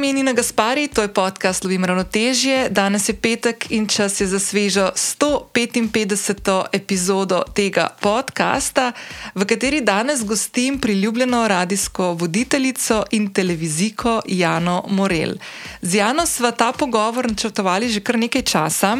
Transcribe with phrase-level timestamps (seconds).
[0.00, 2.68] ime je Nina Gaspari, to je podcast Lovim Ravnotežje.
[2.70, 6.64] Danes je petek in čas je za svežo 155.
[6.72, 8.92] epizodo tega podcasta,
[9.34, 15.34] v kateri danes gostim priljubljeno radijsko voditeljico in televizijko Jano Morel.
[15.82, 18.96] Z Jano sva ta pogovor načrtovali že kar nekaj časa.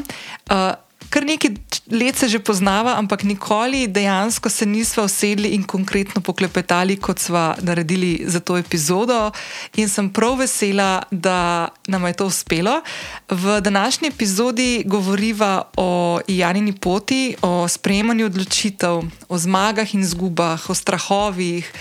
[0.51, 1.51] Uh, kar nekaj
[1.91, 7.55] let se že poznava, ampak nikoli dejansko se nismo usedli in konkretno poklepetali, kot smo
[7.63, 9.31] naredili za to epizodo.
[9.77, 12.81] In sem prav vesela, da nam je to uspelo.
[13.29, 20.75] V današnji epizodi govoriva o Janini poti, o sprejemanju odločitev, o zmagah in zgubah, o
[20.75, 21.73] strahovih.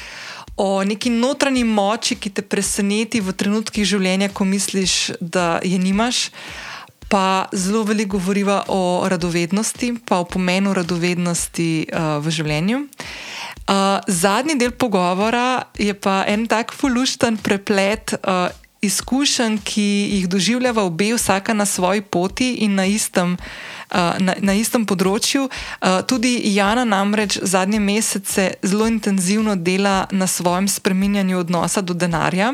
[0.57, 6.29] O neki notranji moči, ki te preseneti v trenutkih življenja, ko misliš, da je nimaš
[7.09, 12.85] pa zelo veliko govoriva o radovednosti, pa o pomenu radovednosti uh, v življenju.
[13.69, 18.53] Uh, zadnji del pogovora je pa en tak fulušten preplet uh,
[18.85, 23.37] izkušenj, ki jih doživljava obe, vsaka na svoji poti in na istem.
[23.89, 25.47] Na, na istem področju.
[26.05, 32.51] Tudi Jana namreč zadnje mesece zelo intenzivno dela na svojem spreminjanju odnosa do denarja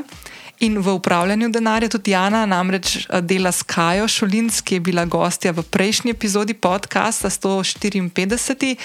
[0.60, 1.90] in v upravljanju denarja.
[1.90, 6.54] Tudi Jana namreč eh, dela s Kajo Šolins, ki je bila gostja v prejšnji epizodi
[6.54, 8.76] podcasta 154.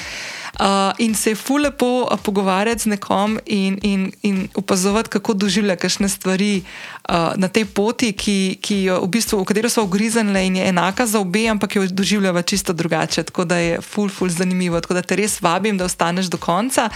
[0.61, 5.35] Uh, in se je fu lepo uh, pogovarjati z nekom in, in, in opazovati, kako
[5.35, 6.63] doživlja kakšne stvari
[7.09, 10.67] uh, na tej poti, ki, ki jo, v, bistvu, v katero so ugriznile in je
[10.69, 13.23] enaka za obe, ampak jo doživljava čisto drugače.
[13.23, 14.81] Tako da je ful, ful zanimivo.
[14.81, 16.91] Tako da te res vabim, da ostaneš do konca.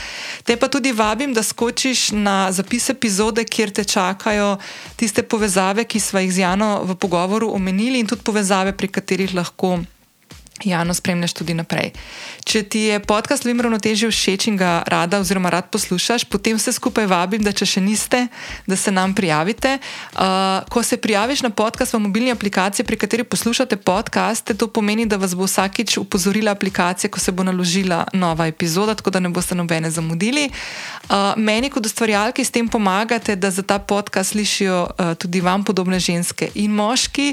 [0.45, 4.59] Te pa tudi vabim, da skočiš na zapis epizode, kjer te čakajo
[4.97, 9.33] tiste povezave, ki smo jih z Jano v pogovoru omenili in tudi povezave, pri katerih
[9.35, 9.79] lahko.
[10.63, 11.91] Jano, spremljaš tudi naprej.
[12.47, 16.71] Če ti je podcast Lim ravnotežje všeč in ga rada oziroma rad poslušaš, potem vse
[16.77, 18.21] skupaj vabim, da če še niste,
[18.63, 19.81] da se nam prijavite.
[20.15, 25.09] Uh, ko se prijaviš na podcast v mobilni aplikaciji, pri kateri poslušate podcaste, to pomeni,
[25.11, 29.35] da vas bo vsakič upozorila aplikacija, ko se bo naložila nova epizoda, tako da ne
[29.35, 30.47] boste nobene zamudili.
[31.11, 35.67] Uh, meni kot ustvarjalki s tem pomagate, da za ta podcast slišijo uh, tudi vam
[35.67, 37.33] podobne ženske in moški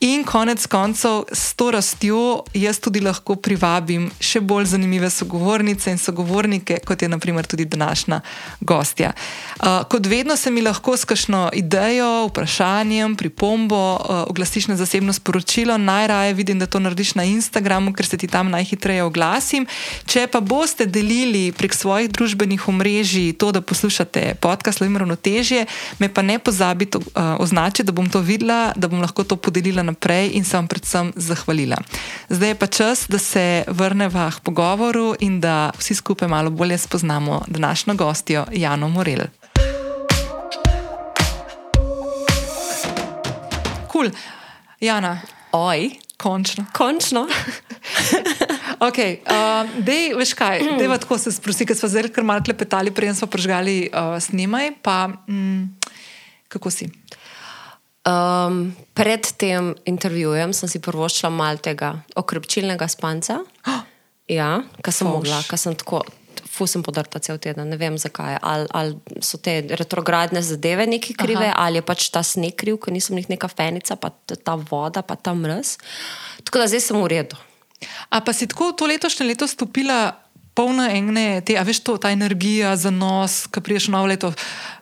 [0.00, 5.98] in konec koncev s to rastjo jaz tudi lahko privabim še bolj zanimive sogovornice in
[6.00, 8.20] sogovornike, kot je naprimer tudi današnja
[8.60, 9.12] gostja.
[9.60, 15.12] Uh, kot vedno se mi lahko s kakšno idejo, vprašanjem, pripombo uh, oglasiš na zasebno
[15.12, 15.76] sporočilo.
[15.78, 19.66] Najraje vidim, da to narediš na Instagramu, ker se ti tam najhitreje oglasim.
[20.06, 25.66] Če pa boste delili prek svojih družbenih omrežij to, da poslušate podcast Lovim ravnotežje,
[25.98, 29.89] me pa ne pozabite uh, označiti, da bom to videla, da bom lahko to podelila
[29.90, 31.76] naprej in se vam predvsem zahvalila.
[32.28, 36.78] Zdaj je pa čas, da se vrnemo k pogovoru in da vsi skupaj malo bolje
[36.78, 39.26] spoznamo današnjo gostjo Jano Morel.
[43.88, 44.10] Kul, cool.
[44.80, 45.20] Jana.
[45.52, 45.90] Oj.
[46.16, 46.64] Končno.
[46.72, 47.26] Končno.
[48.88, 50.78] okay, uh, dej, veš kaj, mm.
[50.78, 54.72] dej, tako se sprosti, ker smo zdaj kar malo klepetali, prej smo prežgali uh, snemaj.
[54.84, 55.80] Pa, mm,
[56.48, 56.90] kako si?
[58.10, 63.42] Um, pred tem intervjujem sem si prvoščila malo tega okrepčilnega spanca.
[63.66, 63.84] Oh.
[64.30, 65.14] Ja, kar sem Foš.
[65.16, 66.04] mogla, kar sem tako.
[66.50, 68.36] Fu sem podrta cel teden, ne vem zakaj.
[68.46, 71.56] Ali, ali so te retrogradne zadeve neki krive, Aha.
[71.66, 75.16] ali je pač ta sneg kriv, ker nisem njih neka fenica, pa ta voda, pa
[75.18, 75.72] ta mrz.
[76.46, 77.40] Tako da zdaj sem v redu.
[78.14, 80.14] A pa si tako to letošnje leto stopila
[80.54, 84.30] polna ene, te, a veš to, ta energija za nos, ki priješ novo leto,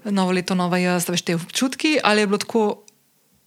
[0.05, 2.67] novo leto, nova jaz, veš te občutki, ali je bilo tako.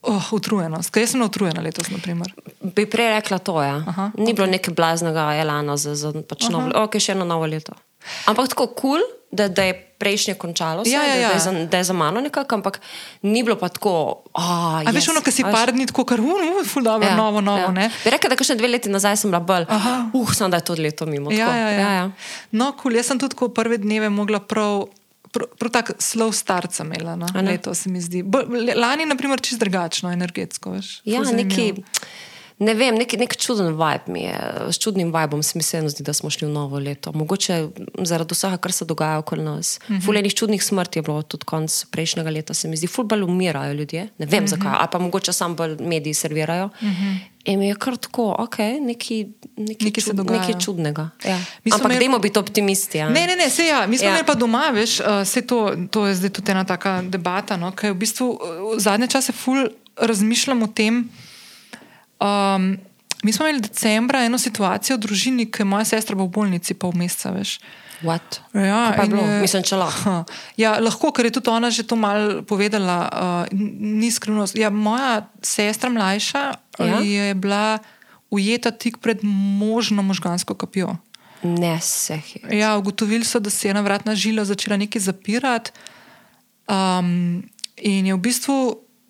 [0.02, 0.90] Oh, utrujenost.
[0.90, 1.92] Kaj sem utrujena letos?
[1.94, 2.34] Naprimer?
[2.62, 3.60] Bi prej rekla to.
[3.62, 3.84] Ja.
[3.88, 4.36] Aha, Ni okay.
[4.36, 7.78] bilo nekaj blaznega elana za, za pač novo leto, okay, še eno novo leto.
[8.26, 11.28] Ampak tako kul, cool, da, da je prejšnje končalo, se, ja, ja, ja.
[11.30, 12.80] Da, je za, da je za mano nekako, ampak
[13.22, 13.94] ni bilo pa tako.
[14.34, 17.42] Oh, yes, veš, ono, ki si par dni tako, kar uh, uh, dobro, ja, novo,
[17.46, 17.70] novo.
[17.78, 17.92] Ja.
[18.02, 19.70] Bi rekla, da še dve leti nazaj sem bila bolj.
[20.18, 21.30] Uf, sem da je to leto mimo.
[21.30, 21.78] Ja, ja, ja.
[21.78, 22.10] Ja, ja.
[22.50, 24.90] No, kul, cool, jaz sem tudi prve dneve mogla prav
[25.32, 27.16] prav tako slov starca imela.
[27.16, 27.28] No?
[27.42, 28.24] Leto se mi zdi.
[28.76, 30.72] Lani, na primer, čist drugačno, energetsko.
[30.72, 31.02] Veš?
[31.06, 31.74] Ja, neki.
[32.62, 34.36] Ne vem, nek, nek čuden vibe mi je,
[34.70, 37.10] s čudnim vibom se mi se zdi, da smo šli v novo leto.
[37.18, 37.56] Mogoče
[38.06, 39.80] zaradi vsega, kar se dogaja okoli nas.
[39.80, 39.94] Mhm.
[39.94, 40.06] -huh.
[40.06, 43.74] Fulejnih čudnih smrti je bilo tudi konec prejšnjega leta, se mi zdi, ful bolj umirajo
[43.74, 44.08] ljudje.
[44.18, 44.46] Ne vem mhm.
[44.46, 44.50] -huh.
[44.50, 46.70] zakaj, a pa mogoče sam bolj mediji servirajo.
[46.82, 46.90] Mhm.
[46.90, 47.18] -huh.
[47.46, 49.26] In mi je kar tako, ok, nekaj,
[49.58, 51.10] nekaj, nekaj, čud, nekaj čudnega.
[51.26, 51.40] Ja.
[51.72, 52.98] Ampak, dajmo biti optimisti.
[52.98, 53.10] Ja.
[53.10, 54.24] Ne, ne, ne, se ja, mi smo ja.
[54.28, 57.96] pa doma, veš, uh, to, to je zdaj tudi ena taka debata, no, ker v
[57.96, 58.40] bistvu
[58.76, 59.68] v zadnje čase ful
[59.98, 61.10] razmišljam o tem.
[62.22, 62.78] Um,
[63.24, 66.94] Mi smo imeli decembra eno situacijo v družini, ki je moja sestra v bolnici pol
[66.98, 67.60] meseca, veš.
[68.02, 68.40] What?
[68.58, 70.14] Ja, je Mislim, če lahko.
[70.58, 74.58] Ja, lahko, ker je tudi ona že to malo povedala, uh, ni skrivnost.
[74.58, 76.44] Ja, moja sestra mlajša
[76.82, 76.98] Ja?
[77.06, 77.80] je bila
[78.34, 80.98] ujeta tik pred možno možgansko kapjo.
[81.44, 82.58] Ne se je.
[82.58, 85.72] Ja, ugotovili so, da se je ena vratna žila začela nekaj zapirati.
[86.66, 87.44] Um,
[87.78, 88.58] in je v bistvu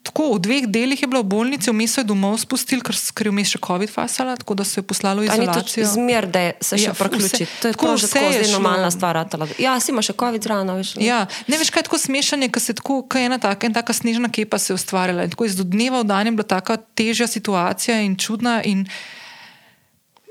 [0.04, 3.12] tako, v dveh delih je bila v bolnici, vmes so jo domov spustili, ker, s-
[3.12, 5.86] ker je vmes še COVID fasala, tako da so jo poslali v A ni izolacijo.
[5.86, 7.30] to zmer, da je se še Ja, priključi.
[7.40, 9.14] vse- To je tako tako, vse tako je normalna stvar.
[9.16, 9.46] ratala.
[9.58, 10.90] Ja, si imaš še COVID zraven, veš.
[10.98, 13.74] Ja, ne veš, kaj je tako smešanje, ker se tako, kaj je ena taka, ena
[13.76, 15.22] taka snežna kepa se je ustvarjala.
[15.22, 18.64] In tako iz dneva v dan je bila taka težja situacija in čudna.
[18.64, 18.90] In,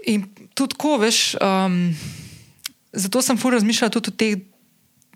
[0.04, 1.94] in tudi tako, veš, um,
[2.92, 4.34] zato sem fur razmišljala tudi o teh.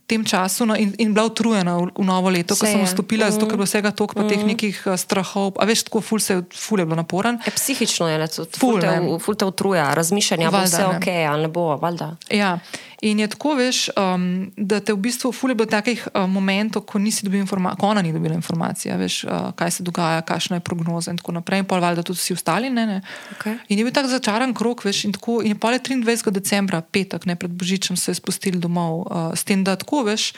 [0.06, 3.30] Tem času no, in, in bila utrujena v, v novo leto, ko Se sem vstopila,
[3.32, 4.28] zato ker je bilo vsega toliko mm.
[4.28, 5.56] teh nekih uh, strahov.
[5.56, 7.40] A veš, tako ful, se, ful je bilo naporen.
[7.40, 8.92] Je psihično je, ne, tudi Ful, ful te,
[9.24, 10.98] ful te utruja, razmišljanja, bo Valjda, vse ne.
[10.98, 12.10] ok, ali ne bo, valjda.
[12.28, 12.58] Ja,
[13.02, 16.82] in je tako, veš, um, da te v bistvu ful je bilo takih uh, momentov,
[16.82, 20.56] ko nisi dobil informacije, ko ona ni dobila informacije, veš, uh, kaj se dogaja, kakšna
[20.56, 21.58] je prognoza in tako naprej.
[21.58, 22.70] In pol valjda tudi vsi ostali.
[22.70, 23.00] Ne, ne.
[23.38, 23.56] Okej.
[23.68, 26.30] In je bil tak začaran krok, veš, in, tako, in je pol je 23.
[26.30, 30.32] decembra, petek, ne pred Božičem, se je spustili domov, uh, s tem, da tako, veš.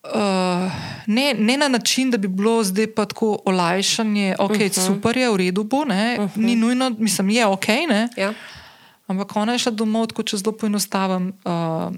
[0.00, 0.72] Uh,
[1.06, 4.64] ne, ne na način, da bi bilo zdaj pa tako olajšanje, ok, uh Mhm.
[4.64, 4.86] -huh.
[4.86, 6.36] super je, v redu bo, ne, uh -huh.
[6.36, 7.66] ni nujno, mislim, je ok.
[7.68, 8.32] Ne, Ja.
[9.10, 11.90] Ampak ona je šla domov, tako če zelo poenostavim, uh,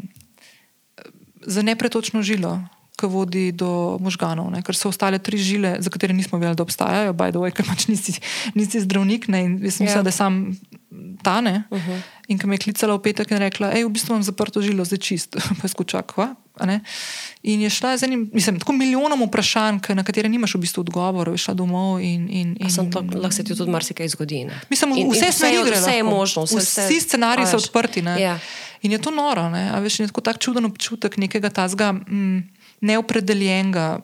[1.44, 2.56] za nepretočno žilo,
[2.96, 4.48] ki vodi do možganov.
[4.52, 4.62] Ne?
[4.64, 8.14] Ker so ostale tri žile, za katere nismo vedeli, da obstajajo, way, ker pač nisi,
[8.54, 9.26] nisi zdravnik.
[9.32, 9.44] Ne?
[9.44, 10.08] In jaz sem mislila, Ja.
[10.08, 10.56] da sam
[11.22, 11.64] tane.
[11.70, 12.00] Uh -huh.
[12.28, 14.84] In ko me je klicala v petek in rekla, hej, v bistvu imam zaprto žilo,
[14.84, 16.12] zdaj čist, pa je skučak.
[16.14, 16.34] kva?
[17.42, 21.34] In je šla z enim, mislim, tako milijonom vprašanj, na katere nimaš v bistvu odgovorov,
[21.34, 22.28] je šla domov in.
[22.30, 24.44] in, in sem to, lahko se ti tudi marsikaj zgodi.
[24.44, 24.60] Ne?
[24.70, 25.76] Mislim, In- vse in smeri je- gre.
[25.76, 26.42] Vse je možno.
[26.44, 27.64] Vse, vse, Vsi scenariji so veš.
[27.64, 28.02] odprti.
[28.02, 28.20] Ne?
[28.20, 28.38] Ja.
[28.82, 29.70] In je to noro, ne?
[29.70, 32.38] a veš, je tako tak čuden občutek nekega tazga mm,
[32.80, 34.00] neopredeljenega.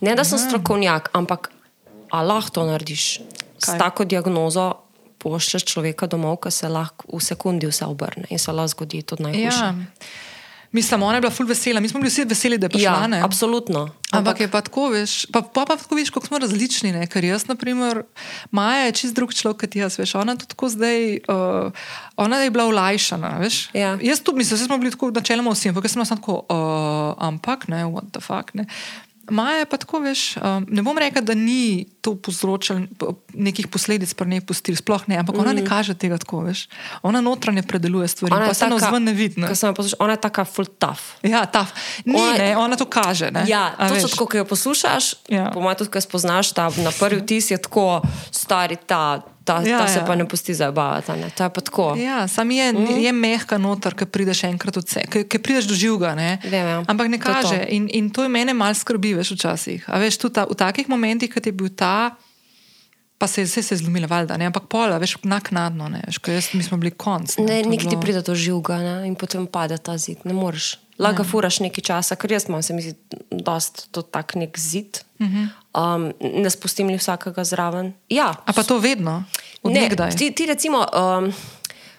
[0.00, 1.50] Ne, da sem strokovnjak, ampak
[2.10, 3.18] a lahko to narediš
[3.58, 3.74] Kaj?
[3.74, 4.74] s tako diagnozo.
[5.18, 9.22] Pošlješ človeka domov, ki se lahko v sekundi vse obrne in se lahko zgodi tudi
[9.22, 9.58] najhujše.
[9.60, 9.74] Ja.
[10.72, 12.92] Mislim, ona je bila ful vesela, mi smo bili vsi veseli, da je prišla.
[12.92, 13.20] ja ne?
[13.20, 13.88] absolutno.
[14.10, 16.92] Ampak je pa tako, veš, pa, pa, pa tako veš, kako smo različni.
[16.92, 17.06] Ne?
[17.06, 18.02] Ker jaz, na primer,
[18.50, 21.72] Maja je čist drug človek kot jaz, veš, ona tudi tako zdaj, uh,
[22.16, 23.58] ona je bila olajšana, veš.
[23.74, 23.96] Ja.
[24.02, 27.14] Jaz tudi mislim, da smo bili tako načeloma vsi, ampak jaz sem samo tako, uh,
[27.18, 28.54] ampak ne, what the fuck.
[28.54, 28.66] Ne?
[29.30, 33.68] Maja je pa tako, veš, um, ne bom rekla, da ni to povzročalo po- nekih
[33.68, 35.40] posledic, pa ne pustil, sploh ne, ampak mm.
[35.40, 36.66] ona ne kaže tega tako, veš.
[37.02, 39.40] Ona notranje predeluje stvari, pa se navzven ne vidi.
[39.40, 39.48] ne.
[39.48, 41.22] jo poslušal, Ona je taka full tough.
[41.22, 41.66] Ja, ta,
[42.04, 43.30] ni, Ona- ne, ona to kaže.
[43.30, 43.44] Ne?
[43.48, 44.02] Ja, A to veš.
[44.02, 45.14] so tako, ko jo poslušaš.
[45.28, 45.50] Ja.
[45.54, 49.78] Po mojem, tudi, ko spoznaš ta na prvi vtis, je tako stari ta, ta, Ja,
[49.78, 50.06] ta se ja.
[50.06, 51.10] pa ne pusti zabavati.
[51.10, 51.28] a ne.
[51.30, 51.86] To je pa tako.
[51.98, 52.98] Ja, sam je, mm.
[52.98, 56.14] je mehka noter, ki prideš enkrat od sebe, ki prideš do živega.
[56.14, 56.38] Ne?
[56.44, 56.78] Vem, ja.
[56.86, 57.48] Ampak ne To je to.
[57.50, 57.58] kaže.
[57.68, 59.84] In, in to je mene malo skrbi, veš, včasih.
[59.86, 62.14] A veš, tudi ta, v takih momentih, kot je bil ta,
[63.16, 64.46] pa se vse se je zlomila, valjda, ne?
[64.46, 67.36] ampak pola, veš, naknadno, ne, veš, jaz, mi smo bili konc.
[67.36, 70.24] Ne, to je nekaj ti bilo- pride do živega ne, in potem pade ta zid.
[70.24, 70.78] Ne moreš.
[70.96, 72.92] Lahko furaš nekaj časa, ker jaz imam, se mi zdi,
[73.30, 75.00] dost to tak nek zid.
[75.20, 77.92] Um, ne spustim li vsakega zraven.
[78.08, 79.24] Ja, A pa to vedno,
[79.62, 80.16] od ne, nekdaj.
[80.16, 81.32] ti, ti recimo, um,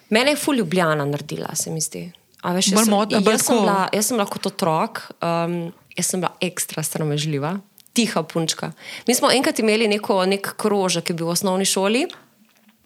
[0.10, 2.08] mene je ful ljubljena naredila, se mi zdi.
[2.42, 5.60] A veš, jaz, Bolj sem, jaz, sem bila, jaz sem lahko kot otrok, um,
[5.94, 7.60] jaz sem bila ekstra sramežljiva,
[7.94, 8.72] tiha punčka.
[9.08, 12.08] Mi smo enkrat imeli neko, nek krožek, ki je bil v osnovni šoli.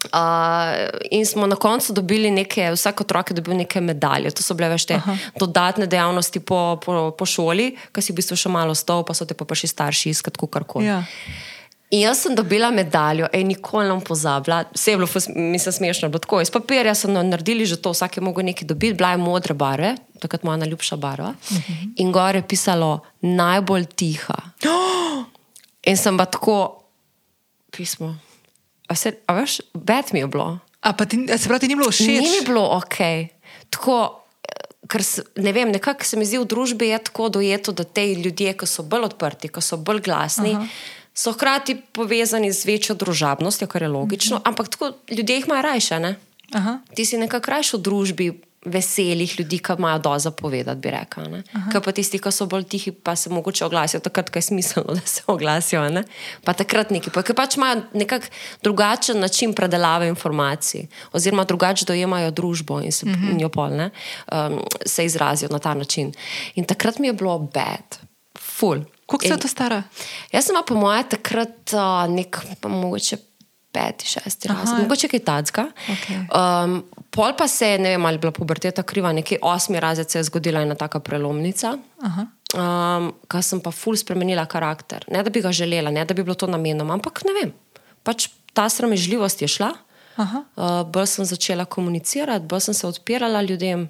[0.06, 4.30] Uh, in smo na koncu dobili neke, vsak otrok je dobil neke medalje.
[4.38, 5.16] To so bile veš te Aha.
[5.40, 9.26] dodatne dejavnosti po, po, po šoli, ki si v bistvu še malo stov, pa so
[9.26, 10.92] te pa prišli starši iskat, kar koli.
[10.92, 11.02] Ja.
[11.94, 14.64] In jaz sem dobila medaljo, ej, nikoli ne pozabila.
[14.74, 16.10] Vse je bilo, mislim, smešno.
[16.10, 19.12] bilo Tako, iz papirja so na- naredili že to, vsak je mogel nekaj dobiti, bila
[19.12, 21.30] je modra barva, takrat moja najljubša barva.
[21.30, 21.94] Uh -huh.
[21.96, 24.36] In gore je pisalo najbolj tiha.
[25.90, 26.82] In sem pa tako,
[27.72, 28.18] pismo.
[28.88, 30.60] A, se, a veš, bed mi je bilo.
[30.82, 32.08] A pa ti, a se pravi, ti ni bilo všeč?
[32.08, 32.98] Ni mi bilo ok.
[33.70, 34.26] Tako,
[34.88, 35.02] ker
[35.36, 38.68] ne vem, nekako se mi zdi v družbi je tako dojeto, da te ljudje, ki
[38.70, 40.68] so bolj odprti, ki so bolj glasni, Aha.
[41.16, 46.16] So hkrati povezani z večjo družabnostjo, kar je logično, ampak tako ljudje jih imajo rajše.
[46.96, 48.28] Ti si nekako rajši v družbi
[48.66, 51.42] veselih ljudi, ki imajo doza povedati, bi rekla.
[51.72, 54.96] Kaj pa tisti, ki so bolj tihi, pa se mogoče oglasijo takrat, ko je smiselno,
[55.00, 55.84] da se oglasijo.
[55.90, 56.04] Ne?
[56.44, 58.32] Pa takrat neki, pa, ker pač imajo nekako
[58.64, 63.32] drugačen način predelave informacij, oziroma drugače dojemajo družbo in, se, mm -hmm.
[63.32, 63.90] in jo pol, ne,
[64.32, 66.14] um, se izrazijo na ta način.
[66.56, 68.00] In takrat mi je bilo bed,
[68.40, 68.82] full.
[69.06, 69.84] Koliko se to stara?
[70.32, 73.18] Jaz sem po mojem takrat uh, nek, pa mogoče
[73.76, 75.66] peti, šesti razred, mogoče kaj tacka.
[75.94, 76.22] Okej.
[76.32, 76.78] Um,
[77.14, 80.20] pol pa se je, ne vem, ali je bila puberteta kriva, neki osmi razred se
[80.20, 81.76] je zgodila ena taka prelomnica.
[82.08, 82.28] Aha.
[82.56, 85.06] Um, Kar sem pa ful spremenila karakter.
[85.12, 87.54] Ne da bi ga želela, ne da bi bilo to namenoma, ampak ne vem.
[88.04, 89.74] Pač ta sramežljivost je šla,
[90.22, 90.46] Aha.
[90.56, 93.90] uh, bolj sem začela komunicirati, bolj sem se odpirala ljudem.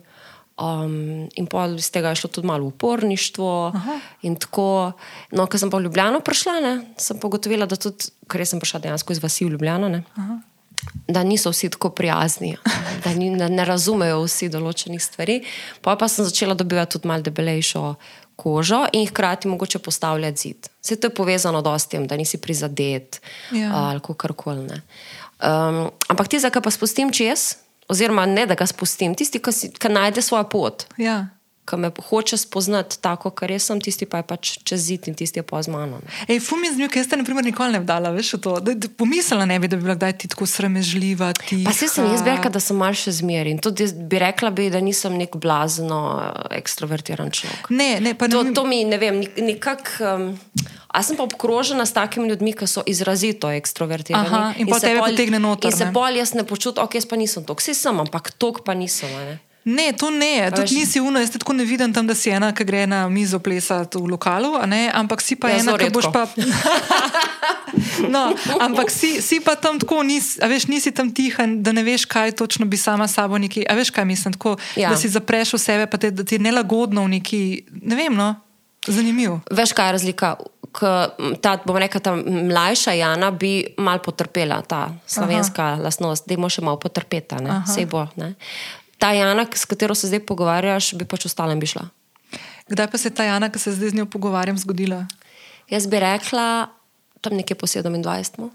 [0.55, 3.73] Um, in pol iz tega je šlo tudi malo uporništvo.
[4.21, 4.93] in Tako,
[5.31, 8.61] no, ko sem pa v Ljubljano prišla, ne, sem pa ugotovila, da tudi, ker sem
[8.63, 10.03] prišla dejansko iz vasi v Ljubljano, ne,
[11.07, 12.55] da niso vsi tako prijazni,
[13.03, 15.41] da, ni, da ne razumejo vsi določenih stvari.
[15.83, 17.83] Pa pa sem začela dobivati tudi malo debelejšo
[18.35, 20.71] kožo in hkrati mogoče postavljati zid.
[20.83, 23.21] Vse to je povezano s tem, da nisi prizadet
[23.51, 23.71] Ja.
[23.73, 24.81] ali kako koli.
[25.43, 29.71] Um, ampak ti, zakaj pa spustim čez, oziroma ne da ga spustim, tisti, ki, si,
[29.71, 31.27] ki najde svojo pot, Ja.
[31.65, 35.15] ki me hoče spoznati tako, kar jaz sem, tisti pa je pač čez zid in
[35.17, 35.97] tisti je pa z mano.
[36.29, 38.53] Ej, fumi z njo, ki jaz te naprimer nikoli ne bi dala, veš, v to.
[38.61, 41.31] Da, da, pomislila ne bi, da bi bila kdaj ti tako sramežljiva.
[41.33, 41.65] Tiha.
[41.65, 44.77] Pa se sem jaz rekla, da sem malce zmeri in tudi bi rekla, bi, da
[44.81, 47.73] nisem nek blazno eh, ekstrovertiran človek.
[47.73, 48.37] Ne, ne, pa ne.
[48.37, 50.13] To, to mi ne vem, nekako.
[50.13, 50.29] Um,
[50.95, 54.27] a sem pa obkrožena s takimi ljudmi, ki so izrazito ekstrovertirani.
[54.27, 57.05] Aha, in pol se tebe potegne noter, In se bolj jaz ne počutim, ok, jaz
[57.05, 59.11] pa nisem tok, vsi sem, ampak tok pa nisem.
[59.11, 59.35] Ne?
[59.65, 62.51] Ne, to ne, veš- tudi nisi uno, jaz tako ne vidim tam, da si ena,
[62.53, 64.53] ki gre na mizo plesati v lokalu,
[64.93, 66.27] ampak si pa Ja, ena, ki boš pa.
[68.09, 72.05] No, ampak si, si pa tam tako, nis, veš, nisi tam tiha, da ne veš,
[72.05, 73.65] kaj točno bi sama sabo neki.
[73.69, 74.89] A veš, kaj mislim, tako, Ja.
[74.89, 77.41] da si zapreš v sebe, pa te, da ti je nelagodno v neki,
[77.81, 78.35] ne vem, no,
[78.87, 79.39] zanimivo.
[79.51, 80.35] Veš, kaj je razlika?
[80.75, 80.89] K,
[81.41, 85.81] ta, bom rekla, ta mlajša Jana bi mal potrpela, ta slovenska Aha.
[85.87, 87.39] lastnost, da ima še malo potrpeta?
[87.63, 88.03] Sej bo.
[88.19, 88.33] Ne?
[88.99, 91.87] Ta Jana, s katero se zdaj pogovarjaš, bi pač ostala in bi šla.
[92.67, 95.05] Kdaj pa se je ta Jana, ki se zdaj z njo pogovarjam, zgodila?
[95.69, 96.67] Jaz bi rekla,
[97.21, 98.49] tam nekje po 27,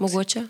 [0.00, 0.42] mogoče.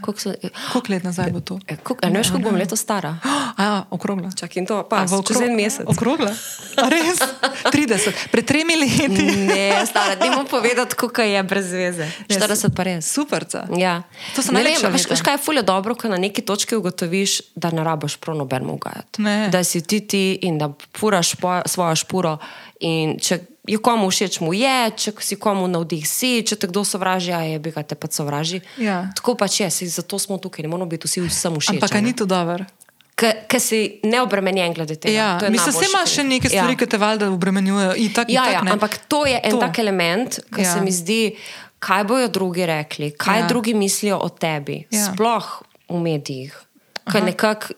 [0.00, 0.34] Koliko se,
[0.72, 1.58] Koliko let nazaj bo to?
[1.66, 3.16] e, koliko, a ne veš, koliko bom leto stara?
[3.60, 4.30] A, okrogla.
[4.36, 5.84] Čak in to, pa v čez en mesec.
[5.86, 6.30] Okrogla.
[6.76, 7.18] A res?
[7.74, 8.12] 30.
[8.32, 9.26] Pred tremi leti.
[9.36, 12.06] Ne, stara, ne bom povedati, koliko je brez veze.
[12.28, 13.12] 40 pa res.
[13.12, 13.66] Superca.
[13.76, 14.02] Ja.
[14.36, 17.40] To so Ne vem, veš, veš, kaj je fulje dobro, ko na neki točki ugotoviš,
[17.54, 19.22] da ne rabiš prav nobenemu ugajati.
[19.22, 19.48] Ne.
[19.52, 22.38] Da si ti ti in da furaš po, svojo špuro.
[22.80, 23.38] In če
[23.70, 27.58] je komu všeč, mu je, če si komu navdih si, če te kdo sovraži, je
[27.58, 28.58] bi ga te pač sovraži.
[28.76, 29.06] Ja.
[29.12, 31.78] Tako pač je, saj zato smo tukaj, ne moramo biti vsi vsem všeč.
[31.78, 32.66] Ampak ni to dobro?
[33.14, 35.36] Ker si neobremenjen glede tega.
[35.36, 36.78] Ja, mislim, se najboljše, ima kar še neke stvari, ja.
[36.78, 37.92] ki te valjda obremenjujejo.
[38.00, 38.72] Itak, Ja, itak, ja, ne.
[38.72, 39.60] ampak to je en To.
[39.60, 40.72] tak element, ki Ja.
[40.72, 41.36] se mi zdi,
[41.78, 43.46] kaj bojo drugi rekli, kaj Ja.
[43.46, 45.04] drugi mislijo o tebi, ja.
[45.06, 45.44] sploh
[45.86, 46.56] v medijih.
[47.04, 47.76] Ker nekako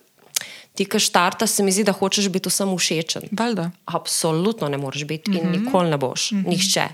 [0.74, 3.22] ti, ki štarta, se mi zdi, da hočeš biti vsem všečen.
[3.32, 3.70] Valjda.
[3.86, 5.52] Absolutno ne moreš biti in Mhm.
[5.54, 6.88] nikoli ne boš, nihče.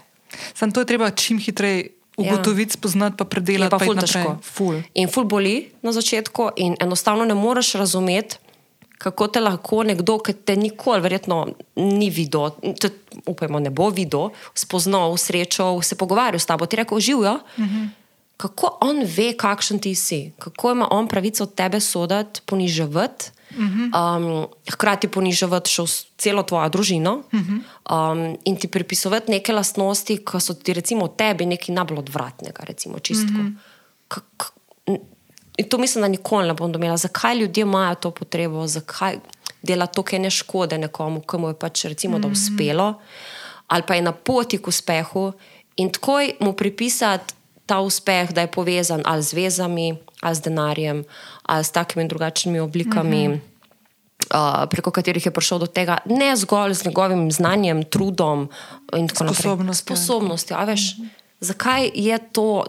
[0.55, 3.71] Sam to je treba čim hitreje ugotoviti, spoznati, pa Je predelati.
[3.71, 4.37] pa pa ful težko.
[4.45, 4.83] Ful.
[4.95, 8.37] In ful boli na začetku, in enostavno ne moreš razumeti,
[8.99, 12.95] kako te lahko nekdo, ki te nikoli, verjetno, ni videl, tudi,
[13.27, 17.35] upajmo, ne bo videl, spoznal, srečal, se pogovarjal s tabo, ti rekel, živijo.
[17.35, 17.77] Uh Mhm.
[17.77, 17.89] -huh.
[18.37, 23.25] Kako on ve, kakšen ti si, kako ima on pravico od tebe soditi, poniževati.
[23.57, 25.83] Um, hkrati poniževati še
[26.19, 27.57] celo tvojo družino Mhm.
[27.90, 32.99] um, in ti pripisovati neke lastnosti, ki so ti recimo tebi nekaj najbolj odvratnega, recimo
[32.99, 33.33] čistko.
[33.33, 33.47] Mhm.
[33.47, 33.55] -huh.
[34.09, 34.52] Kak,
[35.59, 36.97] in to mislim, da nikoli ne bom domela.
[36.97, 39.19] Zakaj ljudje imajo to potrebo, zakaj
[39.62, 42.95] dela to, kaj ne škode nekomu, ki mu je pač recimo, da uspelo,
[43.67, 45.33] ali pa je na poti k uspehu
[45.76, 47.35] in takoj mu pripisati
[47.67, 51.05] ta uspeh, da je povezan ali z vezami, ali z denarjem,
[51.49, 53.28] ali s takimi in drugačnimi oblikami.
[53.28, 53.40] Mm -hmm.
[54.28, 58.49] Uh, preko katerih je prišel do tega, ne zgolj z njegovim znanjem, trudom
[58.97, 59.40] in tako naprej.
[59.40, 59.97] Sposobnostjo.
[59.97, 60.57] Sposobnostjo.
[60.57, 60.97] A veš,
[61.40, 62.64] zakaj je to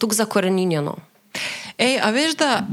[0.00, 0.96] tako zakoreninjeno?
[1.78, 2.66] Ej, a veš, da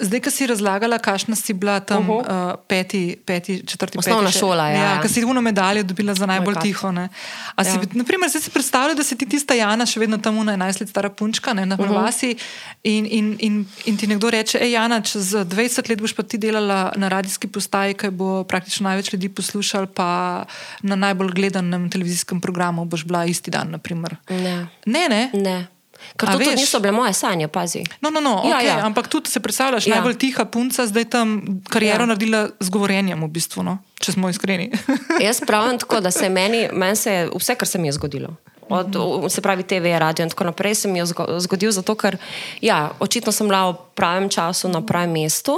[0.00, 2.52] zdaj, ki si razlagala, kakšna si bila tam uh -huh.
[2.52, 5.02] uh, peti, peti, četrti, Osnovna peti, šola, ja, ja.
[5.02, 6.62] Ki si uno medaljo dobila za najbolj kat.
[6.62, 6.92] tiho.
[6.92, 7.08] Ne?
[7.54, 7.74] A si, Ja.
[7.74, 7.88] ja.
[7.92, 10.88] naprimer, zdaj si predstavljaj, da si ti tista Jana, še vedno tam una 11 let
[10.88, 12.78] stara punčka ne, na prvasi uh -huh.
[12.82, 16.38] in, in, in, in ti nekdo reče, ej Jana, čez 20 let boš pa ti
[16.38, 20.44] delala na radijski postaji, ki bo praktično največ ljudi poslušal, pa
[20.82, 24.16] na najbolj gledanem televizijskem programu boš bila isti dan, naprimer.
[24.28, 24.66] Ne.
[24.86, 25.30] Ne, ne.
[25.32, 25.75] ne.
[26.16, 26.56] Ker to veš?
[26.56, 27.84] niso bile moje sanje, pazi.
[28.00, 28.86] No, no, no, Ja, okay, ja, ja.
[28.86, 29.90] Ampak tudi se predstavljaš, ja.
[29.90, 29.94] Ja.
[29.96, 32.06] najbolj tiha punca, zdaj tam kariero ja.
[32.06, 33.78] Naredila z govorjenjem, v bistvu, no?
[33.96, 34.70] če smo iskreni.
[35.26, 38.36] Jaz pravim tako, da se meni, meni se je vse, kar se mi je zgodilo.
[38.68, 41.94] Od, o- se pravi, TV, radio in tako naprej se mi je zgo- zgodil, zato
[41.94, 42.16] ker
[42.60, 45.54] ja, očitno sem bila v pravem času na pravem mestu,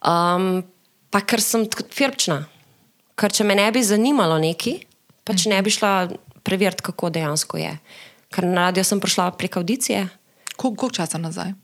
[0.00, 0.62] um,
[1.10, 2.44] pa ker sem firpčna.
[3.14, 4.86] Ker če me ne bi zanimalo neki,
[5.24, 6.08] pač ne bi šla
[6.42, 7.74] preveriti, kako dejansko je.
[8.34, 10.08] Ker na radio sem prišla prek audicije.
[10.58, 11.54] Koliko časa nazaj?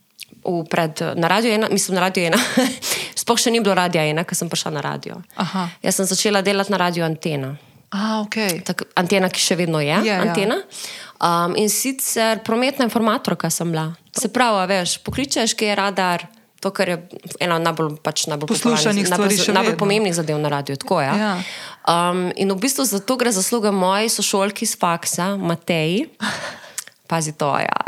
[0.47, 2.39] V pred, na radio ena, mislim, na radio ena.
[3.21, 5.19] Sploh še ni bilo radia ena, ker sem prišla na radio.
[5.35, 5.67] Aha.
[5.83, 7.57] Jaz sem začela delati na radio Antena.
[7.91, 8.63] A, ok.
[8.63, 9.91] Tak, antena, ki še vedno je.
[10.07, 10.23] Je, ja.
[10.23, 10.61] antena.
[11.19, 13.91] Um, in sicer prometna informatorka sem bila.
[14.15, 16.25] Se pravi, veš, pokličeš, ki je radar.
[16.61, 16.97] To, kar je
[17.41, 20.77] ena najbolj, pač najbolj Poslušanih popularnih- stvari najbolj, pomembnih zadev na radiju.
[20.77, 21.15] Tako, ja.
[21.17, 21.33] Ja.
[21.89, 26.11] Um, in v bistvu za to gre zasluga moji sošolki iz faksa, Mateji.
[27.11, 27.79] Pazi to, ja.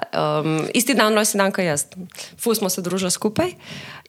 [0.41, 1.85] Um, isti dan, rojsten dan, kot jaz.
[2.35, 3.52] Fu smo se družili skupaj.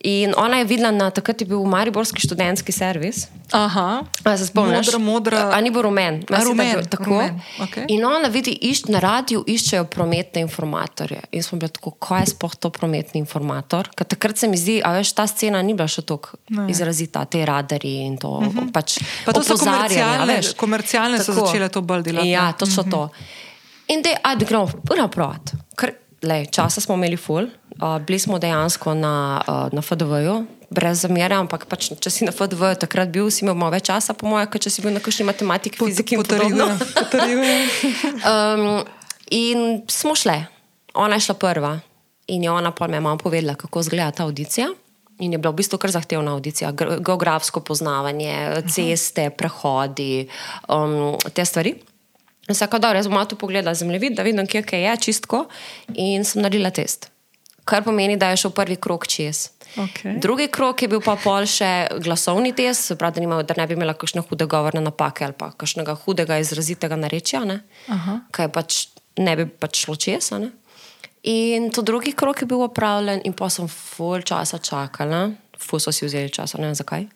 [0.04, 3.28] In ona je videla, na, takrat je bil Mariborski študentski servis.
[3.52, 4.02] Aha.
[4.24, 4.88] A se spomniš?
[4.88, 5.42] Modra, modra.
[5.54, 6.24] A ni bil rumen.
[6.28, 7.04] A, rumen, bil tako.
[7.06, 7.86] rumen, okej.
[7.88, 11.22] In ona vidi, išč, na radiju iščejo prometne informatorje.
[11.32, 13.88] In smo bili tako, kaj je sploh to prometni informator?
[13.96, 16.36] Ker takrat se mi zdi, a veš, ta scena ni bila še tako
[16.68, 18.28] izrazita, te radarji in to.
[18.30, 18.72] Uh -huh.
[18.74, 19.06] pač Mhm.
[19.26, 20.54] Pa to so a komercialne- veš.
[20.56, 21.46] komercialne so Tako.
[21.46, 23.10] začele to bolj delati, Ja, točno to.
[23.94, 25.54] In da, ajde, gremo naprot.
[26.24, 27.50] Lej, časa smo imeli ful,
[27.82, 30.38] uh, bili smo dejansko na, uh, na FDV-ju,
[30.72, 34.16] brez zamere, ampak pač, če si na FDV-ju takrat bil, si imel malo več časa,
[34.16, 36.70] po mojem, kot če si bil na kakšni matematiki, fiziki in podobno.
[37.02, 37.68] Potrjujem.
[37.68, 38.22] potrjujem.
[38.34, 38.64] Um,
[39.36, 40.46] in smo šle,
[40.96, 41.74] ona je šla prva
[42.32, 44.70] in je ona pa mi je malo povedala, kako izgleda ta audicija.
[45.20, 50.30] In je bila v bistvu kar zahtevna audicija, Ge- geografsko poznavanje, ceste, prehodi,
[50.72, 51.76] um, te stvari.
[52.48, 55.46] In Vsaka dobro, jaz bom malo pogledala zemljevid, da vidim, kje kaj je čistko.
[55.96, 57.10] In sem naredila test.
[57.64, 59.48] Kar pomeni, da je šel prvi krok čez.
[59.78, 60.18] Okej.
[60.20, 63.68] Drugi krok je bil pa pol še glasovni test, se pravi, da, nima, da ne
[63.68, 67.42] bi imela kakšne hude govorne napake ali pa kakšnega hudega izrazitega narečja,
[68.36, 68.82] kaj pač
[69.18, 70.30] ne bi pač šlo čez.
[71.24, 75.96] In to drugi krok je bil opravljen, in pa sem full časa čakala, full so
[75.96, 77.08] si vzeli čas, ne vem zakaj.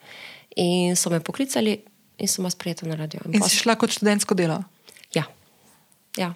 [0.63, 1.75] In so me poklicali
[2.17, 3.21] in sem vas prijela na radio.
[3.27, 4.63] In pol si šla kot študentsko delo.
[6.17, 6.35] Ja.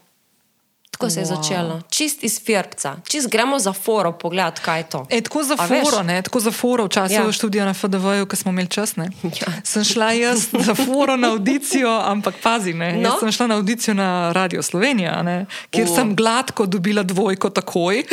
[1.02, 1.10] Ja.
[1.10, 1.36] Tako se je Wow.
[1.38, 1.82] začelo.
[1.90, 5.08] Čist iz Firbca, čist gremo za foro, pogled, kaj je to.
[5.10, 5.84] E, tako za A veš?
[5.84, 7.22] foro, ne, tako za foro v času Ja.
[7.22, 7.32] ja.
[7.32, 8.96] študija na FDV-ju, ko smo imeli čas.
[8.96, 9.10] Ne.
[9.24, 9.48] Ja.
[9.64, 13.18] Sem šla jaz za foro na audicijo, ampak pazi, ne, No.
[13.20, 15.96] sem šla na audicijo na Radio Slovenija, ne, kjer O.
[15.96, 18.04] sem gladko dobila dvojko takoj.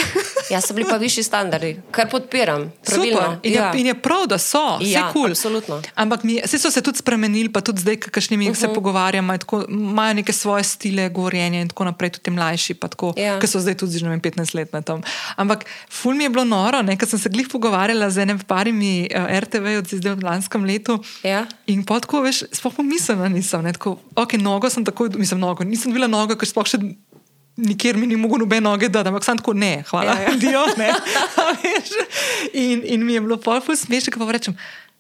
[0.49, 2.73] Ja, so bili pa višji standardi, kar podpiram.
[2.83, 3.17] Pravilno.
[3.19, 3.39] Super.
[3.43, 3.73] In, ja.
[3.75, 5.27] in je prav, da so, vse Ja, kul.
[5.27, 5.83] absolutno.
[5.95, 8.57] Ampak mi, vse so se tudi spremenili, pa tudi zdaj, kakšnimi uh -huh.
[8.57, 8.61] Mhm.
[8.63, 12.89] se pogovarjamo, je tako, imajo neke svoje stile govorjenja in tako naprej, tudi mlajši, pa
[12.89, 13.37] tako, Ja.
[13.39, 15.03] ki so zdaj tudi že ne vem, 15 let na tom.
[15.37, 19.27] Ampak ful mi je bilo noro, ker sem se glih pogovarjala z enim parimi uh,
[19.29, 20.97] RTV od zdaj v lanskem letu.
[21.23, 21.45] Ja.
[21.67, 23.63] In pa tako, veš, sploh pomislila nisem.
[23.63, 26.79] Ne, tako, ok, nogo sem tako, mislim, nogo, nisem bila noga, ker sploh še.
[27.59, 30.35] Nikjer mi ni mogel noben noge dati, ampak sem tako ne, hvala, Ja, ja.
[30.43, 30.93] Dio, ne.
[32.55, 34.55] In, in mi je bilo pol ful smešno, ko pa rečem,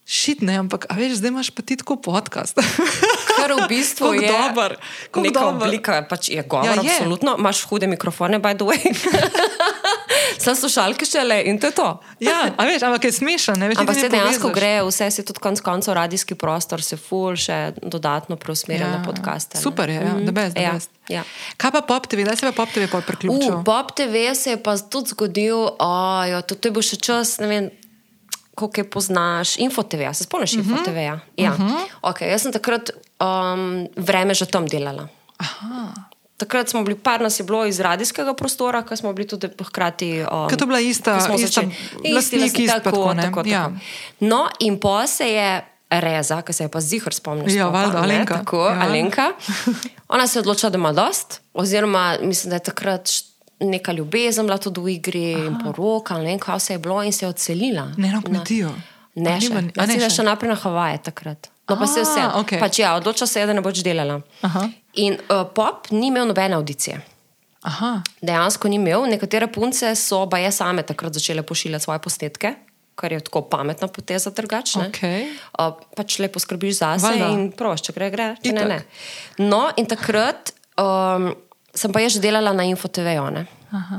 [0.08, 2.56] šit ne, ampak a veš, zdaj imaš pa ti tako podcast.
[3.38, 4.78] Kar v bistvu je dober,
[5.14, 5.52] neka dober.
[5.60, 6.88] oblika, pač je govor, Ja, je.
[6.90, 7.36] absolutno.
[7.36, 8.80] Imaš hude mikrofone, by the way.
[10.38, 11.88] Sem slušalke šele in to je to.
[12.20, 13.54] ja, a veš, ampak je smešno.
[13.76, 18.36] Ampak se dejansko gre, vse se tudi konec koncev radijski prostor, se ful še dodatno
[18.36, 19.56] preusmerja ja, na podcaste.
[19.56, 19.62] ne.
[19.62, 20.90] Super je, ja, mm da best, da Ja, best.
[21.08, 21.22] ja.
[21.56, 23.50] Kaj pa Pop TV, da se je Pop TV priključil?
[23.52, 27.38] V Bob TV se je pa tudi zgodil, ojo, to, to je bil še čas,
[27.38, 27.68] ne vem.
[28.58, 30.70] Kako je poznaš, InfoTV, se spomniš uh -huh.
[30.70, 30.96] InfoTV?
[30.96, 31.18] -ja?
[31.36, 31.50] Ja.
[31.50, 31.84] Uh -huh.
[32.02, 32.90] okay, jaz sem takrat
[33.20, 35.08] um, vreme že tam delala.
[35.36, 35.92] Aha.
[36.36, 40.24] Takrat smo bili, par nas je bilo iz radijskega prostora, ker smo bili tudi hkrati.
[40.32, 41.62] Um, Ker to je bila ista- ista
[42.14, 43.22] lastnik, isto pa tako, ne?
[43.22, 43.48] tako, tako.
[43.48, 43.70] Ja.
[44.20, 47.56] No, in pa se je Reza, ki se je pa zihar spomnil.
[47.56, 48.34] Ja, valjda, Alenka.
[48.38, 48.80] Tako, Ja.
[48.80, 49.32] Alenka.
[50.08, 53.08] Ona se je odločila, da ima dost, oziroma mislim, da je takrat
[53.60, 55.44] neka ljubezen bila tudi v igri Aha.
[55.46, 57.88] in poroka, ne vem, kaj vse je bilo, in se je odselila.
[57.96, 58.70] Ne, na kmetijo.
[59.18, 59.50] Ne, A še.
[59.50, 60.22] Jaz ne sem še?
[60.22, 61.48] naprej na Havaje takrat.
[61.68, 62.22] No, pa se A, vse.
[62.40, 62.60] okej.
[62.62, 64.20] Pač ja, odločila se je, da ne boš delala.
[64.46, 64.68] Aha.
[65.02, 67.00] In uh, pop ni imel nobene audicije.
[67.66, 67.98] Aha.
[68.22, 69.04] Dejansko ni imel.
[69.10, 72.54] Nekatere punce so pa je same takrat začele pošiljati svoje posnetke,
[72.94, 74.86] kar je tako pametna poteza, drugačna.
[74.88, 75.26] Okej.
[75.58, 78.68] Uh, pač lepo skrbiš za sebe in proš, če gre, gre, če ne, Itak.
[78.70, 79.44] ne.
[79.50, 81.34] No, in takrat um,
[81.74, 83.46] sem pa jaz že delala na InfoTV-ju.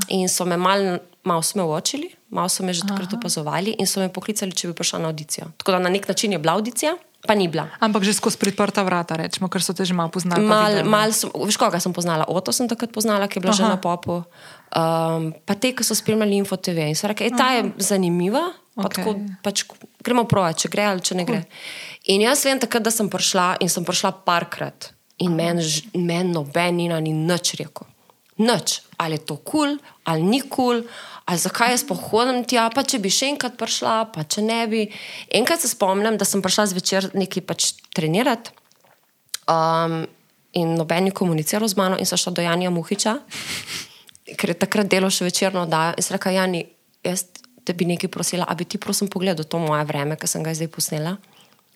[0.09, 3.99] In so me malo mal smo očili, malo so me že takrat opazovali in so
[3.99, 5.51] me poklicali, če bi prišla na audicijo.
[5.57, 6.95] Tako da na nek način je bila audicija,
[7.27, 7.67] pa ni bila.
[7.79, 10.47] Ampak že skozi priprta vrata, rečemo, ker so te že malo poznali.
[10.47, 12.25] pa Mal, mal sem, veš, koga sem poznala?
[12.27, 13.59] Oto sem takrat poznala, ki je bila Aha.
[13.59, 13.73] že Aha.
[13.75, 14.23] na popu.
[14.73, 18.53] Um, pa te, ki so spremljali InfoTV in so rekli, "Ej, ta je zanimiva.
[18.79, 19.03] Pa Okej.
[19.03, 19.11] tako,
[19.43, 19.67] pač,
[19.99, 21.43] gremo provat, če gre ali če ne gre.
[22.07, 26.77] In jaz vem takrat, da sem prišla in sem prišla parkrat in meni men noben
[26.77, 27.87] Nina ni nič rekel.
[28.39, 29.77] Nič, ali je to kul, cool,
[30.07, 30.83] ali ni kul, cool,
[31.27, 34.85] ali zakaj jaz pohodim tja, pa če bi še enkrat prišla, pa če ne bi.
[35.35, 38.55] Enkrat se spomnim, da sem prišla zvečer nekaj pač trenirati.
[39.49, 40.05] Um,
[40.55, 43.19] in noben je komuniciral z mano, in so šla do Janja Muhiča.
[44.39, 45.97] ker je takrat delo še večerno oddajo.
[45.97, 46.63] In sem rekla, Jani,
[47.05, 47.27] jaz
[47.65, 50.55] te bi nekaj prosila, a bi ti prosim pogledal to moje vreme, ki sem ga
[50.55, 51.17] zdaj posnela.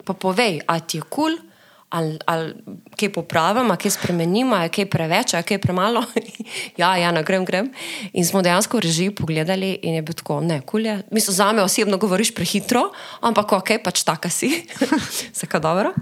[0.08, 1.36] Pa povej, a ti je kul.
[1.38, 1.53] Cool?
[1.94, 2.54] Ali, ali
[2.98, 6.02] kaj popravim, ali kaj spremenim, ali kaj preveč, ali kaj premalo.
[6.82, 7.70] ja, ja, na grem, grem.
[8.14, 11.02] In smo dejansko režijo pogledali in je bilo tako, ne, kulje.
[11.12, 12.88] Mislim, za me osebno govoriš prehitro,
[13.22, 14.50] ampak ok, pač taka si,
[15.34, 15.94] vse kaj dobro.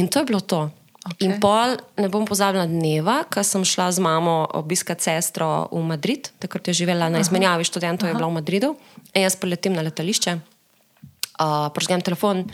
[0.00, 0.70] In to je bilo to.
[1.00, 1.28] Okay.
[1.28, 6.28] In pol ne bom pozabila dneva, ko sem šla z mamo obiskati sestro v Madrid,
[6.40, 8.76] takrat je živela na izmenjavi študentov, je bila v Madridu.
[9.16, 12.44] In jaz poletim na letališče, uh, prožgem telefon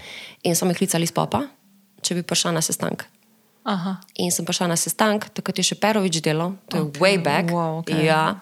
[0.46, 1.46] in so me klicali iz popa
[2.06, 3.06] če bi prišla na sestanek.
[3.66, 3.96] Aha.
[4.22, 7.02] In sem prišla na sestanek, takrat je še Perovič delal, to je okay.
[7.02, 7.50] way back.
[7.50, 8.06] Wow, okay.
[8.06, 8.38] ja.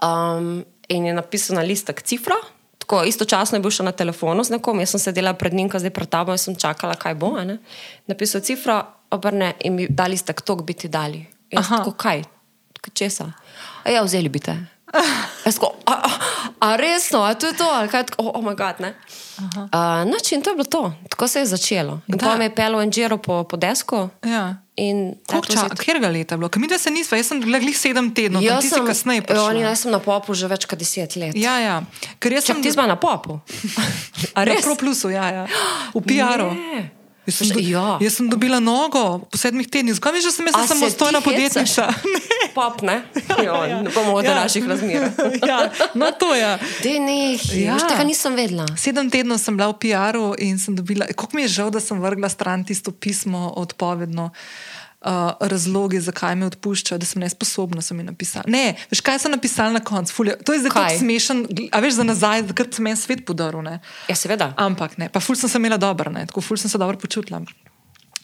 [0.00, 2.38] um, in je napisal na listek cifra.
[2.80, 5.92] Tako, istočasno je bil še na telefonu z nekom, jaz sem sedela pred njim, zdaj
[5.92, 7.34] pred tabo in sem čakala, kaj bo.
[7.42, 7.58] Ne?
[8.06, 8.78] Napisal cifra,
[9.12, 11.20] obrne in mi dali stak, to bi ti dali.
[11.50, 12.24] Jaz tako, kaj,
[12.94, 13.32] česa?
[13.84, 14.54] A ja, vzeli bi te.
[15.50, 16.10] Sko, a, a,
[16.58, 18.94] a resno, a to je to, ali kaj, oh, oh moj bog, ne.
[19.36, 22.00] Uh, noč in to je bilo to, tako se je začelo.
[22.06, 24.08] In pa me je pelo en žiro po, po desku.
[24.24, 24.62] Ja.
[24.76, 26.50] Kjer ga leta je bilo?
[26.56, 29.24] Mi da se nismo, jaz sem bila glih sedem tednov, jaz sem kasneje.
[29.40, 31.36] Oni, jaz sem na popu že več kot deset let.
[31.36, 31.80] Ja, ja.
[32.20, 32.62] Ker jaz sem.
[32.62, 33.40] Ti smo na popu.
[34.36, 34.60] A res?
[34.60, 35.48] Na Pro Plusu, ja, ja.
[35.94, 36.52] V PR-u.
[37.26, 37.98] Jaz sem, do, ja.
[38.00, 41.90] jaz sem dobila nogo po sedmih tednih, zgoraj že sem jaz samostojna podjetnica.
[42.56, 43.02] Pop, ne?
[43.28, 43.78] Ja, ja, ja.
[43.82, 44.38] Ne bomo od ja.
[44.38, 45.10] naših razmer.
[45.50, 45.58] ja,
[45.98, 46.58] no to je.
[47.66, 47.76] Ja.
[47.82, 48.64] Tega nisem vedela.
[48.78, 51.98] Sedem tednov sem bila v PR-u in sem dobila, kako mi je žal, da sem
[51.98, 54.30] vrgla stran tisto pismo odpovedno.
[54.30, 54.75] Uh,
[55.40, 58.44] razlogi, zakaj me odpuščajo, da sem nesposobna, sem napisala.
[58.50, 60.24] Ne, veš, kaj sem napisala na koncu?
[60.44, 63.62] To je zdaj smešen, a veš za nazaj, da se meni svet podaril.
[64.08, 64.52] Ja, seveda.
[64.56, 67.42] Ampak ne, pa ful sem se imela dobro, tako ful sem se dobro počutila.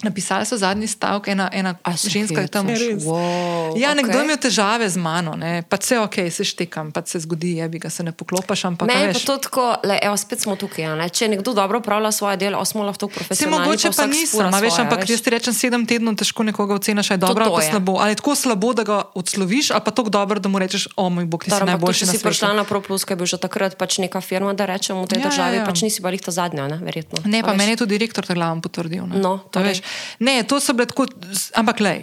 [0.03, 1.75] Napisali so zadnji stavek, ena, ena
[2.09, 2.67] ženska je tam.
[2.67, 4.25] Wow, ja, nekdo okay.
[4.25, 5.63] ima težave z mano, ne?
[5.69, 8.65] pa se ok, se štekam, pa se zgodi, je bi ga se ne poklopaš.
[8.65, 10.91] Ampak, ne, pa to tako, le, evo, spet smo tukaj.
[10.99, 11.09] Ne?
[11.09, 13.65] Če nekdo dobro upravlja svoje delo, smo lahko profesionalni.
[13.65, 17.15] Se mogoče pa nisem, a veš, ampak jaz ti rečem sedem tednov, težko nekoga oceniš,
[17.15, 17.97] je dobro ali slabo.
[18.03, 21.09] Ali je tako slabo, da ga odsloviš, ali pa tako dobro, da mu rečeš, o
[21.11, 22.07] moj bog, ti si najboljši.
[22.07, 25.07] Če si prišla na ProPlus, ki je bil že takrat pač neka firma, da rečemo
[25.07, 25.69] v tej ja, državi, ja, ja.
[25.69, 27.23] pač nisi pa jih ta zadnja, ne, verjetno.
[27.25, 29.07] Ne, pa meni je tudi direktor tega potrdil.
[29.07, 29.85] No, to veš.
[30.19, 31.07] Ne, to so bile tako,
[31.55, 31.95] ampak le.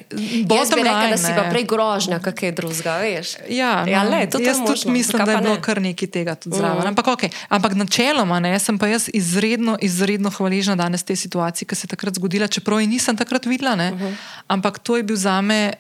[0.49, 3.33] Jaz bi rekel, da si pa prej grožnja, kaj je drugega, veš.
[3.49, 5.61] Ja, no, ja le, to jaz tudi mislim, da je bilo ne.
[5.61, 6.83] kar nekaj tega tudi zraven.
[6.83, 6.93] Mm.
[6.93, 7.33] Ampak, okay.
[7.49, 11.95] ampak načeloma ne, sem pa jaz izredno, izredno hvaležna danes te situaciji, ki se je
[11.95, 13.75] takrat zgodila, čeprav je nisem takrat videla.
[13.75, 14.05] Uh mhm.
[14.05, 14.15] -huh.
[14.47, 15.73] Ampak to je bil za me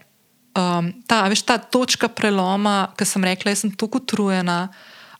[0.55, 4.67] um, ta, veš, ta točka preloma, ki sem rekla, jaz sem tako utrujena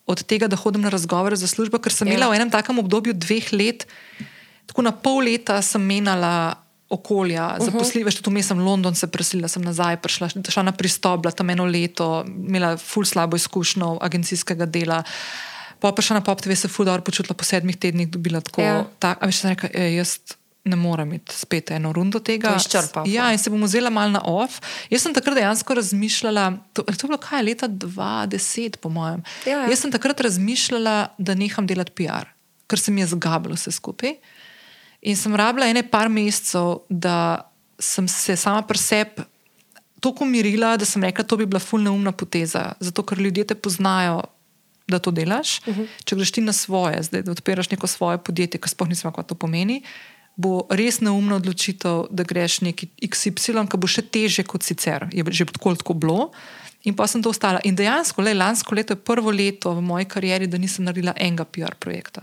[0.10, 2.15] od tega, da hodim na razgovore za službo, ker sem ja.
[2.15, 3.86] imela v enem takem obdobju dveh let.
[4.69, 6.58] Tako na pol leta sem menjala
[6.89, 7.65] okolja, uh -huh.
[7.65, 11.32] zaposljiva, še tu mi sem London se preselila, sem nazaj prišla, šla na pristop, bila
[11.32, 15.04] tam eno leto, imela ful slabo izkušnjo agencijskega dela.
[15.80, 18.62] Pa pa še na pop TV se ful dobro počutila po sedmih tednih, dobila tako.
[18.62, 18.86] Ja.
[18.99, 20.19] Tak, a veš, rekel, e, jaz
[20.63, 22.56] ne morem imeti spet eno rundo tega.
[22.58, 23.08] Izčrpal.
[23.08, 24.60] Ja, in se bom vzela mal na off.
[24.91, 29.23] Jaz sem takrat dejansko razmišljala, to, to je bilo kaj leta 2010, po mojem.
[29.45, 29.69] Ja, ja.
[29.71, 32.28] Jaz sem takrat razmišljala, da neham delati PR,
[32.67, 34.17] ker se mi je zgablo vse skupaj.
[35.01, 37.45] In sem rabila ene par mesecev, da
[37.79, 39.27] sem se sama pri sebi
[39.99, 42.73] tako umirila, da sem rekla, da bi bila fulna umna poteza.
[42.79, 44.21] Zato, ker ljudje te poznajo,
[44.88, 45.59] da to delaš.
[45.59, 45.81] Uh mhm.
[45.81, 45.88] -huh.
[46.03, 49.23] Če greš ti na svoje, zdaj, da odpiraš neko svoje podjetje, ki sploh nisem, kaj
[49.23, 49.81] to pomeni.
[50.35, 55.23] Bo res neumna odločitev, da greš neki XY, ki bo še teže kot sicer, je
[55.31, 56.31] že tako, tako bilo.
[56.83, 57.59] In pa sem to ostala.
[57.63, 61.45] In dejansko, le, lansko leto je prvo leto v moji karieri, da nisem naredila enega
[61.45, 62.21] PR projekta.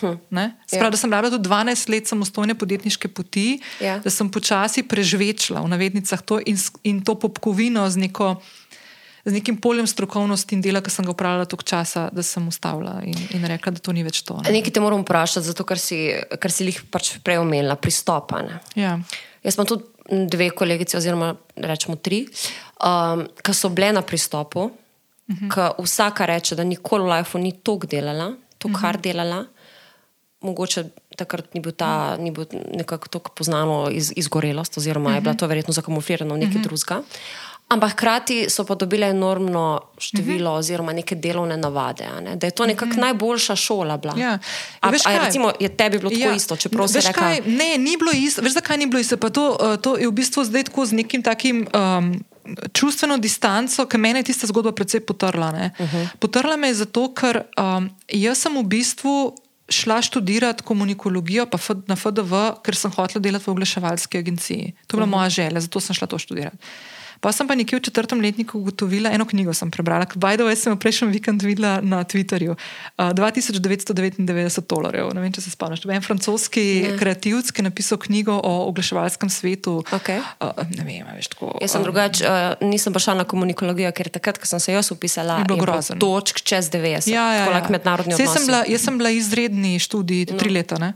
[0.00, 0.18] Hm.
[0.66, 0.90] Sprav, ja.
[0.90, 4.00] Da sem rabila tudi 12 let samostojne podjetniške poti, ja.
[4.02, 8.34] da sem počasi prežvečila v navednicah to in, in to popkovino z, neko,
[9.24, 12.96] z nekim poljem strokovnosti in dela, ki sem ga upravljala toliko časa, da sem ustavila
[13.06, 14.40] in, in rekla, da to ni več to.
[14.42, 14.56] Ne?
[14.58, 16.00] Nekaj te moram vprašati, zato ker si,
[16.42, 18.58] kar si jih pač prej omenila, pristopane.
[18.74, 18.98] Ja.
[19.46, 22.24] Jaz sem tudi dve kolegice, oziroma rečemo tri,
[22.82, 24.70] um, ki so bile na pristopu, uh
[25.30, 25.48] mhm.
[25.48, 25.54] -huh.
[25.78, 28.98] ki vsaka reče, da nikoli v lifeu ni toliko delala, to, kar uh mhm.
[28.98, 29.00] -huh.
[29.00, 29.44] delala
[30.44, 30.84] mogoče
[31.16, 35.16] takrat ni bil ta ni bil nekako tako poznano iz, izgorelost, oziroma uh -huh.
[35.16, 35.38] je bila mhm.
[35.38, 36.64] to verjetno zakamuflirano v nekaj uh -huh.
[36.64, 37.02] drugega.
[37.68, 40.46] Ampak hkrati so pa dobile enormno število, uh mhm.
[40.46, 40.58] -huh.
[40.58, 42.08] oziroma neke delovne navade.
[42.24, 42.36] Ne?
[42.36, 42.98] Da je to nekako uh mhm.
[42.98, 43.04] -huh.
[43.04, 44.00] najboljša šola.
[44.16, 44.38] Ja.
[44.80, 46.34] A, a, recimo, je tebi bilo tako ja.
[46.34, 46.54] isto?
[46.54, 47.20] Veš, reka...
[47.20, 48.42] kaj, ne, ni bilo isto.
[48.42, 49.16] Veš, zakaj ni bilo isto?
[49.16, 51.66] To, uh, to je v bistvu zdaj tako z nekim takim.
[51.74, 52.24] Um,
[52.72, 55.48] Čustveno distanco, ki me je tista zgodba precej potrla.
[55.48, 56.08] Uh -huh.
[56.18, 59.34] Potrla me je zato, ker um, jaz sem v bistvu
[59.68, 61.46] šla študirati komunikologijo
[61.86, 64.74] na FDV, ker sem hotela delati v oglaševalski agenciji.
[64.86, 65.14] To je bila uh mhm.
[65.14, 65.18] -huh.
[65.18, 66.56] moja želja, zato sem šla to študirati.
[67.24, 70.72] Pa sem pa nekje v četrtem letniku ugotovila, eno knjigo sem prebrala, the way sem
[70.72, 72.52] jo prejšnji vikend videla na Twitterju.
[72.52, 75.88] Uh, 2999 dolarjev, ne vem, če se spomniš.
[75.88, 76.98] En francoski Ne.
[77.00, 79.80] kreativc, ki je napisal knjigo o oglaševalskem svetu.
[79.88, 80.20] Okej.
[80.36, 81.56] Uh, ne vem, a veš tako.
[81.64, 84.92] Jaz sem uh, drugače, uh, nisem prišla na komunikologijo, ker takrat, ko sem se jaz
[84.92, 85.96] upisala, Je bilo grozno.
[85.96, 87.08] točk čez 90.
[87.08, 87.64] Ja, ja, ja.
[87.72, 88.12] mednarodni
[88.44, 90.60] bila, jaz sem bila izredni študij, tri no.
[90.60, 90.76] leta.
[90.76, 90.92] Ne?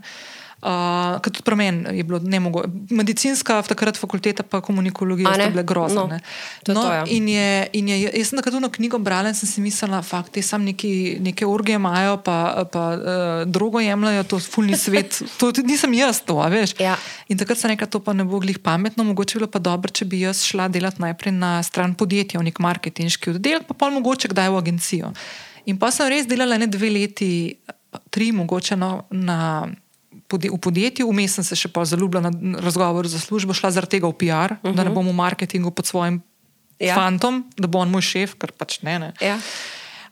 [0.59, 2.67] Uh, tudi pri meni je bilo nemogoče.
[2.91, 5.35] Medicinska, takrat fakulteta, pa komunikologija, ne?
[5.35, 5.95] sta bile grozne.
[5.95, 6.19] No, ne.
[6.63, 7.05] to je no, to, ja.
[7.07, 10.21] in je, in je, jaz sem takrat eno knjigo brala in sem si mislila, da
[10.27, 10.91] te sam neki,
[11.23, 15.21] neke orgije imajo, pa, pa uh, drogo jemljajo, to fulni svet.
[15.39, 16.75] To nisem jaz, to, veš.
[16.83, 16.97] Ja.
[17.31, 19.91] In takrat sem rekla, to pa ne bo glih pametno, mogoče bi bilo pa dobro,
[19.91, 23.95] če bi jaz šla delati najprej na stran podjetja, v nek marketinški oddelek, pa pol
[23.95, 25.13] mogoče kdaj v agencijo.
[25.71, 27.31] In pa sem res delala ne dve leti,
[28.11, 29.39] tri mogoče no, na,
[30.31, 34.07] v podjetju, vmes sem se še pa zaljubila na razgovor za službo, šla zaradi tega
[34.07, 34.75] v PR, uh -huh.
[34.75, 36.21] da ne bom v marketingu pod svojim
[36.79, 36.87] Ja.
[36.87, 36.95] ja.
[36.95, 38.95] fantom, da bo on moj šef, ker pač ne.
[38.99, 39.11] ne.
[39.19, 39.35] Ja.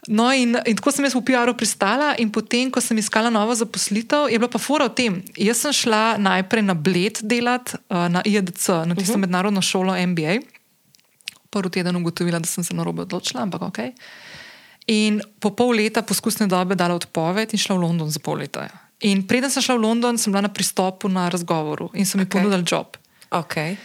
[0.07, 3.55] No, in, in tako sem jaz v PR-u pristala, in potem, ko sem iskala novo
[3.55, 5.13] zaposlitev, je bila pa fora v tem.
[5.39, 9.23] Jaz sem šla najprej na Bled delati, uh, na IEDC, na tisto uh -huh.
[9.23, 10.39] mednarodno šolo MBA.
[11.49, 13.79] Prvi teden ugotovila, da sem se na robe odločila, ampak ok.
[14.87, 18.67] In po pol leta poskusne dobe dala odpoved in šla v London za pol leta.
[19.05, 22.25] In preden sem šla v London, sem bila na pristopu na razgovoru in so mi
[22.25, 22.41] okay.
[22.41, 22.97] ponudili job.
[23.29, 23.77] Okay.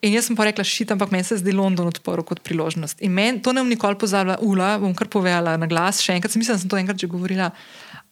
[0.00, 3.00] In jaz sem pa rekla, šit, ampak meni se zdi London odprl kot priložnost.
[3.04, 6.36] In meni to ne bom nikoli pozabila, ula, bom kar povedala na glas, še enkrat,
[6.36, 7.50] mislim, da sem to enkrat že govorila.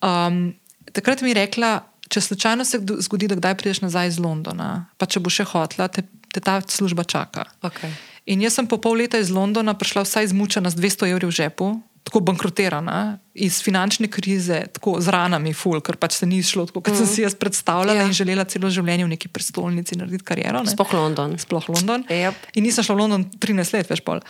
[0.05, 0.53] Um,
[0.93, 1.73] takrat mi je rekla,
[2.09, 5.89] če slučajno se zgodi, da kdaj prideš nazaj iz Londona, pa če bo še hotla,
[5.93, 7.49] te, te ta služba čaka.
[7.65, 7.93] Okay.
[8.29, 11.37] In jaz sem po pol leta iz Londona prišla vsaj izmučena z 200 evri v
[11.41, 11.73] žepu,
[12.05, 16.81] tako bankrotirana, iz finančne krize, tako z ranami, ful, ker pač se ni šlo tako,
[16.81, 18.07] kot sem si jaz predstavljala Ja.
[18.07, 20.63] in želela celo življenje v neki prestolnici narediti kariero.
[20.63, 20.71] ne.
[20.71, 21.37] Sploh London.
[21.39, 22.05] Sploh London.
[22.09, 22.35] Yep.
[22.55, 24.21] In nisem šla v London 13 let, veš, pol,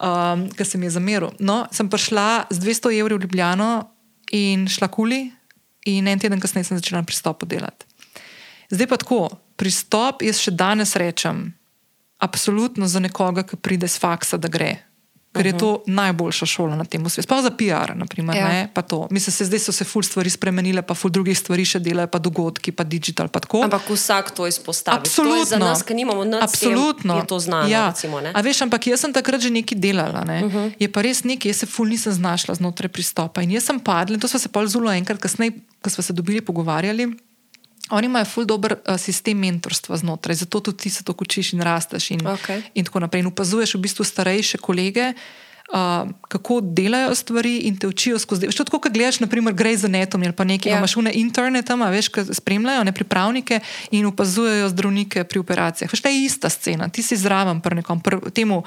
[0.00, 1.30] um, ker se mi je zameril.
[1.38, 3.90] No, sem prišla z 200 evri v Ljubljano
[4.32, 5.30] in šla kuli,
[5.86, 7.84] in en teden kasneje sem začela na pristopu delati.
[8.72, 11.54] Zdaj pa tako, pristop jaz še danes rečem,
[12.18, 14.80] absolutno za nekoga, ki pride z faksa, da gre.
[15.36, 17.22] Ker je to najboljša šola na tem svetu.
[17.22, 18.48] Sploh za PR, naprimer, Ja.
[18.50, 18.68] ja.
[18.68, 19.08] pa to.
[19.10, 22.18] Mislim, se zdaj so se ful stvari spremenile, pa ful drugih stvari še delajo, pa
[22.18, 23.62] dogodki, pa digital, pa tako.
[23.62, 24.96] Ampak vsak to izpostavi.
[24.96, 25.38] Absolutno.
[25.38, 27.16] To za nas, ki nimamo nič tem, Absolutno.
[27.16, 27.68] je to znano.
[27.68, 27.88] Ja.
[27.88, 28.32] Recimo, ne?
[28.32, 30.22] A veš, ampak jaz sem takrat že nekaj delala.
[30.22, 30.38] Ne?
[30.38, 30.56] Uh Mhm.
[30.58, 30.72] -huh.
[30.78, 33.42] Je pa res nekaj, jaz se ful nisem znašla znotraj pristopa.
[33.42, 36.12] In jaz sem padla, in to smo se pol zelo enkrat kasneje, ko smo se
[36.12, 37.25] dobili pogovarjali.
[37.90, 41.62] Oni imajo ful dober uh, sistem mentorstva znotraj, zato tudi ti se to učiš in
[41.62, 42.10] rasteš.
[42.10, 42.62] In, Okej.
[42.74, 43.20] in tako naprej.
[43.22, 45.12] In opazuješ v bistvu starejše kolege.
[45.66, 48.46] Uh, kako delajo stvari in te učijo skozi.
[48.46, 50.74] To tako, kot gledaš, naprimer, Grey's Anatomy ali pa nekaj, Ja.
[50.74, 50.78] yeah.
[50.78, 55.90] imaš une interne tam, veš, ki spremljajo ne pripravnike in opazujejo zdravnike pri operacijah.
[55.90, 58.62] Veš, to je ista scena, ti si zraven pri nekom, pri temu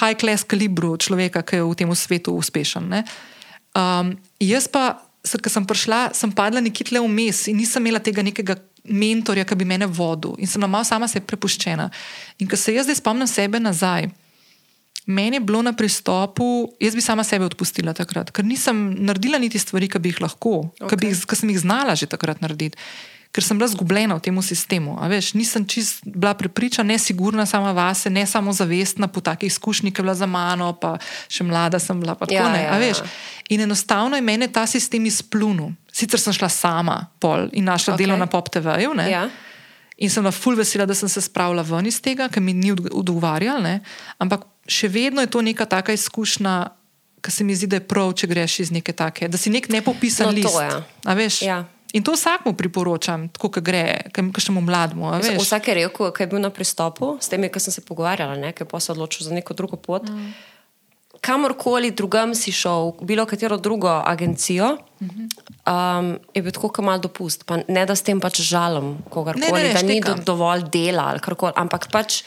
[0.00, 2.90] high class kalibru človeka, ki je v tem svetu uspešen.
[2.90, 3.04] ne.
[3.74, 8.24] Um, jaz pa, ker sem prišla, sem padla nekje tle vmes in nisem imela tega
[8.24, 11.90] nekega mentorja, ki bi mene vodil in sem malo sama sebi prepuščena.
[12.40, 14.08] In ko se jaz zdaj spomnim sebe nazaj,
[15.10, 19.60] meni je bilo na pristopu, jaz bi sama sebe odpustila takrat, ker nisem naredila niti
[19.60, 20.96] stvari, ki bi jih lahko, okay.
[20.96, 21.40] ki Okej.
[21.42, 22.78] sem jih znala že takrat narediti.
[23.30, 24.98] Ker sem bila zgubljena v tem sistemu.
[25.00, 30.00] Veš, nisem čist bila prepričana, nesigurna sama vase, ne samo zavestna po takih izkušnjah, ki
[30.00, 30.96] je bila za mano, pa
[31.28, 32.14] še mlada sem bila.
[32.14, 32.98] Tako, Ja, ne, ja, a veš.
[32.98, 33.06] ja.
[33.48, 35.70] In enostavno je mene ta sistem izplunil.
[35.86, 37.98] Sicer sem šla sama pol in našla okay.
[38.00, 38.94] Delo na Pop TV-ju.
[38.94, 39.06] ne.
[39.08, 39.28] Ja.
[39.96, 42.72] In sem bila ful vesela, da sem se spravila ven iz tega, ker mi ni
[42.72, 43.62] odg- odgovarjal.
[43.62, 43.80] Ne?
[44.18, 46.66] Ampak še vedno je to neka taka izkušnja,
[47.20, 49.68] ki se mi zdi, da je prav, če greš iz neke take, da si nek
[49.68, 50.56] nepopisan No, to list.
[50.56, 50.82] ja.
[51.04, 51.42] A veš?
[51.42, 51.64] Ja.
[51.92, 55.10] In to vsakmu priporočam, tako kot gre, kakšnemu mlademu.
[55.40, 58.64] Vsak je rekel, ki je bil na pristopu, s temi, ki sem se pogovarjala, ki
[58.64, 60.06] pa se odločil za neko drugo pot.
[60.06, 60.30] Mm.
[61.20, 67.44] Kamorkoli drugam si šel, bilo katero drugo agencijo, um, je bil tako, kot mal dopust.
[67.44, 70.64] Pa ne da s tem pač žalim kogarkoli, Ne, ne, ne, da ni do, dovolj
[70.72, 72.22] dela ali karkoli, ampak pač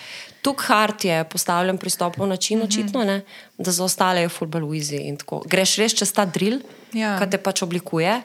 [0.46, 2.68] tukaj hard je postavljen pristopov način, Mhm.
[2.68, 3.22] očitno, ne,
[3.58, 5.42] da za ostale je football easy in tako.
[5.48, 6.60] Greš res čez ta drill,
[6.94, 7.18] Ja.
[7.18, 8.22] ki te pač oblikuje.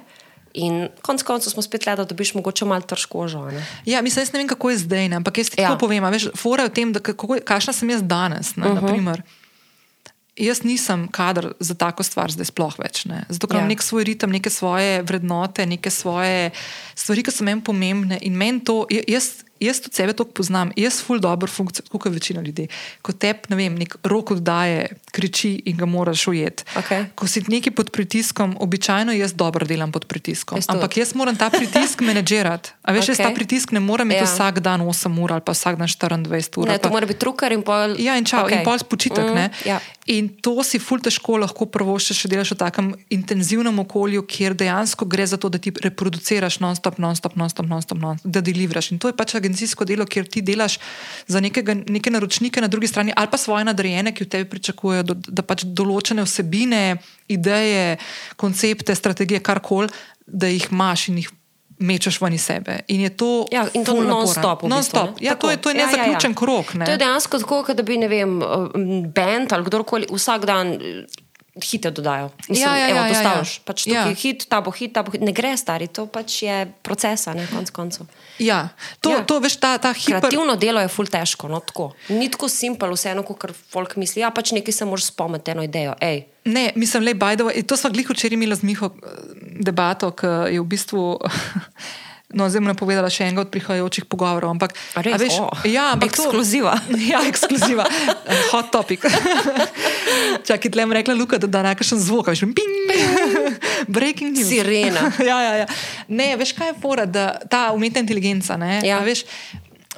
[0.59, 3.62] In konec koncev smo spet le, da dobiš mogoče malo težko žene.
[3.85, 5.16] Ja, mislim, jaz ne vem, kako je zdaj, ne?
[5.16, 5.68] ampak jaz ti Ja.
[5.68, 6.03] tako povem.
[6.03, 8.57] a Veš, fora je v tem, da kako, kakšna sem jaz danes.
[8.57, 8.77] Ne, uh Mhm.
[8.77, 8.83] -huh.
[8.83, 9.23] naprimer,
[10.37, 13.05] jaz nisem kader za tako stvar zdaj sploh več.
[13.05, 13.25] Ne?
[13.29, 13.59] Zato, ker Ja.
[13.59, 16.51] imam nek svoj ritem, neke svoje vrednote, neke svoje
[16.99, 18.19] stvari, ki so meni pomembne.
[18.27, 22.13] In meni to, ja- jaz, jaz tudi sebe tako poznam, jaz ful dobro funkcioniram, kot
[22.15, 22.69] večina ljudi.
[23.03, 26.63] Ko te, ne vem, nek rok oddaje, kriči in ga moraš ujeti.
[26.79, 27.07] Okay.
[27.19, 30.59] Ko si neki pod pritiskom, običajno jaz dobro delam pod pritiskom.
[30.59, 30.69] Jaz.
[30.71, 32.71] Ampak jaz moram ta pritisk menedžirati.
[32.83, 33.09] A veš, okay.
[33.09, 34.31] jaz ta pritisk ne morem imeti Ja.
[34.31, 36.69] vsak dan 8 ur ali pa vsak dan 24 ur.
[36.69, 37.99] Ne, to pa- mora biti trukar in pol.
[37.99, 38.59] Ja, in čau, okay.
[38.59, 39.27] In pol spočitek.
[39.35, 39.81] Mm, ja.
[40.09, 45.05] In to si ful težko lahko prvoščeš, če delaš v takem intenzivnem okolju, kjer dejansko
[45.05, 48.92] gre za to, da ti reproduciraš non-stop, non-stop, non-stop, non-stop, non da delivraš.
[48.92, 50.79] In to je pač agencijsko delo, kjer ti delaš
[51.27, 55.03] za nekega, neke naročnike na drugi strani ali pa svoje nadrejene, ki v tebi pričakujejo,
[55.03, 56.96] da, da pač določene vsebine,
[57.29, 57.98] ideje,
[58.37, 59.88] koncepte, strategije, karkoli,
[60.27, 61.29] da jih imaš in jih.
[61.79, 62.81] Mečeš ven iz sebe.
[62.90, 63.46] In je to.
[63.53, 64.64] Ja, in to non-stop.
[64.64, 65.20] v bistvu, Non-stop.
[65.20, 65.27] ne?
[65.27, 65.46] Ja, Tako.
[65.46, 65.90] to je, to je Ja, ja, ja.
[65.94, 66.74] nezaključen krok.
[66.74, 66.85] Ne?
[66.85, 68.33] To je dejansko tako, da bi, ne vem,
[69.14, 70.74] bend ali kdorkoli vsak dan
[71.61, 72.31] hite dodajo.
[72.49, 73.57] Ja, ja, evo, ja, ja, dostaviš.
[73.57, 73.62] ja.
[73.64, 74.14] Pač tukaj Ja.
[74.14, 75.21] hit, ta bo hit, ta bo hit.
[75.21, 78.07] Ne gre stari, to pač je procesa, ne konc koncev.
[78.38, 78.68] Ja,
[79.01, 79.16] to, Ja.
[79.16, 79.25] ja.
[79.25, 80.21] to veš, ta, ta hiper.
[80.21, 81.92] Kreativno delo je ful težko, no tako.
[82.09, 84.21] Ni tako simpel, vseeno, kot folk misli.
[84.21, 85.94] Ja, pač nekaj se moraš spomniti, eno idejo.
[86.01, 87.51] Ej, Ne, mislim, le Bajdo.
[87.66, 89.09] To smo glih včeraj imeli z Miho eh,
[89.61, 91.18] debato, ki je v bistvu.
[92.29, 94.53] No, zdaj bom napovedala še enega od prihajajočih pogovorov.
[94.53, 95.17] Ampak, A res?
[95.17, 96.75] veš, O, ja, ampak to- ekskluziva.
[97.12, 97.87] ja, ekskluziva.
[98.53, 99.01] Hot topic.
[100.47, 102.75] Čakaj, tle bom rekla, Luka, da da nekakšen zvok, veš, ping,
[103.97, 104.45] breaking news.
[104.45, 105.09] Sirena.
[105.19, 105.67] ja, ja, ja.
[106.09, 108.81] Ne, veš, kaj je fora, da ta umetna inteligenca, ne?
[108.85, 109.01] Ja.
[109.01, 109.25] a Veš,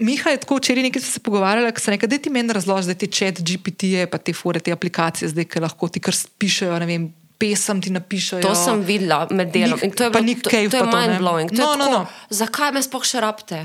[0.01, 2.95] Miha je tako včeraj nekaj se pogovarjali, ko sem rekel, da ti meni razloži, da
[2.95, 6.87] ti čet GPT-je, pa te fore, te aplikacije, zdaj, ki lahko ti kar pišejo, ne
[6.89, 7.03] vem,
[7.41, 8.43] pesem ti napišejo.
[8.43, 9.79] To sem videla med delom.
[9.79, 11.49] Nik- In to je, bilo- to, to je to, mind blowing.
[11.53, 12.01] No, no, no.
[12.31, 13.63] Zakaj me sploh še rabite?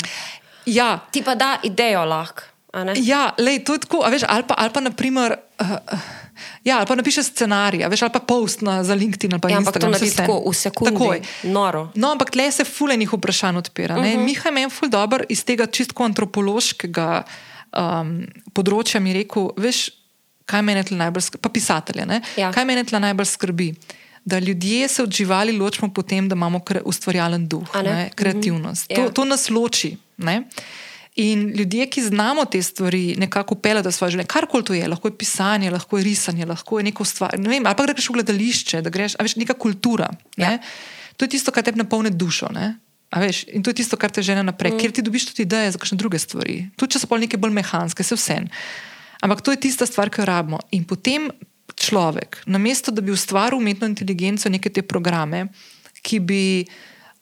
[0.65, 2.47] Ja, Ti pa da idejo lahko.
[2.99, 5.35] Ja, lej, to je tako, veš, ali pa, ali pa naprimer.
[5.59, 5.79] Uh,
[6.63, 9.57] Ja, ali pa napiše scenarij, veš, ali pa post na, za LinkedIn ali pa Ja,
[9.57, 9.91] ampak to Instagram.
[9.93, 10.91] naredi tako, v sekundi.
[10.91, 11.17] Takoj.
[11.45, 11.81] Noro.
[11.95, 13.95] No, ampak tle se fulenih vprašanj odpira.
[13.95, 14.19] Uh -huh.
[14.19, 17.23] Miha je meni ful dobr iz tega čistko antropološkega
[17.71, 19.89] um, področja mi rekel, veš,
[20.45, 22.21] kaj mene tle najbolj skrbi, pa pisatelje, ne?
[22.37, 22.51] Ja.
[22.53, 23.73] kaj mene tle najbolj skrbi.
[24.25, 27.83] Da ljudje se od živali ločimo po tem, da imamo ustvarjalen duh, ne?
[27.83, 28.09] ne?
[28.15, 28.89] kreativnost.
[28.89, 28.95] Mhm.
[28.95, 29.09] To, Ja.
[29.09, 29.97] to nas loči.
[30.17, 30.43] Ne?
[31.15, 35.07] In ljudje, ki znamo te stvari nekako peljati v svoje življenje, karkoli to je, lahko
[35.07, 37.37] je pisanje, lahko je risanje, lahko je neko stvar.
[37.39, 40.09] Ne vem, ali pa greš v gledališče, da greš, veš, neka kultura.
[40.37, 40.57] Ne?
[40.57, 40.57] Ja.
[41.15, 42.49] To je tisto, kar te napolne dušo.
[42.51, 42.75] Ne?
[43.15, 44.79] A Veš, in to je tisto, kar te žene naprej, mm.
[44.81, 46.65] ker ti dobiš tudi ideje za kakšne druge stvari.
[46.75, 48.41] Tudi če so pol neke bolj mehanske, se vse.
[49.21, 50.59] Ampak to je tista stvar, ki jo rabimo.
[50.71, 51.29] In potem
[51.75, 55.47] človek, namesto da bi ustvaril umetno inteligenco, neke te programe,
[56.01, 56.65] ki bi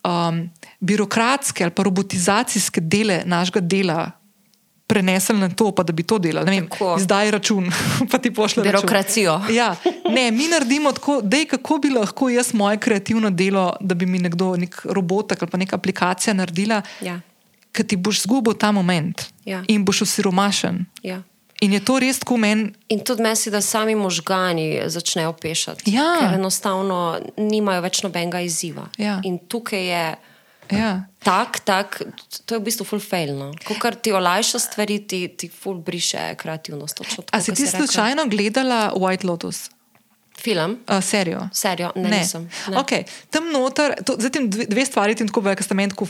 [0.03, 4.11] um, birokratske ali pa robotizacijske dele našega dela
[4.87, 6.49] prenesli na to, pa da bi to delali.
[6.51, 6.67] Vem.
[6.99, 7.71] Zdaj račun,
[8.11, 9.39] pa ti pošlje Birokracijo.
[9.51, 9.75] Ja,
[10.09, 14.05] ne, mi naredimo tako, da je kako bi lahko jaz moje kreativno delo, da bi
[14.05, 17.19] mi nekdo, nek robotek ali pa neka aplikacija naredila, Ja.
[17.71, 19.63] ker ti boš zgubil ta moment Ja.
[19.67, 20.85] in boš osiromašen.
[21.03, 21.23] Ja.
[21.61, 22.73] In je to res tako meni.
[22.89, 25.91] In tudi meni se, da sami možgani začnejo pešati.
[25.93, 26.17] Ja.
[26.19, 28.89] Ker enostavno nimajo več nobenega izziva.
[28.97, 29.19] Ja.
[29.23, 30.05] In tukaj je
[30.71, 31.05] Ja.
[31.23, 32.01] tak, tak,
[32.45, 33.35] to je v bistvu full fail.
[33.35, 33.51] No?
[33.67, 36.97] Ko kar ti olajša stvari, ti, ti full briše kreativnost.
[36.97, 39.69] Točno tako, A si ti slučajno gledala White Lotus?
[40.39, 40.79] Film?
[40.89, 41.49] Uh, serijo.
[41.53, 41.91] Serijo?
[41.95, 42.19] Ne, ne.
[42.19, 42.49] nisem.
[42.67, 42.77] Ne.
[42.77, 43.03] Okay.
[43.29, 46.07] Tam noter, to, zdaj tem dve, dve stvari, ti tako vejo, ker sta meni tako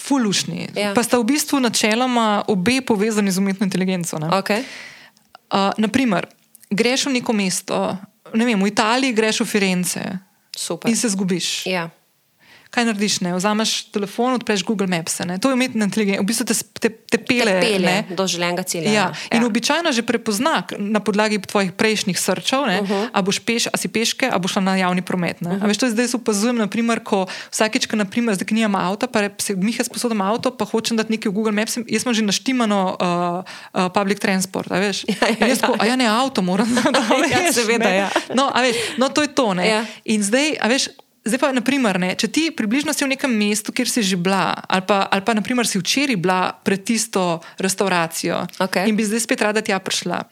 [0.00, 0.68] fulušni.
[0.76, 0.94] Ja.
[0.94, 4.18] Pa sta v bistvu načeloma obe povezani z umetno inteligenco.
[4.18, 4.28] ne.
[4.40, 4.64] Okay.
[5.50, 6.26] Uh, naprimer,
[6.70, 7.98] greš v neko mesto,
[8.34, 10.00] ne vem, v Italiji greš v Firence
[10.56, 10.90] Super.
[10.90, 11.66] in se zgubiš.
[11.66, 11.90] Ja.
[12.70, 13.20] Kaj narediš?
[13.20, 13.34] Ne?
[13.34, 15.18] Vzameš telefon, odpreš Google Maps.
[15.26, 15.38] Ne?
[15.42, 17.56] To je umetna inteligenca, v bistvu te, te, te pele.
[17.58, 18.04] Te pelje ne.
[18.14, 18.92] do želenega cilja.
[18.92, 19.06] Ja.
[19.34, 23.08] In običajno že prepozna na podlagi tvojih prejšnjih srčev, uh -huh.
[23.12, 25.42] a, boš peš, a si peške, a boš šla na javni promet.
[25.42, 25.66] Uh -huh.
[25.66, 29.56] Veš, to je zdaj opazujem, naprimer, ko vsakeč, ko naprimer, zdaj, nimam avta, pa se
[29.56, 33.44] Miha sposodim avto, pa hočem dati nekaj v Google Maps, jaz imam že naštimano uh,
[33.82, 34.72] uh, public transport.
[34.72, 35.04] a veš.
[35.20, 35.66] Ja, ja, jaz ja.
[35.66, 36.74] ko, a ja ne avto moram.
[36.94, 37.96] da, Ja, veš, seveda, ne.
[37.96, 38.10] ja.
[38.34, 39.54] No, a veš, no, to je to.
[39.54, 39.68] ne.
[39.68, 39.84] Ja.
[40.04, 40.88] In zdaj, a veš.
[41.24, 44.56] Zdaj pa, naprimer, ne, če ti približno si v nekem mestu, kjer si že bila,
[44.64, 48.88] ali pa, ali pa naprimer, si včeraj bila pred tisto restauracijo Okej.
[48.88, 50.24] in bi zdaj spet rada tja prišla.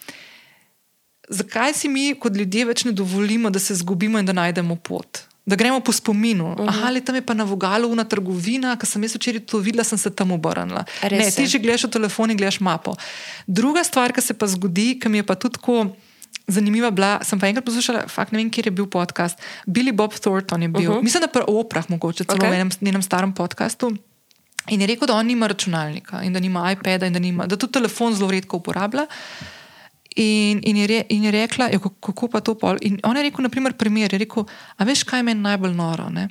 [1.28, 5.28] Zakaj si mi, kot ljudje, več ne dovolimo, da se zgubimo in da najdemo pot?
[5.48, 6.52] Da gremo po spominu.
[6.52, 6.68] Uh -huh.
[6.68, 9.84] Aha, ali tam je pa na vogalu una trgovina, ki sem jaz včeraj to videla,
[9.84, 10.84] sem se tam obrnila.
[11.10, 12.96] Ne, ti že gledaš v telefon in gledaš mapo.
[13.46, 15.96] Druga stvar, ki se pa zgodi, ki mi je pa tudi tako.
[16.48, 19.38] Zanimiva bila, sem pa enkrat poslušala, fakt ne vem, kje je bil podcast.
[19.66, 21.02] Billy Bob Thornton je bil, uh -huh.
[21.02, 22.50] mislim, da pri oprah, mogoče celo okay.
[22.50, 23.96] v enem njenem starem podkastu.
[24.68, 27.56] In je rekel, da on nima računalnika in da nima iPada in da, nima, da
[27.56, 29.06] tudi telefon zelo redko uporablja.
[30.16, 32.76] In, in, je, re, in je rekla, ja, kako, pa to pol.
[32.80, 34.44] In on je rekel, naprimer, primer, je rekel,
[34.76, 36.08] a veš, kaj meni najbolj noro?
[36.10, 36.28] Ne?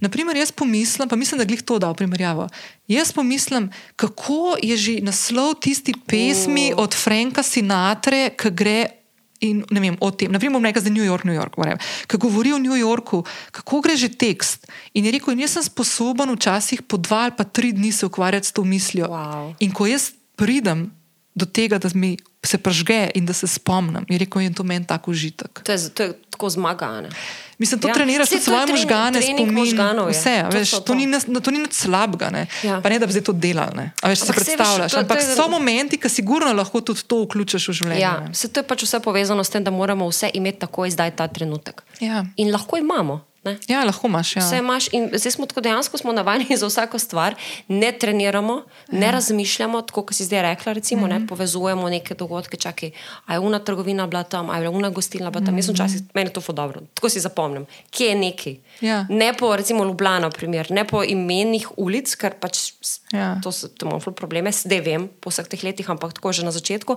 [0.00, 2.48] Naprimer, jaz pomislim, pa mislim, da glih to da v primerjavo.
[2.88, 6.82] Jaz pomislim, kako je že naslov tisti pesmi Oh.
[6.82, 8.99] od Franka Sinatre, ki gre.
[9.40, 11.56] In ne vem, o tem, naprimer, bom rekel za New York, New York,
[12.06, 14.68] ki govori o New Yorku, kako gre že tekst.
[14.92, 18.06] In je rekel, in jaz sem sposoben včasih po dva ali pa tri dni se
[18.06, 19.08] ukvarjati s to mislijo.
[19.08, 19.56] Wow.
[19.64, 20.92] In ko jaz pridem
[21.34, 24.86] do tega, da mi se pržge in da se spomnim, je rekel, in to meni
[24.86, 25.60] tako užitek.
[25.60, 27.08] To je, to je tako zmagane.
[27.58, 27.94] Mislim, to ja.
[27.94, 30.12] Treniraš tudi to je svoje trening- možgane, spomin, možganov je.
[30.12, 30.34] vse.
[30.38, 30.94] a Veš, Točno to, to.
[30.94, 32.30] ni, nas- to ni nič slabega.
[32.30, 32.46] Ne?
[32.62, 32.80] Ja.
[32.80, 33.68] Pa ne, da bi zdaj to delal.
[33.74, 33.92] Ne?
[33.94, 34.90] A veš, si Ampak saj veš, predstavljaš.
[34.90, 38.00] to- to Ampak je- so momenti, ki sigurno lahko tudi to vključiš v življenje.
[38.00, 38.34] Ja, ne.
[38.34, 41.28] se to je pač vse povezano s tem, da moramo vse imeti takoj zdaj ta
[41.28, 41.82] trenutek.
[42.00, 42.24] Ja.
[42.36, 43.20] In lahko imamo.
[43.44, 43.56] Ne?
[43.68, 44.36] ja, lahko imaš.
[44.36, 44.42] Ja.
[44.42, 47.34] Vse imaš, in zdaj smo tako dejansko smo navajeni za vsako stvar,
[47.68, 48.62] ne treniramo,
[48.92, 49.10] ne Ja.
[49.10, 51.10] razmišljamo, tako kot si zdaj rekla, recimo, Mhm.
[51.12, 52.90] ne, povezujemo neke dogodke, čakaj,
[53.26, 55.56] a je una trgovina bila tam, a je una gostilna bila tam.
[55.56, 58.52] Jaz sem včasih, meni je to dobro, tako si zapomnim, kje je neki.
[58.76, 58.86] Mhm.
[58.86, 59.06] Ja.
[59.08, 62.72] Ne po, recimo, Ljubljana, primer, ne po imenih ulic, ker pač
[63.12, 63.40] Ja.
[63.42, 66.50] to, to imam ful probleme, zdaj vem, po vseh teh letih, ampak tako že na
[66.50, 66.96] začetku.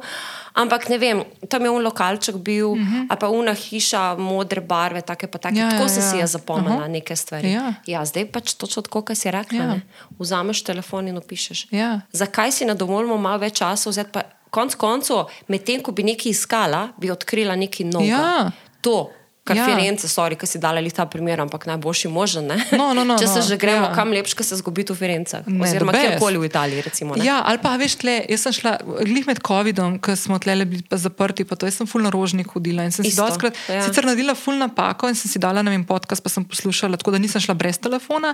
[0.54, 3.06] Ampak ne vem, tam je un lokalček bil, uh -huh.
[3.10, 5.56] ali pa una hiša modre barve, take pa take.
[5.56, 5.64] Mhm.
[5.64, 6.20] Ja, tako ja, sem si ja.
[6.22, 6.92] jaz zapomnila Aha.
[6.92, 7.54] neke stvari.
[7.54, 7.74] Ja.
[7.90, 9.60] Ja, zdaj pač točno tako, kot si rekla.
[9.60, 9.80] Ja.
[9.80, 10.10] Ja.
[10.20, 11.68] Vzameš telefon in opišeš.
[11.72, 12.02] Ja.
[12.12, 14.14] Zakaj si ne dovolimo malo več časa vzeti?
[14.14, 18.24] Pa konc koncev, medtem ko bi nekaj iskala, bi odkrila nekaj novega.
[18.50, 18.80] Ja.
[18.86, 19.12] To.
[19.44, 19.66] Kar Ja.
[19.68, 22.48] Firence, sorry, ki si dali ta primer, ampak najboljši možen.
[22.48, 22.56] ne?
[22.80, 23.96] No, no, no, Če se no, že gremo, ja.
[23.96, 25.44] kam lepš, ko se zgubi v Firencah.
[25.52, 26.80] Ne, Oziroma kjerkoli v Italiji.
[26.88, 27.28] Recimo, ne?
[27.28, 30.88] Ja, ali pa veš, tle, jaz sem šla, glih med COVID-om, ko smo tle bili
[30.88, 33.84] zaprti, pa to jaz sem ful na rožnik hodila in sem si Isto, doskrat, ja.
[33.84, 37.20] sicer naredila ful napako in sem si dala, vem, podcast, pa sem poslušala, tako da
[37.20, 38.32] nisem šla brez telefona,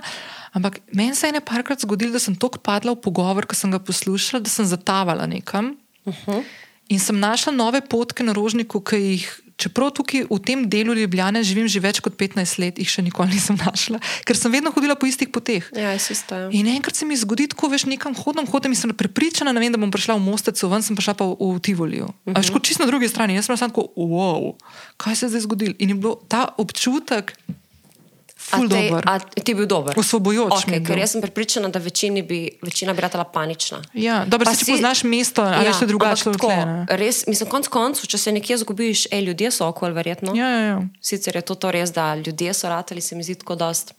[0.54, 3.74] ampak meni se je ne parkrat zgodilo, da sem tako padla v pogovor, ko sem
[3.74, 5.74] ga poslušala, da sem zatavala nekam
[6.06, 6.46] uh -huh.
[6.86, 9.39] in sem našla nove potke na rožniku, ki jih.
[9.60, 13.36] Čeprav tukaj v tem delu Ljubljane živim že več kot 15 let, jih še nikoli
[13.36, 15.68] nisem našla, ker sem vedno hodila po istih poteh.
[15.76, 16.32] Ja, jaz isto.
[16.32, 16.48] Ja.
[16.56, 19.80] In enkrat se mi zgodi, tako veš, nekam hodim, hodim in sem prepričana, vem, da
[19.80, 22.08] bom prišla v Mostecu, ven sem prišla pa v, v Tivoliju.
[22.08, 22.40] Uh -huh.
[22.40, 23.36] Veš, kot čisto na drugi strani.
[23.36, 24.56] Jaz sem samo tako, wow,
[24.96, 25.74] kaj se je zdaj zgodilo.
[25.78, 27.36] In je bil ta občutek,
[28.50, 29.02] ful A tej- dober.
[29.06, 29.94] A ti je bil dober?
[29.94, 33.78] Osvobojoč Okay, ker jaz sem prepričana, da večini bi, večina bi ratala panična.
[33.94, 36.86] Ja, dobro, Pa se če si- poznaš mesto, ali ja, še drugače tako, tle.
[36.92, 40.34] Res, mislim, konc koncev, če se nekje zgubiš, ej, ljudje so okol, verjetno.
[40.34, 40.78] Ja, ja, ja.
[41.00, 43.94] Sicer je to, to res, da ljudje so ratali, se mi zdi tako dost.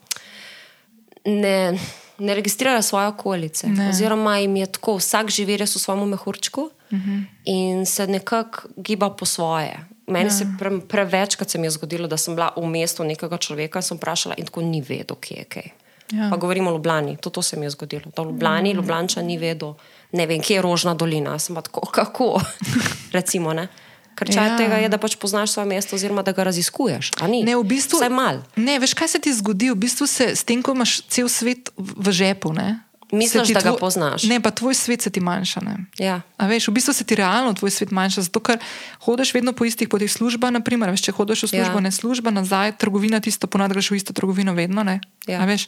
[1.23, 1.77] Ne,
[2.17, 3.67] ne registrirajo svoje okolice.
[3.67, 3.73] Ne.
[3.75, 3.89] Ne.
[3.89, 7.09] Oziroma, jim je tako, vsak živi res v svojem mehurčku uh Mhm.
[7.09, 7.23] -huh.
[7.45, 9.79] in se nekako giba po svoje.
[10.11, 10.35] Meni ja.
[10.35, 13.87] se pre, prevečkrat se mi je zgodilo, da sem bila v mestu nekega človeka in
[13.87, 15.71] sem vprašala, in tako ni vedel, kje je kaj.
[16.11, 16.27] Ja.
[16.29, 18.11] Pa govorimo o Ljubljani, to, to se mi je zgodilo.
[18.15, 18.77] Da v Ljubljani, mm.
[18.77, 19.73] Ljubljanča ni vedel,
[20.11, 21.39] ne vem, kje je Rožna dolina.
[21.39, 22.41] Sem pa tako, kako,
[23.17, 23.53] recimo.
[23.53, 23.67] Ne?
[24.15, 24.57] Ker čaj Ja.
[24.57, 27.15] tega je, da pač poznaš svoje mesto, oziroma da ga raziskuješ.
[27.23, 28.43] Ne, v bistvu, Vsaj mal.
[28.55, 29.71] Ne, veš, kaj se ti zgodi?
[29.71, 32.51] V bistvu se s tem, ko imaš cel svet v žepu.
[32.53, 34.23] Ne, Misliš, da ga tvoj- poznaš.
[34.23, 35.61] Ne, pa tvoj svet se ti manjša.
[35.97, 36.21] Ja.
[36.37, 38.57] A veš, v bistvu se ti realno tvoj svet manjša, zato ker
[38.99, 40.49] hodiš vedno po istih poteh služba.
[40.49, 41.79] Naprimer, veš, če hodiš v službo, Ja.
[41.81, 44.99] ne služba, nazaj, trgovina, tisto ponad greš v isto trgovino, vedno ne.
[45.27, 45.41] Ja.
[45.41, 45.67] A veš,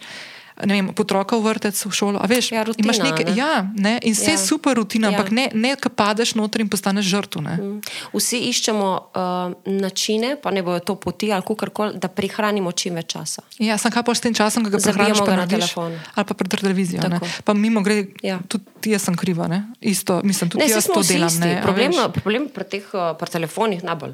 [0.64, 2.18] ne vem, potroka v vrtec, v šolo.
[2.18, 3.34] A veš, Ja, rutina, imaš nekaj, ne.
[3.34, 4.43] ja, ne, in vse je Ja.
[4.43, 5.11] super rutina, Ja.
[5.14, 7.41] ampak ne, ne ka padeš noter in postaneš žrtev.
[7.43, 7.82] Mm.
[8.11, 9.22] Vsi iščemo uh,
[9.66, 13.41] načine, pa ne bojo to poti ali kakorkoli, da prihranimo čim več časa.
[13.57, 15.97] Ja, sem kaj pa s tem časom, ki ga prehraniš, pa na narediš, telefon.
[16.11, 17.01] ali pa pred televizijo.
[17.41, 18.39] Pa mimo gre, Ja.
[18.43, 19.64] tudi jaz sem kriva, ne?
[19.80, 21.28] isto, mislim, tudi Ne, jaz to delam.
[21.28, 21.39] isti.
[21.41, 24.14] Ne, Problem, problem pri teh uh, pri telefonih najbolj.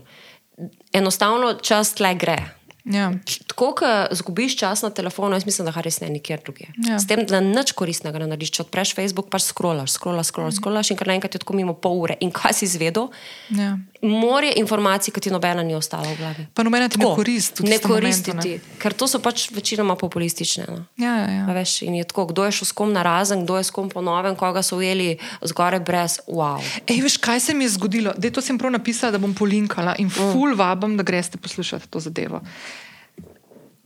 [0.91, 2.37] Enostavno čas tle gre.
[2.85, 3.11] Ja.
[3.59, 6.69] Tako, ko zgubiš čas na telefonu, jaz mislim, da ga res ne nikjer drugje.
[6.87, 6.95] Ja.
[6.99, 8.53] S tem, da nič koristnega ne narediš.
[8.55, 11.99] Če odpreš Facebook, pač scrollaš, scrollaš, scrollaš, scrollaš in kar naenkrat je tako mimo pol
[12.05, 12.15] ure.
[12.23, 13.09] In kaj si izvedel?
[13.51, 13.73] Ja.
[13.99, 16.47] Morje informacij, ki ti nobena ni ostala v glavi.
[16.55, 17.65] Pa nobena ti ne Tako, koristi.
[17.65, 20.71] v Ne koristi momentu, ti, ker to so pač večinoma populistične.
[20.71, 20.87] No.
[20.95, 21.51] Ja, ja, ja.
[21.59, 23.91] Veš, in je tako, kdo je šel s kom na razen, kdo je s kom
[23.91, 26.63] po novem, koga so ujeli zgoraj brez, wow.
[26.87, 28.15] Ej, veš, kaj se mi je zgodilo?
[28.15, 31.99] Dej, to sem prav napisala, da bom polinkala in ful vabim, da greste poslušati to
[31.99, 32.39] zadevo.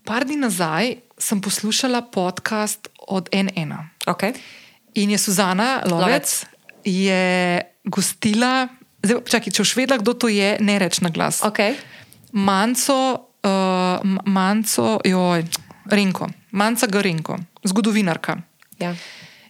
[0.04, 3.72] Par dni nazaj sem poslušala podcast od NN.
[4.06, 4.36] Okay.
[5.00, 6.46] In je Suzana Lovec, Lovec.
[6.84, 7.24] je
[7.88, 8.68] gostila,
[9.00, 11.40] zdaj, čakaj, če boš vedela, kdo to je, ne reč na glas.
[11.40, 11.80] Okay.
[12.36, 15.48] Manco, uh, Manco, joj,
[15.88, 18.38] Renko, Manca Garenko, zgodovinarka.
[18.84, 18.92] Ja.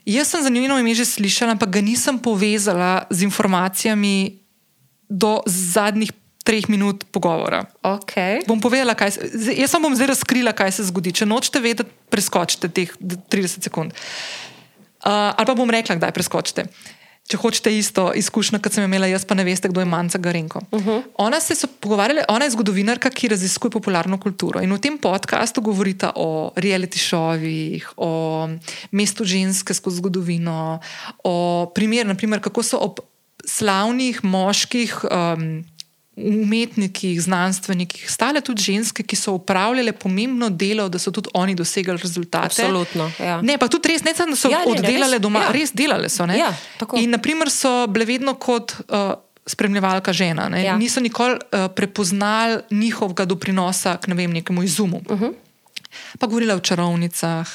[0.06, 4.38] Jaz sem za njeno ime že slišala, ampak ga nisem povezala z informacijami
[5.10, 6.12] do zadnjih
[6.44, 7.64] treh minut pogovora.
[7.80, 8.44] Okay.
[8.46, 11.14] Bom povedala, kaj se, jaz samo bom zdaj razkrila, kaj se zgodi.
[11.16, 13.96] Če nočete vedeti, preskočite teh d- 30 sekund.
[15.04, 16.68] Uh, ali pa bom rekla, kdaj preskočite.
[17.24, 20.60] Če hočete isto izkušnjo, kot sem imela jaz, pa ne veste, kdo je Manca Garenko.
[20.68, 21.02] Uh -huh.
[21.16, 24.60] Ona se je pogovarjala, ona je zgodovinarka, ki raziskuje popularno kulturo.
[24.60, 28.48] In v tem podkastu govorita o reality šovih, o
[28.92, 30.80] mestu ženske skozi zgodovino,
[31.24, 33.00] o primeru, naprimer, kako so ob
[33.44, 35.04] slavnih moških.
[35.04, 35.64] Um,
[36.16, 41.98] umetnikih, znanstvenikih, stale tudi ženske, ki so upravljale pomembno delo, da so tudi oni dosegali
[41.98, 42.46] rezultate.
[42.62, 43.10] Absolutno.
[43.18, 43.40] Ja.
[43.42, 45.50] Ne, pa tudi res, ne samo, da so Ja, ne, ne, oddelale res, doma, ja.
[45.50, 46.26] res delale so.
[46.26, 46.38] ne.
[46.38, 46.96] Ja, tako.
[46.96, 48.76] In, naprimer, so bile vedno kot.
[48.88, 49.14] Uh,
[49.46, 50.48] Spremljevalka žena.
[50.48, 50.62] ne.
[50.64, 50.76] Ja.
[50.76, 55.02] Niso nikoli uh, prepoznali njihovega doprinosa k ne vem, nekemu izumu.
[55.04, 55.24] Uh Mhm.
[55.24, 55.34] -huh.
[56.18, 57.48] Pa govorila o čarovnicah.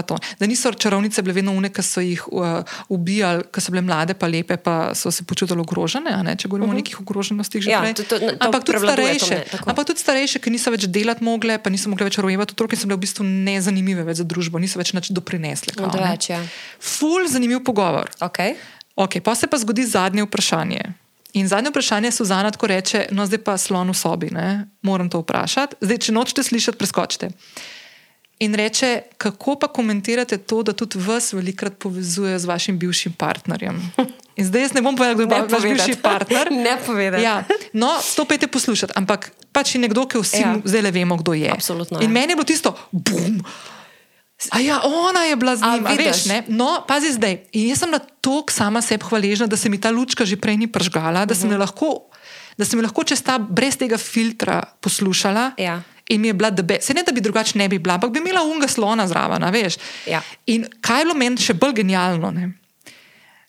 [0.00, 0.16] Pa to.
[0.38, 4.14] Da niso čarovnice bile vedno une, ki so jih uh, ubijali, ki so bile mlade,
[4.14, 6.16] pa lepe, pa so se počutile ogrožene.
[6.22, 6.76] Ne, če govorimo uh -huh.
[6.76, 7.74] o nekih ogroženostih, že Mhm.
[7.76, 7.94] Ja, prej.
[7.94, 9.70] to- to- to Ampak tudi starejše, tako.
[9.70, 12.78] ampak tudi starejše, ki niso več delati mogle, pa niso mogle več rojevati otrok, in
[12.78, 15.72] so bile v bistvu nezanimive več za družbo, niso več nič doprinesle.
[15.76, 15.92] kao, ne.
[15.92, 16.40] Odveč, ja.
[16.80, 18.10] Ful, zanimiv pogovor.
[18.20, 18.54] Okay.
[18.96, 20.80] Okay, pa se pa zgodi zadnje vprašanje.
[21.32, 24.66] In zadnje vprašanje Suzana tako reče: No, zdaj pa slon v sobi, ne?
[24.82, 25.76] moram to vprašati.
[25.80, 27.28] Zdaj, če nočete slišati, preskočite.
[28.40, 33.76] In reče, kako pa komentirate to, da tudi vas velikrat povezuje z vašim bivšim partnerjem?
[34.36, 36.48] In zdaj jaz ne bom povedal, kdo je vaš bivši partner.
[36.64, 37.20] Ne povedati.
[37.22, 40.56] Ja, no, to pejte poslušati, ampak pač je nekdo, ki vsi Ja.
[40.56, 40.62] ja.
[40.64, 41.52] zdaj le vemo, kdo je.
[41.52, 42.14] Absolutno, In ja.
[42.16, 43.44] meni je bilo tisto, bum.
[44.56, 46.24] A ja, ona je bila z A, njim, a veš, vidiš?
[46.26, 46.38] ne?
[46.48, 47.44] No, pazi zdaj.
[47.52, 50.56] In jaz sem na to sama sebi hvaležna, da se mi ta lučka že prej
[50.56, 52.08] ni pržgala, da sem jo lahko,
[52.56, 55.60] da sem jo lahko čez ta brez tega filtra poslušala.
[55.60, 55.82] Ja.
[56.10, 58.18] In mi je bila debe, se ne da bi drugače ne bi bila, ampak bi
[58.18, 59.78] imela unga slona zraven, veš.
[60.10, 60.22] Ja.
[60.50, 62.50] In kaj je bilo meni še bolj genialno, ne?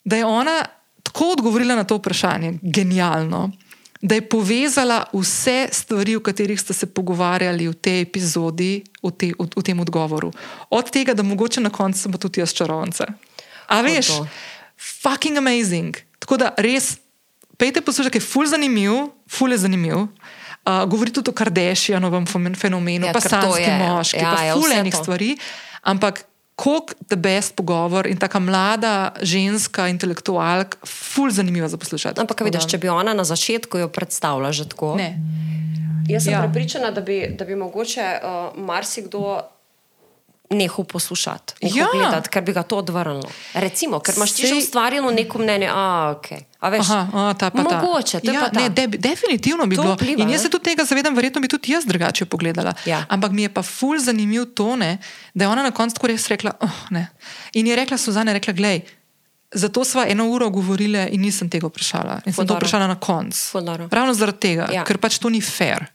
[0.04, 0.66] da je ona
[1.04, 3.52] tako odgovorila na to vprašanje, genialno,
[4.02, 9.30] da je povezala vse stvari, o katerih ste se pogovarjali v tej epizodi, v, te,
[9.40, 10.32] v, v tem odgovoru.
[10.70, 13.06] Od tega, da mogoče na koncu sem pa tudi jaz čarovnica.
[13.70, 14.28] A veš, to.
[14.78, 15.98] fucking amazing.
[16.20, 16.98] Tako da res,
[17.62, 20.08] pejte poslušati, ker je ful zanimiv, ful je zanimiv.
[20.62, 23.20] Uh, govori tudi o Kardashianovem fenomenu, Ja, pa
[23.58, 25.04] je, moški, ja, pa ja, ful vse enih to.
[25.04, 25.38] stvari.
[25.82, 26.24] Ampak
[26.56, 32.22] koliko the best pogovor in taka mlada ženska, intelektualka, ful zanimiva za poslušati.
[32.22, 34.96] Ampak, Tako vidiš, če bi ona na začetku jo predstavila že tako.
[34.96, 35.18] Ne.
[36.10, 36.40] Jaz sem Ja.
[36.40, 36.46] ja.
[36.46, 39.42] prepričana, da bi, da bi mogoče uh, marsikdo
[40.52, 41.88] nehal poslušati, nehal Ja.
[41.92, 43.30] gledati, ker bi ga to odvrnilo.
[43.56, 46.44] Recimo, ker imaš ti že Sej- ustvarjeno neko mnenje, a, okay.
[46.60, 47.80] a veš, Aha, a, ta pa ta.
[47.80, 48.60] mogoče, je ja, pa ta.
[48.60, 49.96] ne, de, definitivno bi To bilo.
[49.96, 52.74] vpliva, in jaz se tudi tega zavedam, verjetno bi tudi jaz drugače pogledala.
[52.86, 53.06] Ja.
[53.08, 54.98] Ampak mi je pa ful zanimiv to, ne,
[55.34, 56.52] da je ona na koncu res rekla.
[56.60, 57.08] Oh, ne.
[57.54, 58.82] in je rekla Suzana, rekla, glej.
[59.54, 62.22] Zato sva eno uro govorila in nisem tega vprašala.
[62.24, 63.60] In sem Ful to vprašala na koncu.
[63.90, 64.84] Ravno zaradi tega, Ja.
[64.84, 65.92] ker pač to ni fair.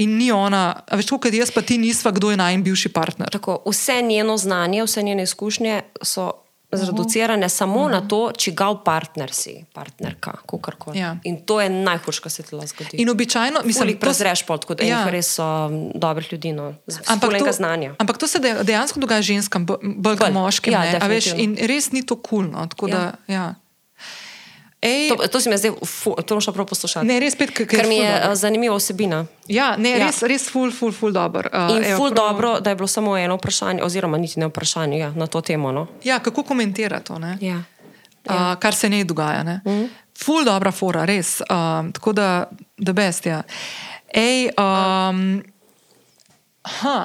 [0.00, 3.28] In ni ona, tako kot jaz, pa ti nisva, kdo je najmanj bivši partner.
[3.30, 6.30] Tako, vse njeno znanje, vse njene izkušnje so
[6.72, 10.98] zreducirane samo na to, čigav partner si, partnerka, kakorkoli.
[10.98, 11.16] Ja.
[11.24, 12.96] In to je najhujše, kar se ti lahko zgodi.
[12.96, 14.86] In običajno, mislim, da prezreš pot, kot Ja.
[14.86, 15.10] ja.
[15.10, 16.74] res so m, dobrih ljudi, no,
[17.06, 17.94] Ampak to, znanja.
[17.98, 20.72] ampak to se de- dejansko dogaja ženskam, bo- bolj kot moškim.
[20.72, 22.68] ja, veš, in res ni to kulno.
[22.70, 23.12] Cool, no, Ja.
[23.28, 23.54] ja.
[24.82, 27.04] Ej, To, to si me zdaj, fu, to še prav poslušati.
[27.04, 28.32] Ne, res spet, ker- ker mi je dobro.
[28.32, 29.26] eh, zanimiva osebina.
[29.46, 30.06] ja, ne, Ja.
[30.06, 31.48] res, res ful, ful, ful dober.
[31.48, 34.46] Uh, In evo, ful prav- dobro, da je bilo samo eno vprašanje, oziroma niti ne
[34.46, 35.68] vprašanje ja, na to temo.
[35.70, 35.86] No?
[36.02, 37.36] Ja, kako komentira to, ne?
[37.40, 37.60] Ja.
[38.26, 39.42] uh, kar se ne dogaja.
[39.42, 39.60] Ne?
[39.64, 39.88] Mm.
[40.16, 41.40] Ful dobra fora, res.
[41.42, 42.46] Um, tako da,
[42.78, 43.26] da best.
[43.26, 43.42] Ja.
[44.08, 45.42] Ej, um,
[46.80, 46.96] Ha,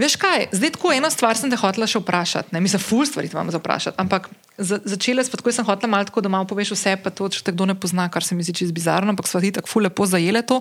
[0.00, 2.54] veš kaj, zdaj tako eno stvar sem te hotela še vprašati.
[2.54, 2.62] Ne?
[2.64, 6.24] Mislim, ful stvari imam za vprašati, ampak za, začela sem tako, sem hotela malo tako,
[6.24, 8.56] da malo poveš vse, pa to, če te kdo ne pozna, kar se mi zdi
[8.62, 10.60] čisto bizarno, ampak sva ti tako ful lepo zajele to.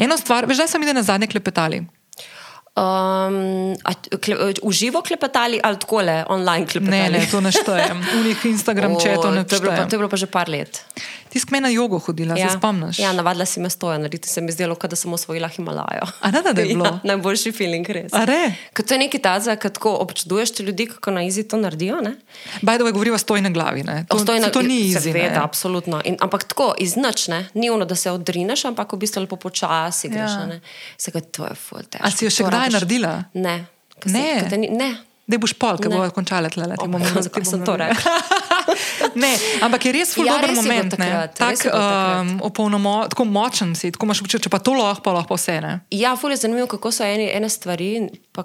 [0.00, 1.84] Eno stvar, veš, da sem ide na zadnje klepetali.
[2.78, 3.92] Um, a,
[4.22, 7.10] kle, uživo klepetali ali tako le online klepetali?
[7.10, 8.02] Ne, ne, to ne štejem.
[8.20, 9.88] Unih Instagram O, četov ne štejem.
[9.88, 10.84] to je bilo pa že par let.
[11.28, 12.48] Ti si k meni na jogo hodila, ja.
[12.48, 12.98] se spomniš?
[12.98, 16.06] Ja, navadila si me stoja narediti, se mi zdelo, kot da sem osvojila Himalajo.
[16.20, 16.84] A ne, da je bilo?
[16.84, 18.12] Ja, najboljši feeling, res.
[18.12, 18.38] A re?
[18.72, 22.00] Ker to je nekaj tazga, ko tako občuduješ te ljudi, kako na izi to naredijo.
[22.00, 22.14] Ne?
[22.62, 23.82] Baj, da je govoriva stoj na glavi.
[23.82, 24.04] Ne?
[24.04, 25.00] To, Obstoj na- to ni izi.
[25.02, 26.00] Seveda, absolutno.
[26.02, 30.30] In, ampak tako, iznačne, ni ono, da se odrineš, ampak v bistvu lepo počasi greš.
[30.32, 30.46] Ja.
[30.48, 30.60] Ja.
[30.98, 32.02] Sega, to je ful težko.
[32.02, 33.12] A si jo še To kdaj rabiš- naredila?
[33.34, 33.56] Ne.
[33.94, 34.46] Ko Ne.
[34.46, 34.94] Te ni, ne.
[35.26, 35.96] Da boš pol, ki Ne.
[35.98, 36.64] bo končala tle.
[36.72, 36.88] O,
[37.20, 38.16] zakaj sem to rekla?
[39.24, 39.30] ne,
[39.64, 40.92] ampak je res ful Ja, dober res moment.
[40.94, 45.14] takrat, Tak, um, opolnomo, tako močen si, tako imaš občutek, če pa to lahko, pa
[45.16, 45.58] lahko vse.
[45.64, 45.72] Ne?
[45.94, 48.44] Ja, ful je zanimivo, kako so ene, ene stvari, pa,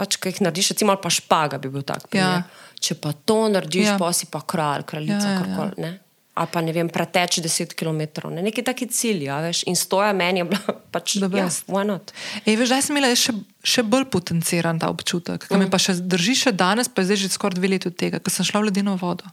[0.00, 2.06] pač, ki jih narediš, recimo, pa špaga bi bil tak.
[2.12, 2.44] primer.
[2.46, 2.72] Ja.
[2.84, 3.92] Če pa to narediš, Ja.
[3.94, 4.00] ja.
[4.00, 5.44] pa si pa kralj, kraljica, Ja, ja, ja, ja.
[5.44, 5.82] karkoli.
[5.82, 5.92] Ne?
[6.34, 8.00] Ali pa ne vem, preteč 10 km,
[8.34, 8.42] ne?
[8.42, 12.10] neki taki cilji, a veš, in stoja meni je bila pač, ja, why not?
[12.42, 15.62] Ej, veš, zdaj sem imela še, še bolj potenciran ta občutek, ki mm.
[15.62, 18.18] me pa še drži še danes, pa je zdaj že skoraj dve leti od tega,
[18.18, 19.30] ko sem šla v ledeno vodo.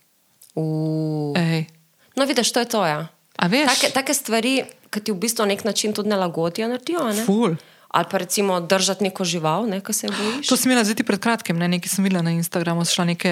[2.15, 2.85] No, vidiš, to je to.
[2.85, 3.07] Ja.
[3.39, 6.99] Take, take stvari, ki ti v bistvu na nek način tudi nelagodijo, naredijo.
[6.99, 7.25] a Ne?
[7.25, 7.55] Ful.
[7.91, 10.47] Ali pa recimo držati neko žival, ne, ki se je bojiš.
[10.47, 13.31] To sem imela zdaj pred kratkim, ne, nekaj sem videla na Instagramu, šla neke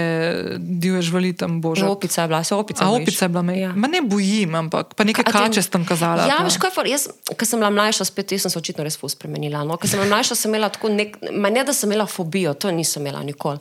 [0.60, 1.88] divje živali tam božje.
[1.88, 2.84] Opica je bila, se opica.
[2.84, 3.08] A bojiš.
[3.08, 3.60] opica je bila me.
[3.60, 3.72] Ja.
[3.72, 6.28] Ma ne bojim, ampak pa te- kače sem kazala.
[6.28, 7.08] Ja, veš, kaj jaz,
[7.40, 9.64] ko sem bila mlajša, spet sem se očitno res ful spremenila.
[9.64, 9.78] No?
[9.78, 12.72] Ko sem bila mlajša, sem imela tako nek, ma ne da sem imela fobijo, to
[12.72, 13.60] nisem imela nikoli.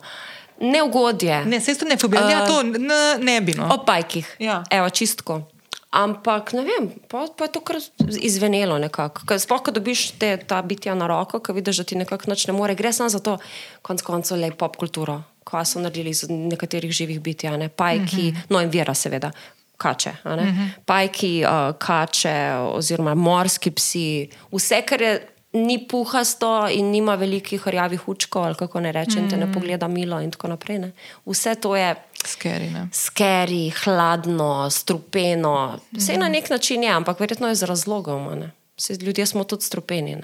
[0.61, 1.45] Neugodje.
[1.45, 2.25] Ne, se to ne fobija.
[2.25, 3.53] Uh, ja, to ne, ne bi.
[3.57, 3.69] No.
[3.73, 4.35] O pajkih.
[4.39, 4.63] Ja.
[4.71, 5.41] Evo, čistko.
[5.89, 7.79] Ampak ne vem, pa, pa je to kar
[8.21, 9.25] izvenelo nekako.
[9.41, 12.53] Sploh, ko dobiš te, ta bitja na roko, ko vidiš, da ti nekako nič ne
[12.53, 13.39] more, gre samo za to,
[13.81, 18.37] konc koncev, le pop kulturo, ko so naredili iz nekaterih živih bitij, ne pajki, uh
[18.37, 18.53] -huh.
[18.53, 19.31] no in vera, seveda.
[19.77, 20.69] Kače, uh -huh.
[20.85, 28.07] pajki, uh, kače, oziroma morski psi, vse, kar je, ni puhasto in nima velikih rjavih
[28.07, 29.29] učkov, ali kako ne rečem, mm.
[29.29, 30.79] te ne pogleda milo in tako naprej.
[30.79, 30.91] Ne.
[31.25, 31.95] Vse to je
[32.25, 35.79] Skeri, skeri, hladno, strupeno.
[35.91, 38.43] Vse na nek način je, ampak verjetno je z razlogom.
[38.77, 40.17] Saj ljudje smo tudi strupeni.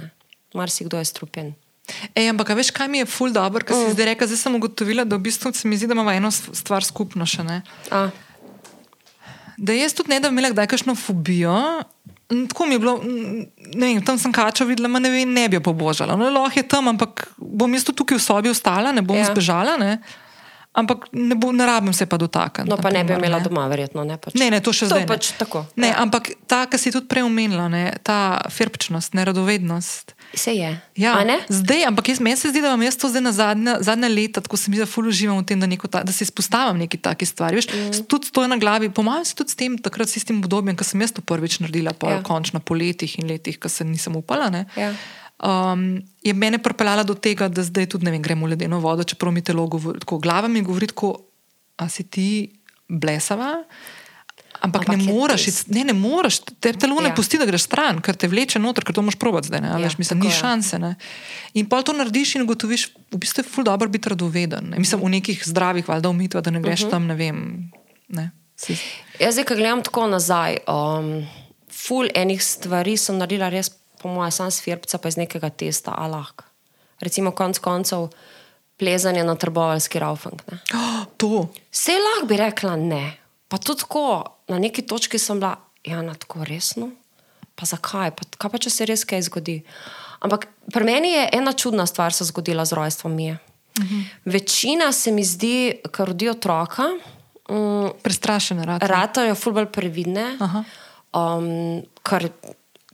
[0.53, 1.53] Marsikdo je strupen.
[2.15, 3.93] Ej, ampak veš, kaj mi je ful dobro, ker si Mm.
[3.93, 6.83] zdaj rekla, zdaj sem ugotovila, da v bistvu se mi zdi, da imamo eno stvar
[6.83, 7.61] skupno še ne.
[7.91, 8.09] A,
[9.57, 11.55] Da jaz tudi ne da imela kdaj kakšno fobijo.
[12.27, 12.97] Tako mi je bilo,
[13.71, 16.15] ne vem, tam sem kačo videla, ne, vem, ne bi jo pobožala.
[16.15, 19.25] No, lahko je tam, ampak bom jaz tukaj v sobi ostala, ne bom Ja.
[19.25, 19.99] zbežala, ne?
[20.73, 22.67] ampak ne, bo, ne rabim se pa dotakniti.
[22.67, 23.43] no, pa ne bi imela ne.
[23.43, 24.03] doma, verjetno.
[24.03, 24.33] Ne, pač.
[24.33, 25.05] Ne, ne, to še to zdaj.
[25.07, 25.63] pač tako.
[25.75, 26.01] Ne, ja.
[26.01, 28.17] ampak ta, ki si tudi prej omenila, ne, ta
[28.49, 30.11] firpčnost, neradovednost.
[30.35, 30.69] Se je.
[30.95, 31.15] Ja,
[31.49, 34.41] zdaj, ampak jaz, meni se zdi, da imam jaz to zdaj na zadnja, zadnja leta,
[34.41, 36.97] tako se mi zdi, da ful uživam v tem, da, ta, da se izpostavim neki
[36.97, 37.55] taki stvari.
[37.55, 38.03] Veš, mm.
[38.11, 40.83] Tudi to je na glavi, pomaga se tudi s tem, takrat s tistim obdobjem, ko
[40.83, 42.23] sem jaz to prvič naredila, pa Ja.
[42.23, 44.49] končno po letih in letih, ko se nisem upala.
[44.49, 44.93] Ne, Ja.
[45.43, 49.03] um, je mene pripeljala do tega, da zdaj tudi ne vem, gremo v ledeno vodo,
[49.03, 51.17] čeprav mi telo govori, tako glava mi govori, tako,
[51.77, 52.51] a si ti
[52.87, 53.63] blesava.
[54.65, 57.13] Ampak, Ampak ne moreš, iti- ne, ne moreš, te telo ne Ja.
[57.13, 59.61] pusti, da greš stran, ker te vleče noter, ker to moraš probati zdaj.
[59.61, 60.33] Ne, ja, veš, mislim, ni je.
[60.33, 60.79] šanse.
[60.79, 60.95] Ne.
[61.53, 64.69] In pol to narediš in ugotoviš, v bistvu je ful dobro biti radoveden.
[64.69, 64.77] Ne.
[64.77, 66.91] Mislim, v nekih zdravih, valjda, umitva, da ne greš uh -huh.
[66.91, 67.69] tam, ne vem.
[68.09, 68.31] Ne.
[68.55, 68.77] Si-
[69.19, 71.27] Jaz, zdaj, ko gledam tako nazaj, um,
[71.69, 73.69] ful enih stvari sem naredila res,
[74.01, 76.43] po mojem, sam s firpca, pa iz nekega testa, a lahko.
[76.99, 78.09] Recimo, konc koncev,
[78.75, 80.41] plezanje na trbovalski raufang.
[80.73, 81.49] Oh, to.
[81.71, 83.17] Vse lahko bi rekla ne.
[83.47, 86.89] Pa tudi tako, na neki točki sem bila, ja, na tako resno.
[87.55, 88.11] Pa zakaj?
[88.11, 89.61] Pa, kaj pa če se res kaj zgodi?
[90.25, 93.37] Ampak pri meni je ena čudna stvar se zgodila z rojstvom Mije.
[93.79, 94.03] Uh -huh.
[94.25, 96.83] Večina se mi zdi, ker rodi otroka,
[97.49, 98.87] um, Prestrašene rade.
[98.87, 100.63] ratajo ful bolj previdne, Aha.
[101.13, 102.29] um, kar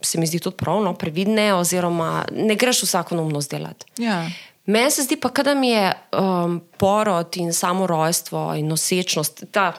[0.02, 3.86] se mi zdi tudi pravno, previdne, oziroma ne greš vsako neumnost delati.
[3.96, 4.30] Ja.
[4.66, 9.72] Meni se zdi pa, da mi je um, porod in samo rojstvo in nosečnost, ta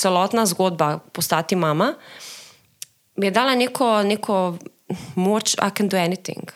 [0.00, 1.94] celotna zgodba postati mama,
[3.16, 4.56] mi je dala neko, neko
[5.14, 6.52] moč, I can do anything.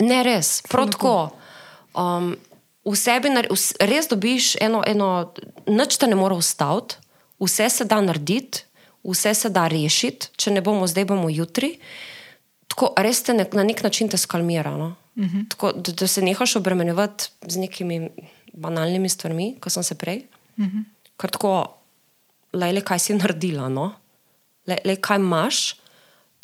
[0.00, 1.30] Ne res, prav tako.
[1.94, 2.34] Um,
[2.84, 3.30] v sebi
[3.80, 5.32] res dobiš eno, eno
[5.68, 6.96] nič te ne more ustaviti,
[7.40, 8.64] vse se da narediti,
[9.04, 11.76] vse se da rešiti, če ne bomo zdaj, bomo jutri.
[12.70, 14.72] Tako res te ne, na nek način te skalmira.
[14.76, 14.94] No?
[15.16, 15.48] Uh -huh.
[15.50, 18.08] tako, da, da se nehaš obremenjevati z nekimi
[18.52, 20.26] banalnimi stvarmi, kot sem se prej.
[20.56, 20.84] Uh -huh.
[21.16, 21.79] Ker tako,
[22.52, 23.92] le, le kaj si naredila, no?
[24.66, 25.76] le, le kaj imaš.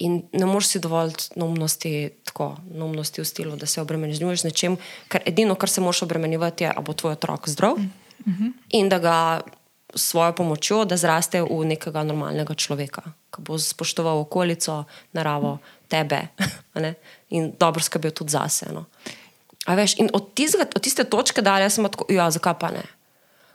[0.05, 1.91] In ne moreš si dovoliti neumnosti,
[2.29, 4.75] tako neumnosti v stilu, da se obremenjuješ z nečem,
[5.09, 7.93] ker edino, kar se moraš obremenjevati, je, ali bo tvoj otrok zdrav mm
[8.25, 8.53] -hmm.
[8.77, 9.41] in da ga
[9.95, 13.03] s svojo pomočjo, da zraste v nekega normalnega človeka,
[13.33, 16.29] ki bo spoštoval okolico, naravo, tebe
[16.75, 16.95] ne,
[17.31, 18.67] in dobro skrbel tudi zase.
[18.73, 18.85] No.
[19.67, 22.83] A Veš, in od, tizga, od tiste točke dalje sem tako, ja, zakaj pa ne.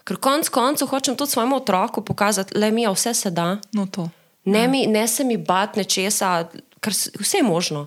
[0.04, 3.58] Ker konec koncev hočem tudi svojemu otroku pokazati, le mi je vse se da.
[3.72, 4.08] No, to.
[4.44, 6.48] Ne, mi, ne se mi bat nečesa,
[6.80, 7.86] kar s- vse je možno.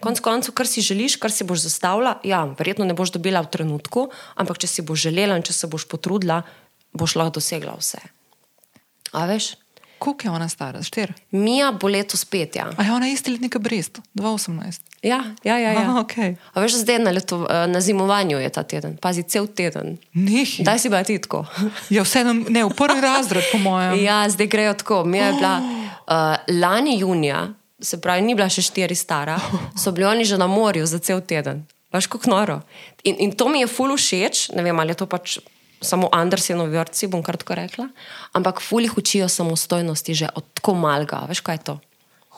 [0.00, 3.48] Konec koncev, kar si želiš, kar si boš zastavila, ja, verjetno ne boš dobila v
[3.48, 6.42] trenutku, ampak če si boš želela in če se boš potrudila,
[6.92, 8.00] boš lahko dosegla vse.
[9.12, 9.54] A veš?
[9.98, 10.82] Koliko je ona stara?
[10.82, 11.12] Štir.
[11.30, 12.70] Mija bo letos pet, ja.
[12.76, 14.80] A je ona isti letnik Brest, 2018.
[15.04, 15.72] Ja, ja, ja.
[15.76, 15.80] ja.
[15.84, 16.36] Aha, okej.
[16.56, 19.98] A veš, zdaj na, leto, na zimovanju je ta teden, pazi, cel teden.
[20.16, 20.64] Nehi.
[20.64, 21.44] Daj si bila ti tako.
[21.92, 24.00] Ja, vse nam, ne, v prvi razred, po mojem.
[24.00, 25.04] Ja, zdaj grejo tako.
[25.04, 27.52] Mi je bila uh, lani junija,
[27.84, 29.36] se pravi, ni bila še štiri stara,
[29.76, 31.66] so bili oni že na morju za cel teden.
[31.92, 32.60] Veš, kako noro.
[33.04, 35.38] In, in to mi je ful všeč, ne vem, ali je to pač
[35.84, 37.90] samo Andersenovi vrci, bom kar tako rekla,
[38.32, 41.26] ampak ful jih učijo samostojnosti že od tako malega.
[41.28, 41.76] Veš, kaj je to?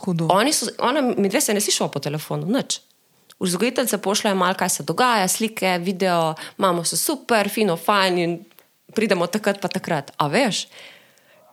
[0.02, 0.28] Hudo.
[0.30, 2.80] Oni so, ona, mi dve se ne slišimo po telefonu, nič.
[3.40, 8.38] Vzgojiteljice pošljajo malo, kaj se dogaja, slike, video, imamo se super, fino, fajn in
[8.94, 10.12] pridemo takrat pa takrat.
[10.16, 10.66] A veš?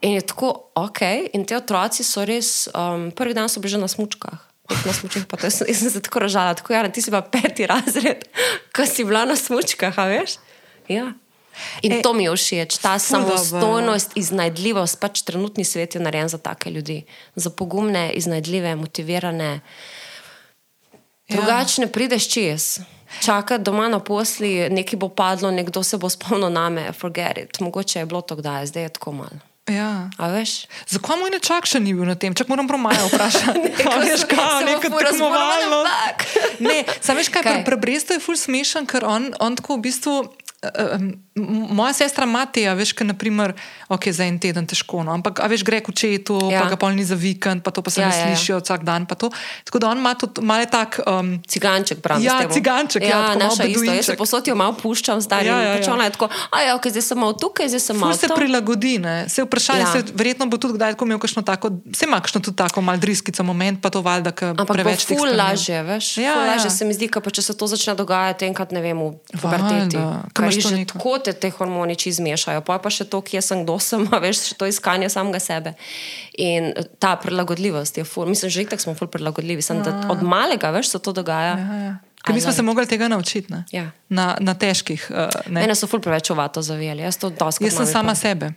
[0.03, 1.01] In je tako, ok,
[1.33, 4.39] in te otroci so res, um, prvi dan so bili že na smučkah.
[4.85, 7.21] Na smučkah, pa to jaz, jaz sem se tako ražala, tako ja, ti si pa
[7.23, 8.27] peti razred,
[8.75, 10.39] ko si bila na smučkah, a veš?
[10.91, 11.13] Ja.
[11.81, 16.37] In e, to mi je všeč, ta samostojnost, iznajdljivost, pač trenutni svet je narejen za
[16.37, 17.03] take ljudi,
[17.35, 19.59] za pogumne, iznajdljive, motivirane.
[21.27, 21.37] Ja.
[21.37, 22.79] Drugačne prideš čez.
[23.21, 27.59] Čakati doma na posli, nekaj bo padlo, nekdo se bo spomnil name, forget it.
[27.59, 29.43] Mogoče je bilo to kdaj, zdaj je tako malo.
[29.71, 30.11] Ja.
[30.91, 32.35] Zakaj moj nečak še ni bil na tem?
[32.35, 33.71] Čak moram malo vprašati.
[34.03, 35.87] veš, kaj, nekaj tekmovalno.
[36.59, 37.63] Ne, sam veš kaj, kaj?
[37.63, 40.15] pre, pre Bresto je ful smešen, ker on, on tako v bistvu
[41.69, 43.53] moja sestra Matija, veš, kaj naprimer,
[43.89, 46.61] ok, za en teden težko, no, ampak veš, gre v četu, ja.
[46.63, 48.35] pa ga polni za vikend, pa to pa se ja, ne ja, ja.
[48.35, 48.61] slišijo ja.
[48.61, 49.05] vsak dan.
[49.09, 50.99] Tako da on ima tudi malo tak.
[51.07, 52.23] Um, ciganček, pravi.
[52.23, 53.83] Ja, ciganček, ja, ja naša isto.
[53.83, 56.03] Jaz se posodijo malo puščam, zdaj ja, ja, ja.
[56.03, 58.15] je tako, a ja, ok, zdaj sem malo tukaj, zdaj sem malo.
[58.17, 59.91] Se prilagodi, ne, se vprašanje, ja.
[59.91, 63.43] se verjetno bo tudi kdaj, imel kakšno tako, se ima kakšno tudi tako mal driskica
[63.43, 65.19] moment, pa to valjda, ker preveč tega.
[65.19, 66.53] Ful laže, veš, ja, ful ja.
[66.53, 69.01] laže se mi zdi, pa če se to začne dogajati enkrat, ne vem,
[69.33, 69.97] v puberteti.
[70.53, 74.05] Kaj že tako te te hormoni izmešajo, pa pa še to, kje sem, kdo sem,
[74.25, 75.73] veš, to iskanje samega sebe.
[76.37, 78.29] In ta prilagodljivost je ful.
[78.29, 80.09] Mislim, že tako smo ful prilagodljivi, sem, da ja.
[80.13, 81.57] od malega, veš, se to dogaja.
[81.59, 81.95] Ja, ja.
[82.33, 83.91] Mi smo se mogli tega naučiti ja.
[84.09, 85.11] na, na težkih.
[85.11, 87.03] Uh, Mene so ful preveč ovato zavijali.
[87.03, 87.19] Jaz,
[87.59, 88.53] Jaz sem sama sebe.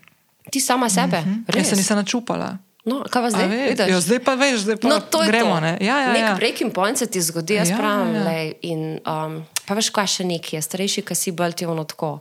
[0.51, 1.19] Ti sama sebe?
[1.19, 1.57] Uh -huh.
[1.59, 2.59] Jaz se nisem načupala.
[2.87, 3.49] No, kaj pa zdaj?
[3.51, 5.59] Ve, jo, zdaj pa veš, zdaj pa no, to gremo.
[5.59, 5.73] To.
[5.83, 6.35] Ja, ja, Nek ja.
[6.39, 8.15] breaking point se ti zgodi, jaz ja, pravim.
[8.15, 8.23] Ja.
[8.29, 11.83] Lej, in, um, pa veš, kaj še neki je, starejši, ki si bolj ti ono
[11.83, 12.21] tako.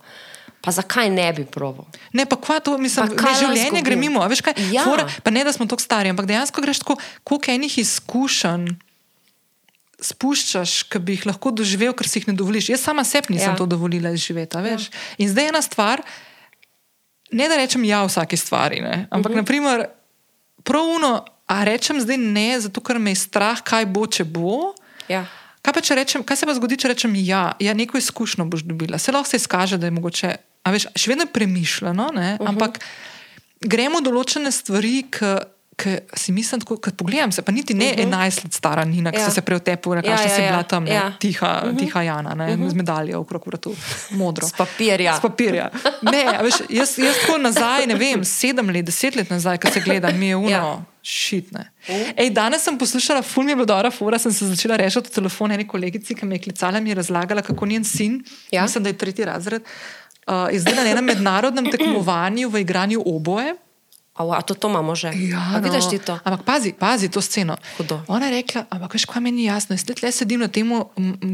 [0.65, 1.85] Pa zakaj ne bi proval?
[2.17, 4.25] Ne, pa kva to, mislim, da življenje gre mimo.
[4.25, 4.87] Veš, kaj, ja.
[4.89, 8.71] fora, pa ne, da smo tako stari, ampak dejansko greš tako, koliko enih izkušenj
[10.01, 12.71] spuščaš, ki bi jih lahko doživel, ker si jih ne dovoliš.
[12.73, 13.59] Jaz sama sebi nisem ja.
[13.59, 14.63] to dovolila izživeti.
[14.65, 14.79] Ja.
[15.21, 16.01] In zdaj je ena stvar,
[17.31, 19.41] ne da rečem ja vsake stvari, ne, ampak uh -huh.
[19.45, 19.85] naprimer,
[20.65, 24.73] pravuno, a rečem zdaj ne, zato ker me je strah, kaj bo, če bo.
[25.07, 25.23] Ja.
[25.61, 28.65] Kaj, pa, če rečem, kaj se pa zgodi, če rečem ja, ja neko izkušnjo boš
[28.65, 28.97] dobila?
[29.01, 30.35] Se lahko se izkaže, da je mogoče
[30.65, 32.47] A veš, še vedno je premišljeno, uh -huh.
[32.49, 32.79] ampak
[33.61, 35.25] gremo določene stvari, ki
[36.13, 38.09] si mislim, da pogledam se, pa niti ne uh -huh.
[38.09, 39.29] 11 let stara Nina, ki ja.
[39.29, 41.13] se preotepuje, da ja, ja, si bila tam ne, ja.
[41.19, 41.79] tiha, uh -huh.
[41.79, 42.69] tiha Jana, ne, uh -huh.
[42.69, 43.75] z medaljo okrog vratu,
[44.09, 44.47] modro.
[44.47, 45.17] S papirja.
[45.17, 45.69] S papirja.
[46.01, 49.79] Ne, veš, jaz, jaz tako nazaj, ne vem, sedem let, deset let nazaj, ko se
[49.79, 50.49] gledam, mi je uno.
[50.49, 50.83] Ja.
[51.07, 51.71] Šitne.
[52.17, 55.51] Ej, danes sem poslušala, ful mi je bilo dobro, fura sem se začela rešiti telefon
[55.51, 58.63] eni kolegici, ki mi je klicala in mi je razlagala, kako njen sin, ja.
[58.63, 59.61] mislim, da je tretji razred,
[60.27, 63.53] uh, je zdaj na enem mednarodnem tekmovanju v igranju oboje.
[64.15, 65.11] A to, to imamo že.
[65.11, 65.59] Ja, no.
[65.59, 66.15] vidiš ti to?
[66.23, 67.59] Ampak pazi, pazi to sceno.
[67.77, 67.99] Hudo.
[68.07, 69.75] Ona je rekla, ampak veš, kaj meni je jasno.
[69.75, 70.71] Jaz tle sedim na tem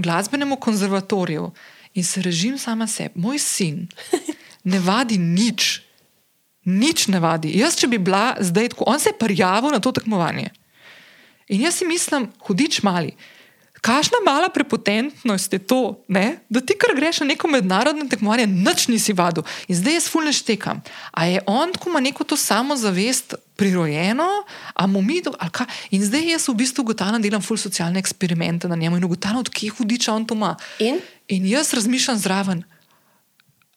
[0.02, 1.52] glasbenem konzervatoriju
[1.94, 3.22] in se režim sama sebi.
[3.22, 3.86] Moj sin
[4.72, 5.86] ne vadi nič,
[6.66, 7.54] nič ne vadi.
[7.54, 10.50] Jaz, če bi bila zdaj tako, on se je prijavil na to tekmovanje.
[11.54, 13.14] In jaz si mislim, hudič mali.
[13.82, 16.38] Kakšna mala prepotentnost je to, ne?
[16.50, 20.34] da ti, kar greš na neko mednarodno tekmovanje, noč nisi vadil in zdaj jaz fulne
[20.34, 20.84] štekam.
[21.12, 24.28] A je on, ko ima neko to samozavest prirojeno,
[24.74, 25.66] a mu mi to, ali kaj?
[25.98, 29.74] In zdaj jaz v bistvu ugotavljam, delam ful socialne eksperimente na njemu in ugotavljam, odkje
[29.78, 30.56] hudiča on to ima.
[30.80, 31.02] In?
[31.28, 32.64] in jaz razmišljam zraven.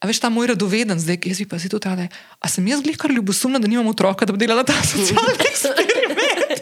[0.01, 2.09] A veš, ta moj radoveden, zdaj jaz bi pa si to tale.
[2.41, 6.61] A sem jaz glih kar ljubosumna, da nimam otroka, da bi delala ta socialni eksperiment?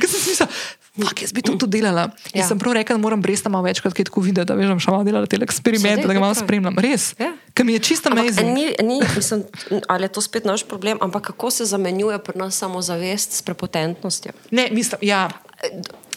[0.00, 0.48] Ker sem si mislila.
[0.96, 2.08] Fak, jaz bi to tudi delala.
[2.32, 2.40] Ja.
[2.40, 5.02] Jaz sem prav rekel, da moram bresta malo večkrat, kaj tako videti, da veš, da
[5.04, 6.78] delala te eksperimente, da ga malo spremljam.
[6.80, 7.10] Res.
[7.20, 7.34] Ja.
[7.56, 8.52] Ker mi je čisto amazing.
[8.54, 9.44] Ni, ni, mislim,
[9.88, 14.32] ali je to spet naš problem, ampak kako se zamenjuje pri nas samozavest s prepotentnostjo?
[14.50, 15.28] Ne, mislim, ja.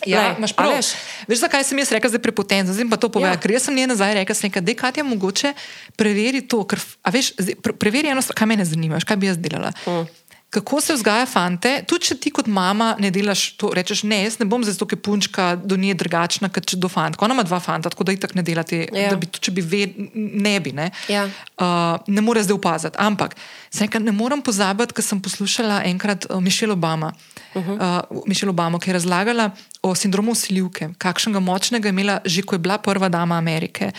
[0.07, 0.71] Ja, imaš prav.
[0.71, 0.93] Veš,
[1.27, 2.73] veš, zakaj sem jaz rekel, da je prepotenca?
[2.73, 3.33] Zdaj pa to povem.
[3.33, 3.39] Ja.
[3.39, 5.53] Ker jaz sem njej nazaj rekel, da je kaj mogoče
[5.99, 6.63] preveriti to.
[6.63, 6.79] Ker,
[7.11, 9.75] veš, pre, preveri eno stvar, kaj me zanima, kaj bi jaz delala.
[9.87, 10.07] Mm
[10.49, 14.39] kako se vzgaja fante, tudi če ti kot mama ne delaš to, rečeš ne, jaz
[14.41, 17.21] ne bom zato, ker punčka do nje drugačna, kot do fanta.
[17.25, 19.11] Ona ima dva fanta, tako da jih tako ne delate, ja.
[19.13, 21.27] da bi to, če bi ved, ne bi, ne, ja.
[21.61, 22.97] uh, ne more zdaj opaziti.
[22.97, 23.35] Ampak,
[23.77, 27.13] enkrat, ne morem pozabiti, ker sem poslušala enkrat uh, Mišel Obama.
[27.53, 27.77] Uh -huh.
[28.09, 32.55] uh, Mišel Obama, ki je razlagala o sindromu usiljivke, kakšnega močnega je imela že, ko
[32.55, 33.91] je bila prva dama Amerike.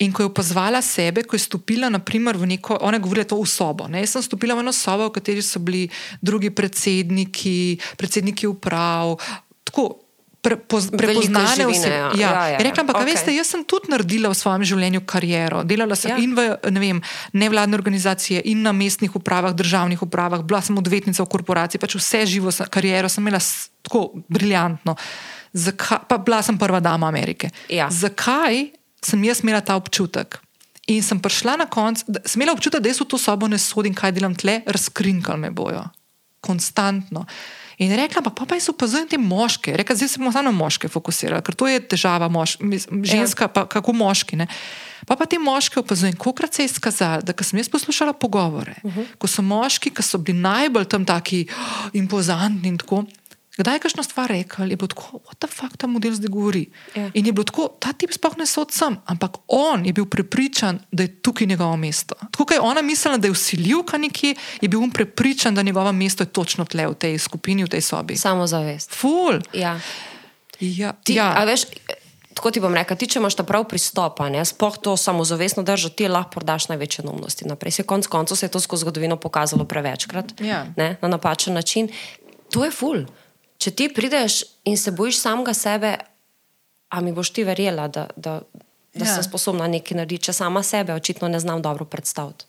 [0.00, 3.36] In ko je opazvala sebe, ko je stopila naprimer, v neko, ona je govorila to
[3.36, 3.84] v sobo.
[3.84, 4.00] Ne?
[4.00, 5.90] Jaz sem stopila v eno sobo, v kateri so bili
[6.24, 9.20] drugi predsedniki, predsedniki uprav,
[9.60, 10.00] tako
[10.40, 11.94] pre, poz, prepoznane osebe.
[11.94, 12.10] Ja.
[12.16, 12.58] Ja, ja, ja.
[12.64, 13.12] Rekla, ampak okay.
[13.12, 15.60] veste, jaz sem tudi naredila v svojem življenju kariero.
[15.68, 16.18] Delala sem ja.
[16.20, 17.04] in v ne vem,
[17.36, 22.24] nevladne organizacije, in na mestnih upravah, državnih upravah, bila sem odvetnica v korporaciji, pač vse
[22.24, 23.40] živo kariero sem imela
[23.84, 24.96] tako briljantno.
[25.52, 27.50] Zakaj, pa bila sem prva dama Amerike.
[27.68, 27.90] Ja.
[27.92, 30.40] Zakaj sem jaz imela ta občutek.
[30.90, 33.94] In sem prišla na konec, sem imela občutek, da jaz v to sobo ne sodim,
[33.94, 35.84] kaj delam tle, razkrinkali me bojo.
[36.40, 37.26] Konstantno.
[37.80, 39.72] In rekla, pa, pa, pa jaz opazujem te moške.
[39.76, 43.48] Rekla, zdaj se bomo samo na moške fokusirali, ker to je težava, moš, mis- ženska,
[43.48, 44.36] pa kako moški.
[44.36, 44.48] Ne?
[45.08, 48.96] Pa pa te moške opazujem, kolikrat se je izkazalo, da sem jaz poslušala pogovore, uh
[48.96, 49.06] -huh.
[49.18, 53.04] ko so moški, ki so bili najbolj tam taki oh, impozantni in tako.
[53.56, 56.68] Kdaj je kakšno stvar rekel, je bilo tako, what the fuck ta model zdaj govori.
[56.94, 57.10] Ja.
[57.14, 60.78] In je bilo tako, ta tip sploh ne sod sem, ampak on je bil prepričan,
[60.92, 62.14] da je tukaj njegovo mesto.
[62.14, 65.92] Tako kot je ona mislila, da je usiljivka nekje, je bil on prepričan, da njegovo
[65.92, 68.16] mesto je točno tle v tej skupini, v tej sobi.
[68.16, 68.94] Samozavest.
[68.94, 69.40] Ful.
[69.52, 69.80] Ja.
[70.60, 71.32] Ja, Ti, ja.
[71.36, 71.64] A veš,
[72.34, 76.08] tako ti bom rekel, ti, če imaš ta prav pristop, sploh to samozavestno držo, ti
[76.08, 77.72] lahko prodaš največje neumnosti naprej.
[77.72, 80.66] Se konc koncev se je to skozi zgodovino pokazalo prevečkrat Ja.
[80.76, 81.88] ne, na napačen način.
[82.50, 83.04] To je ful.
[83.60, 85.94] Če ti prideš in se bojiš samega sebe,
[86.90, 88.40] a mi boš ti verjela, da, da,
[88.94, 89.14] da Ja.
[89.14, 92.44] sem sposobna nekaj narediti, če sama sebe očitno ne znam dobro predstaviti.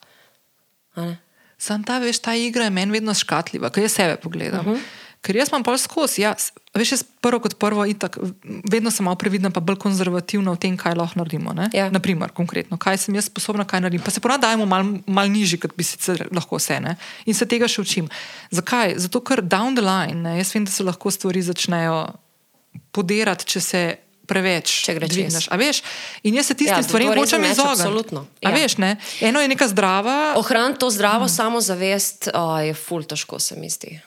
[1.61, 4.67] Sam ta, veš, ta igra je meni vedno škatljiva, ker jaz sebe pogledam.
[4.67, 4.79] Uh -huh.
[5.21, 6.31] Ker jaz imam pol skozi, ja,
[6.73, 8.17] veš, jaz prvo kot prvo, itak,
[8.65, 11.53] vedno sem malo previdna, pa bolj konzervativna v tem, kaj lahko naredimo.
[11.53, 11.69] ne.
[11.77, 11.91] Ja.
[11.93, 14.01] Naprimer, konkretno, kaj sem jaz sposobna, kaj naredim.
[14.01, 16.79] Pa se ponavadi dajemo malo mal nižji, kot bi sicer lahko vse.
[16.81, 16.95] Ne?
[17.29, 18.09] In se tega še učim.
[18.49, 18.97] Zakaj?
[18.97, 22.01] Zato, ker down the line, ne, jaz vem, da se lahko stvari začnejo
[22.91, 23.83] podirati, če se.
[24.31, 25.49] Preveč, Če gre čez.
[25.51, 25.81] A veš,
[26.23, 27.67] in jaz se tistim Ja, stvarem hočem izogniti.
[27.67, 28.21] absolutno.
[28.39, 28.55] A Ja.
[28.55, 28.95] veš, ne?
[29.19, 31.29] Eno je neka zdrava, Ohraniti to zdravo mm.
[31.29, 33.99] samozavest uh, je ful težko, se mi zdi.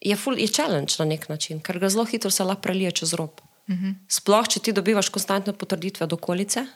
[0.00, 3.14] Je, ful, je challenge na nek način, ker ga zelo hitro se lahko prelije čez
[3.14, 3.40] rob.
[3.68, 3.94] Mm -hmm.
[4.08, 6.66] Sploh, če ti dobivaš konstantne potrditve od okolice,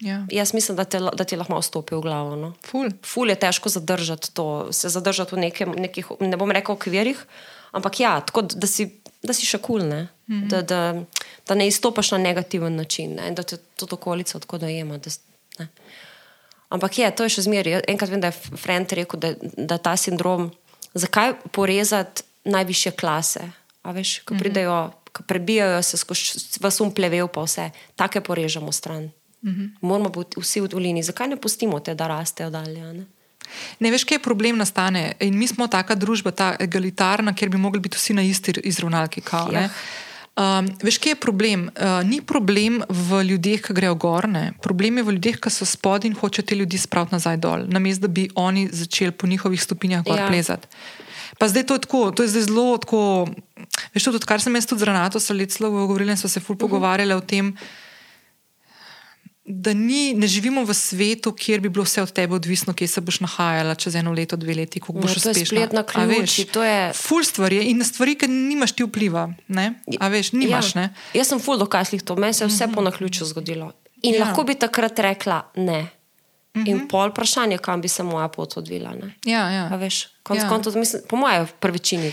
[0.00, 2.36] ja, jaz mislim, da, te, da ti lahko stopi v glavo.
[2.36, 2.52] No?
[2.66, 2.90] ful.
[3.04, 7.26] Ful je težko zadržati to, se zadržati v nekem, nekih, ne bom rekel, okvirih,
[7.72, 8.90] ampak ja, tako da- si,
[9.22, 10.48] da si še kul, cool, mm -hmm.
[10.48, 11.02] da, da,
[11.48, 13.30] da ne izstopaš na negativen način ne?
[13.30, 14.98] da te tudi okolica tako dojema.
[14.98, 15.10] Da,
[15.58, 15.68] ne.
[16.68, 17.82] Ampak je, to je še zmeraj.
[17.88, 20.50] Enkrat vem, da je Frent rekel, da, da ta sindrom,
[20.94, 23.50] zakaj porezati najviše klase,
[23.82, 28.72] a veš, ko pridejo, ko prebijajo se skozi vas um plevel pa vse, take porežemo
[28.72, 29.10] stran.
[29.42, 29.70] Mm -hmm.
[29.80, 32.92] Moramo biti vsi v dolini, zakaj ne pustimo te, da rastejo dalje?
[32.92, 33.04] Ne?
[33.78, 35.12] Ne veš, kje problem nastane.
[35.20, 39.20] In mi smo taka družba, ta egalitarna, kjer bi mogli biti vsi na isti izravnalki.
[39.20, 39.68] Kao, Ja.
[40.36, 41.70] um, veš, kje je problem?
[41.76, 44.52] Uh, ni problem v ljudeh, ki grejo gor, ne.
[44.62, 48.06] problem je v ljudeh, ki so spodaj in hoče te ljudi spraviti nazaj dol, namesto
[48.06, 50.28] da bi oni začeli po njihovih stopinjah gor ja.
[50.28, 50.66] plezati.
[51.38, 53.28] Pa zdaj to je tako, to je zdaj zelo tako.
[53.92, 56.54] Veš, to, tudi kar sem jaz tudi z Renato Saleclovo govorila in smo se ful
[56.54, 56.60] Mhm.
[56.60, 57.52] pogovarjali o tem,
[59.46, 63.00] da ni, ne živimo v svetu, kjer bi bilo vse od tebe odvisno, kje se
[63.00, 65.46] boš nahajala čez eno leto, dve leti, kako boš Ja, to je uspešna.
[65.48, 68.72] splet na A veš, ključi, to je- Ful stvari je in na stvari, ki nimaš
[68.72, 69.28] ti vpliva.
[69.48, 69.74] Ne?
[70.00, 70.74] A veš, nimaš.
[70.74, 70.80] ja.
[70.80, 70.86] Ne?
[71.14, 73.72] Jaz sem full dokaslih to, meni se je vse po naključju zgodilo.
[74.02, 74.18] In Ja.
[74.18, 74.24] ja.
[74.24, 75.86] lahko bi takrat rekla ne.
[76.56, 78.94] In pol vprašanje, kam bi se moja pot odvila.
[78.94, 79.14] Ne?
[79.24, 79.68] Ja, ja.
[79.68, 80.48] A veš, konc Ja.
[80.48, 81.46] koncev, mislim, po mojem,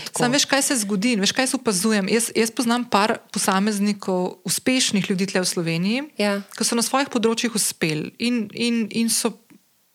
[0.04, 0.18] tako.
[0.18, 2.08] Sam veš, kaj se zgodi, veš, kaj se opazujem.
[2.08, 6.42] Jaz, jaz poznam par posameznikov, uspešnih ljudi tle v Sloveniji, Ja.
[6.58, 9.32] ki so na svojih področjih uspeli in, in, in, so,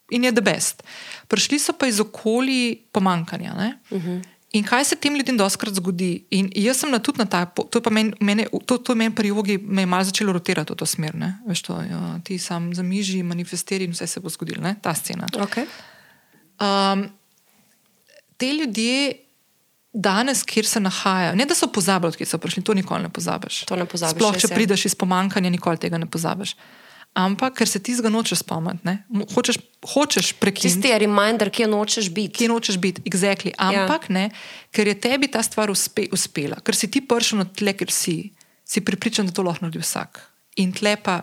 [0.10, 0.84] in je the best.
[1.28, 3.54] Prišli so pa iz okolij pomankanja.
[3.92, 4.08] Uh Mhm.
[4.10, 4.24] -huh.
[4.58, 6.24] In kaj se tem ljudem doskrat zgodi?
[6.34, 8.96] In jaz sem na, tudi na ta, po- to je pa meni, mene, to, to
[8.98, 11.14] meni pri jogi me je malo začelo rotirati v to smer.
[11.16, 11.36] Ne?
[11.46, 14.76] Veš, to, ja, ti sam zamiži, manifestiri in vse se bo zgodilo, ne?
[14.82, 15.30] ta scena.
[15.38, 15.70] Okay.
[16.58, 17.06] Um,
[18.38, 19.14] te ljudje
[19.94, 23.64] danes, kjer se nahajajo, ne da so pozabili, kje so prišli, to nikoli ne pozabiš.
[23.70, 24.56] To ne pozabiš, Sploh, če je.
[24.56, 26.56] prideš iz pomankanja, nikoli tega ne pozabiš.
[27.20, 28.94] Ampak, ker se ti zga nočeš spomniti,
[29.36, 29.58] hočeš,
[29.94, 30.78] hočeš prekiniti.
[30.78, 32.32] Tisti je reminder, kje nočeš biti.
[32.38, 33.52] Kje nočeš biti, exactly.
[33.58, 34.14] ampak ja.
[34.16, 34.26] ne,
[34.72, 38.32] ker je tebi ta stvar uspe, uspela, ker si ti prišel na tle, ker si,
[38.64, 40.22] si pripričan, da to lahko naredi vsak.
[40.64, 41.20] In tle pa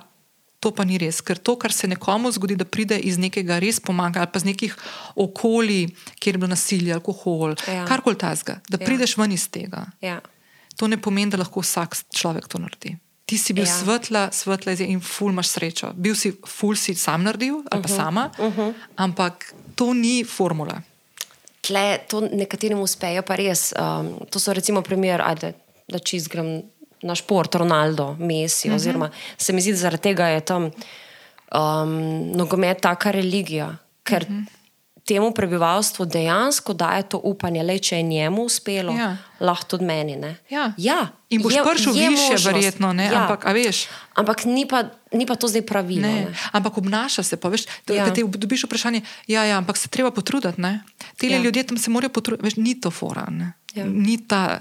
[0.60, 3.78] to pa ni res, ker to, kar se nekomu zgodi, da pride iz nekega res
[3.80, 4.72] pomaga ali pa iz nekih
[5.20, 5.86] okolij,
[6.18, 7.82] kjer je bilo nasilje, alkohol, Ja.
[7.82, 7.84] ja.
[7.86, 8.86] karkoli tasga, da Ja.
[8.86, 9.86] prideš ven iz tega.
[10.00, 10.20] Ja.
[10.76, 12.96] To ne pomeni, da lahko vsak človek to naredi.
[13.26, 13.72] Ti si bil Ja.
[13.72, 15.92] svetla, svetla izje- in ful imaš srečo.
[15.94, 17.96] Bil si ful si sam naredil ali pa uh -huh.
[17.96, 18.74] sama, uh -huh.
[18.96, 20.82] ampak to ni formula.
[21.60, 23.72] Tle to nekaterim uspejo, pa res.
[23.78, 25.52] Um, to so recimo primer, ajde,
[25.88, 26.62] da čist grem
[27.02, 28.68] na šport, Ronaldo, Messi.
[28.68, 28.76] Uh -huh.
[28.76, 34.28] Oziroma, se mi zdi, da zaradi tega je tam um, nogomet taka religija, ker uh
[34.28, 34.44] -huh.
[35.06, 39.16] Temu prebivalstvu dejansko daje to upanje, le če je njemu uspelo, Ja.
[39.40, 40.16] lahko tudi meni.
[40.16, 40.36] Ne?
[40.50, 40.72] Ja.
[40.76, 40.98] ja.
[41.28, 42.46] In boš je- prišel je višje, možnost.
[42.46, 43.04] verjetno, ne?
[43.04, 43.22] Ja.
[43.22, 43.86] Ampak, a veš.
[44.14, 44.82] Ampak ni pa,
[45.12, 46.02] ni pa to zdaj pravilo.
[46.02, 46.34] Ne, Ne.
[46.52, 48.10] ampak obnaša se pa, veš, da, Ja.
[48.10, 50.82] ti dobiš vprašanje, ja, ja, ampak se treba potruditi, ne?
[51.16, 51.38] Te Ja.
[51.38, 53.52] ljudje tam se morajo potruditi, veš, ni to fora, ne?
[53.76, 53.84] Ja.
[54.28, 54.60] Ta,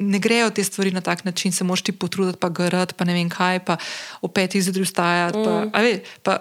[0.00, 3.12] ne grejo te stvari na tak način, se moš ti potruditi, pa grati, pa ne
[3.12, 3.76] vem kaj, pa
[4.22, 5.70] v petih zjutraj vstajati, mm.
[5.72, 5.92] pa, ve,
[6.22, 6.38] pa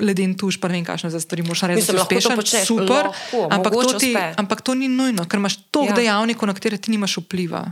[0.00, 1.42] leden tuš, pa ne vem kakšne za stvari.
[1.42, 4.34] Moš narediti Mislim, uspešen, to super, lahko, ampak, to ti, uspe.
[4.36, 5.96] ampak to ni nujno, ker imaš toliko Ja.
[5.96, 7.64] dejavnikov, na katere ti nimaš vpliva,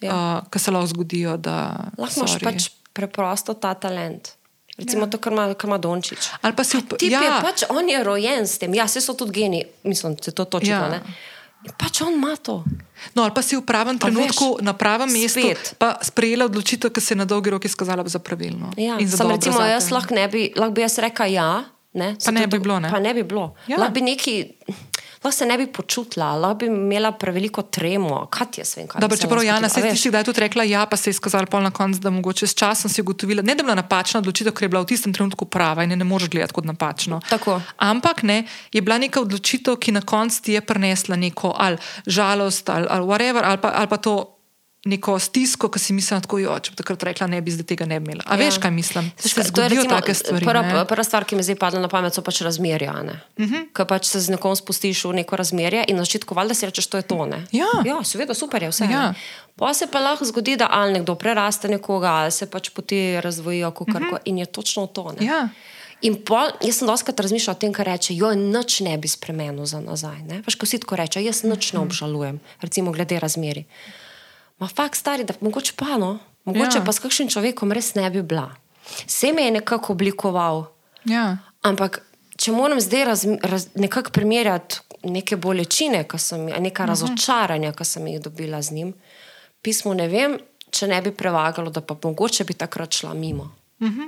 [0.00, 0.12] ja.
[0.12, 1.36] uh, ki se lahko zgodijo.
[1.36, 1.56] Da,
[1.98, 2.44] Lahko imaš sorry.
[2.44, 4.36] pač preprosto ta talent.
[4.78, 5.10] Recimo ja.
[5.10, 6.28] to, kar ima, kar ima Dončić.
[6.42, 7.20] Ali pa si up- Tip ja.
[7.20, 10.30] je pač, on je rojen s tem, ja, vse so tudi geni, mislim, da se
[10.32, 10.70] to točno.
[10.70, 10.86] Ja.
[10.94, 11.02] Ja.
[11.64, 12.64] In pač on ima to.
[13.12, 15.74] No, ali pa si v pravem trenutku, veš, na pravem mestu, spet.
[15.76, 18.72] pa sprejela odločitev, ki se je na dolgi rok izkazala za pravilno.
[18.76, 18.96] Ja.
[19.00, 19.70] za Sam recimo, zate.
[19.72, 21.50] jaz lahko ne bi, lahko bi jaz rekla ja.
[21.92, 22.86] Ne, Pa ne bi bilo, ne?
[22.90, 23.54] Pa ne bi bilo.
[23.66, 23.76] Ja.
[23.76, 24.34] Lahko bi neki,
[25.24, 28.26] lahko se ne bi počutila, lahko bi imela preveliko tremo.
[28.30, 30.86] Kaj ti jaz vem, kaj se čeprav Jana, se ti si kdaj tudi rekla ja,
[30.86, 33.60] pa se je izkazala pol na koncu, da mogoče s časom si ugotovila, ne da
[33.60, 36.30] je bila napačna odločitev, ker je bila v tistem trenutku prava in je ne moreš
[36.32, 37.20] gledati kot napačno.
[37.28, 37.60] Tako.
[37.76, 42.68] Ampak ne, je bila neka odločitev, ki na koncu ti je prinesla neko ali žalost
[42.68, 44.36] ali, ali whatever, ali pa, ali pa to.
[44.84, 47.84] Neko stisko, ki si mislila, tako jo, če bi takrat rekla, ne bi zdaj tega
[47.84, 48.24] ne imela.
[48.24, 48.46] A ja.
[48.46, 49.10] veš, kaj mislim?
[49.20, 50.46] Veš Se to je recimo take stvari.
[50.48, 50.84] Prva, ne?
[50.88, 52.94] prva stvar, ki mi zdaj padla na pamet, so pač razmerja.
[52.96, 53.52] Uh Mhm.
[53.52, 53.66] -huh.
[53.76, 56.86] Ker pač se z nekom spustiš v neko razmerje in na začetku valjda si rečeš,
[56.86, 57.26] to je to.
[57.26, 57.44] Ne?
[57.52, 57.68] Ja.
[57.84, 58.84] ja, seveda, super je vse.
[58.84, 59.14] Ja.
[59.56, 63.70] Pa se pa lahko zgodi, da ali nekdo preraste nekoga, ali se pač poti razvijajo,
[63.70, 64.18] kako uh -huh.
[64.24, 65.12] in je točno to.
[65.20, 65.26] Ne?
[65.26, 65.48] Ja.
[66.00, 69.66] In pol, jaz sem doskrat razmišljala o tem, kar reče, jo nič ne bi spremenil
[69.66, 70.24] za nazaj.
[70.46, 73.64] Veš, ko si tako reče, jaz nič ne obžalujem, recimo glede razmeri.
[74.60, 76.84] Ma fakt stari, da mogoče pa no, mogoče Ja.
[76.84, 78.50] pa s kakšnim človekom res ne bi bila.
[79.06, 80.66] Vse me je nekako oblikoval,
[81.04, 81.36] Ja.
[81.62, 82.02] ampak
[82.36, 86.88] če moram zdaj raz, raz, nekako primerjati neke bolečine, sem neka Mhm.
[86.88, 88.94] razočaranja, ki sem jih dobila z njim,
[89.62, 90.38] pismo ne vem,
[90.70, 93.50] če ne bi prevagalo, da pa mogoče bi takrat šla mimo.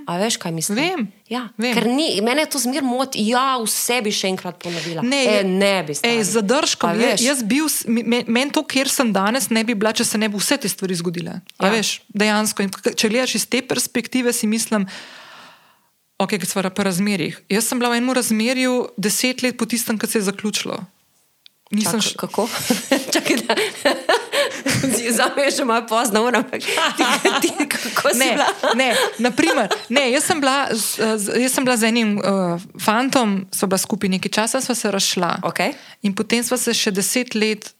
[0.06, 0.76] A veš, kaj mislim?
[0.76, 1.72] Vem, Ja, vem.
[1.72, 5.00] Ker ni, mene to zmer moti, ja, vse bi še enkrat ponovila.
[5.06, 5.96] Ne, e, ne bi.
[6.04, 6.92] Ej, zadržkom.
[6.92, 7.24] A veš?
[7.24, 10.60] jaz bil, meni to, kjer sem danes, ne bi bila, če se ne bi vse
[10.60, 11.38] te stvari zgodile.
[11.56, 11.70] Ja.
[11.70, 11.72] Ja.
[11.72, 12.66] Veš, dejansko.
[12.66, 14.84] In če gledaš iz te perspektive, si mislim,
[16.20, 17.40] ok, ki smo pri razmerjih.
[17.56, 20.82] Jaz sem bila v enem razmerju deset let po tistem, ko se je zaključilo.
[21.72, 22.20] Nisem Čak, š...
[22.20, 22.44] kako?
[23.16, 23.56] Čakaj, da.
[25.18, 27.04] Zame je že malo pozno, ampak ti,
[27.42, 28.46] ti, kako si Ne, bila?
[28.74, 33.68] ne, naprimer, ne, jaz, sem bila, z, jaz sem bila z enim uh, fantom, sva
[33.68, 35.42] bila skupaj nekaj časa, sva se razšla.
[35.42, 35.74] Okej.
[36.02, 37.74] In potem sva se še deset let,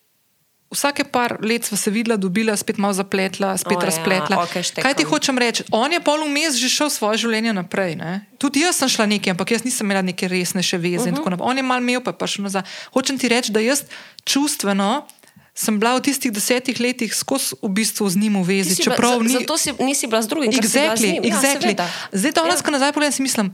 [0.72, 4.36] vsake par let sva se videla, dobila, spet malo zapletla, spet oh, ja, razpletla.
[4.42, 4.84] okej, štekam.
[4.88, 5.64] Kaj ti hočem reči?
[5.70, 7.96] On je pol vmes že šel svoje življenje naprej.
[8.00, 8.24] Ne?
[8.40, 11.10] Tudi jaz sem šla nekaj, ampak jaz nisem imela neke resnejše veze.
[11.12, 11.30] Uh -huh.
[11.36, 11.44] Mhm.
[11.44, 12.62] On je mal imel, pa je prišel nazaj.
[12.92, 13.84] Hočem ti reči, da jaz
[14.24, 15.06] čustveno.
[15.54, 18.72] Sem bila v tistih desetih letih skozi v bistvu z njim v vezi.
[18.74, 21.72] Bila- Čeprav za- ni, Zato si, nisi bila z drugim, bila z Exactly, exactly.
[21.74, 21.88] Ja.
[22.10, 22.56] Zdaj, da Ja.
[22.56, 23.52] ko nazaj pogledam, si mislim,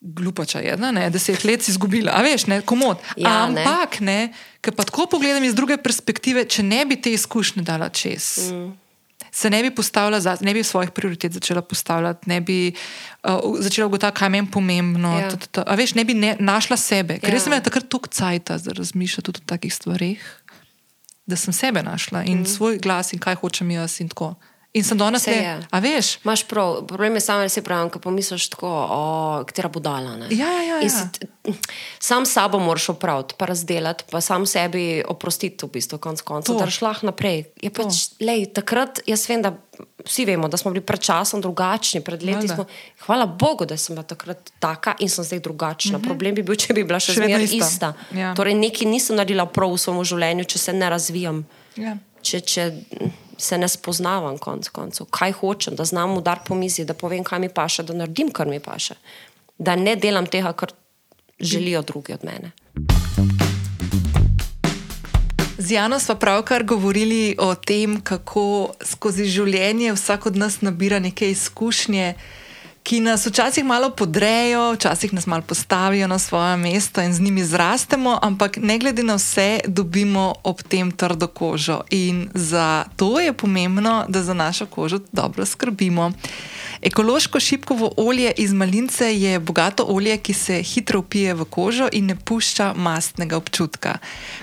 [0.00, 2.96] glupača je, da ne, deset let si izgubila, a veš, ne, komod.
[3.16, 3.60] Ja, ne.
[3.60, 7.88] Ampak, ne, ker pa tako pogledam iz druge perspektive, če ne bi te izkušnje dala
[7.88, 8.48] čez.
[8.48, 8.70] Mm.
[9.30, 12.72] Se ne bi postavila, za, ne bi svojih prioritet začela postavljati, ne bi
[13.22, 15.18] uh, začela ugotavljati, kaj meni pomembno.
[15.18, 15.28] Ja.
[15.28, 15.62] t, t, t.
[15.62, 17.18] A veš, ne bi ne, našla sebe.
[17.18, 17.38] Ker Ja.
[17.38, 20.18] sem imela takrat toliko cajta, da razmišljam tudi o takih stvarih,
[21.30, 22.46] da sem sebe našla in mm.
[22.46, 24.34] svoj glas in kaj hočem jaz in tako.
[24.72, 25.54] In sem danes le, je.
[25.70, 29.00] a veš, Imáš prav, problem je samo, da si pravi, ko pomisliš tako, o,
[29.46, 30.14] katera budala.
[30.16, 30.28] Ne?
[30.30, 30.90] Ja, ja, ja, ja.
[30.90, 31.26] si t-
[31.98, 36.60] Sam sabo moraš opraviti, pa razdelati, pa sam sebi oprostiti, v bistvu, konc koncev, To.
[36.62, 37.48] da šlah naprej.
[37.62, 39.56] Je pač, lej, takrat, jaz vem, da
[40.06, 42.68] vsi vemo, da smo bili pred časom drugačni, pred leti smo.
[43.06, 45.98] Hvala Bogu, da sem bila takrat taka in sem zdaj drugačna.
[45.98, 46.06] Mm -hmm.
[46.06, 47.12] Problem bi bil, če bi bila še.
[47.12, 47.66] Še zmeraj ista.
[47.66, 47.92] ista.
[48.14, 48.34] Ja.
[48.34, 51.46] Torej, nekaj nisem naredila prav v svojem življenju, če se ne razvijam
[51.76, 51.96] ja.
[52.22, 52.72] če, če
[53.40, 57.38] se ne spoznavam, konc koncev, kaj hočem, da znam udar po mizi, da povem, kaj
[57.38, 58.94] mi paše, da naredim, kar mi paše,
[59.58, 60.72] da ne delam tega, kar
[61.40, 62.50] želijo drugi od mene.
[65.58, 71.30] Z Jano smo pravkar govorili o tem, kako skozi življenje vsak od nas nabira neke
[71.30, 72.14] izkušnje,
[72.90, 77.44] ki nas včasih malo podrejo, včasih nas malo postavijo na svoje mesto in z njimi
[77.44, 81.80] zrastemo, ampak ne glede na vse, dobimo ob tem trdo kožo.
[81.90, 86.12] In za to je pomembno, da za našo kožo dobro skrbimo.
[86.82, 92.06] Ekološko šipkovo olje iz malince je bogato olje, ki se hitro upije v kožo in
[92.06, 93.98] ne pušča mastnega občutka.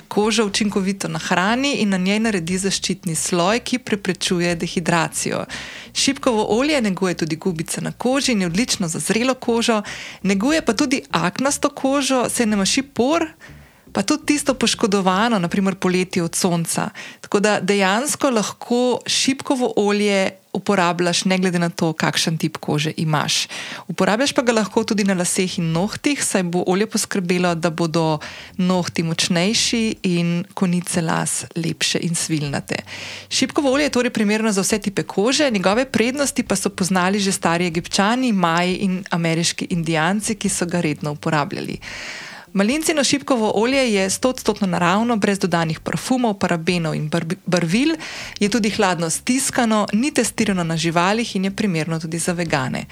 [0.07, 5.45] Kožo učinkovito nahrani in na njej naredi zaščitni sloj, ki preprečuje dehidracijo.
[5.93, 9.81] Šipkovo olje neguje tudi gubice na koži in je odlično za zrelo kožo,
[10.23, 13.25] neguje pa tudi aknasto kožo, se ne maši por.
[13.93, 16.89] Pa tudi tisto poškodovano, naprimer poleti od sonca.
[17.21, 23.47] Tako da dejansko lahko šipkovo olje uporabljaš, ne glede na to, kakšen tip kože imaš.
[23.87, 28.19] Uporabljaš pa ga lahko tudi na laseh in nohtih, saj bo olje poskrbelo, da bodo
[28.57, 32.81] nohti močnejši in konice las lepše in svilnate.
[33.29, 37.31] Šipkovo olje je torej primerno za vse tipe kože, njegove prednosti pa so poznali že
[37.31, 41.79] stari egipčani, maji in ameriški indijanci, ki so ga redno uporabljali.
[42.53, 47.09] Malincino šipkovo olje je 100% naravno, brez dodanih parfumov, parabenov in
[47.45, 47.95] barvil,
[48.39, 52.85] je tudi hladno stiskano, ni testirano na živalih in je primerno tudi za vegane.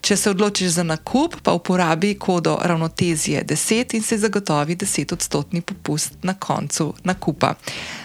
[0.00, 6.12] Če se odločiš za nakup, pa uporabi kodo ravnotezije 10 in se zagotovi 10-odstotni popust
[6.22, 7.54] na koncu nakupa.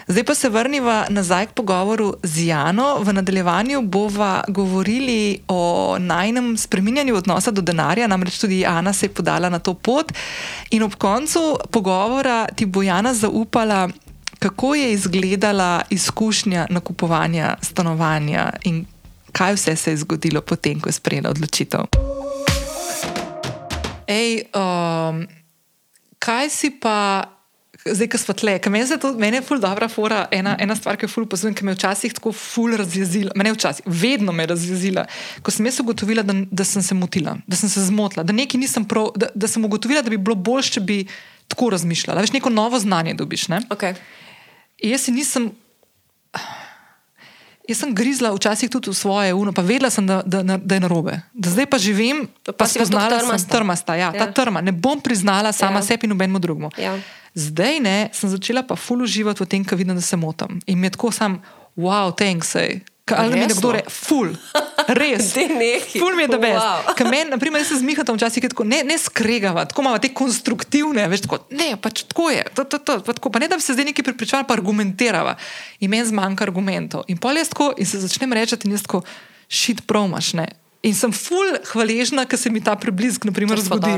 [0.08, 2.98] Zdaj pa se vrniva nazaj k pogovoru z Jano.
[3.00, 9.14] V nadaljevanju bova govorili o najnem spreminjanju odnosa do denarja, namreč tudi Jana se je
[9.14, 10.12] podala na to pot.
[10.70, 11.05] In ob koncu
[11.70, 13.88] pogovora ti bo Jana zaupala,
[14.38, 18.84] kako je izgledala izkušnja nakupovanja stanovanja in
[19.32, 21.80] kaj vse se je zgodilo potem, ko je sprejela odločitev.
[24.06, 25.26] Ej, um,
[26.18, 27.24] kaj si pa,
[27.94, 31.06] zdaj, ko smo tle, ker meni, meni je ful dobra fora, ena, ena stvar, ki
[31.06, 34.46] je ful pozitivna, ki me je včasih tako ful razjezila, meni je včasih, vedno me
[34.46, 35.06] je razjezila,
[35.42, 38.60] ko sem jaz ugotovila, da, da sem se motila, da sem se zmotila, da nekaj
[38.60, 41.00] nisem prav, da, da sem ugotovila, da bi bilo bolje, če bi
[41.48, 42.20] tako razmišljala.
[42.20, 43.46] Veš, neko novo znanje dobiš.
[43.46, 43.94] Okay.
[44.82, 45.50] Jaz si nisem.
[47.66, 50.80] Jaz sem grizla včasih tudi v svoje uno, pa vedela sem, da, da, da je
[50.80, 51.18] narobe.
[51.34, 53.96] Da zdaj pa živim, pa, pa spoznala sem trmasta.
[53.98, 54.26] Ja, ja.
[54.26, 54.62] Ta trma.
[54.62, 55.82] Ne bom priznala sama ja.
[55.82, 56.70] sebi in nobenemu drugemu.
[56.78, 56.94] Ja.
[57.36, 60.60] Zdaj ne, sem začela pa ful uživati v tem, kar vidim, da se motim.
[60.66, 61.42] In mi je tako sam,
[61.76, 62.56] wow, thanks.
[62.56, 62.80] Ej.
[63.06, 64.32] Ali mi je kdo reče, ful,
[64.88, 65.28] res.
[66.00, 66.56] Ful mi je, da veš.
[66.58, 67.10] Wow.
[67.10, 71.28] Meni, na primer, se zmihate včasih, tako, ne, ne skregava, tako imamo te konstruktivne, veš,
[71.28, 72.42] tako, ne, pač tako je.
[72.56, 75.36] To, to, to, pa, tako, pa ne, da bi se zdaj nekaj pripričala, pa argumentirava.
[75.78, 77.06] In meni zmanjka argumentov.
[77.06, 79.04] In pol jaz tako, in se začnem reči, in jaz tako,
[79.46, 80.48] šit promaš, ne.
[80.86, 83.96] In sem ful hvaležna, ker se mi ta preblisk zgodi.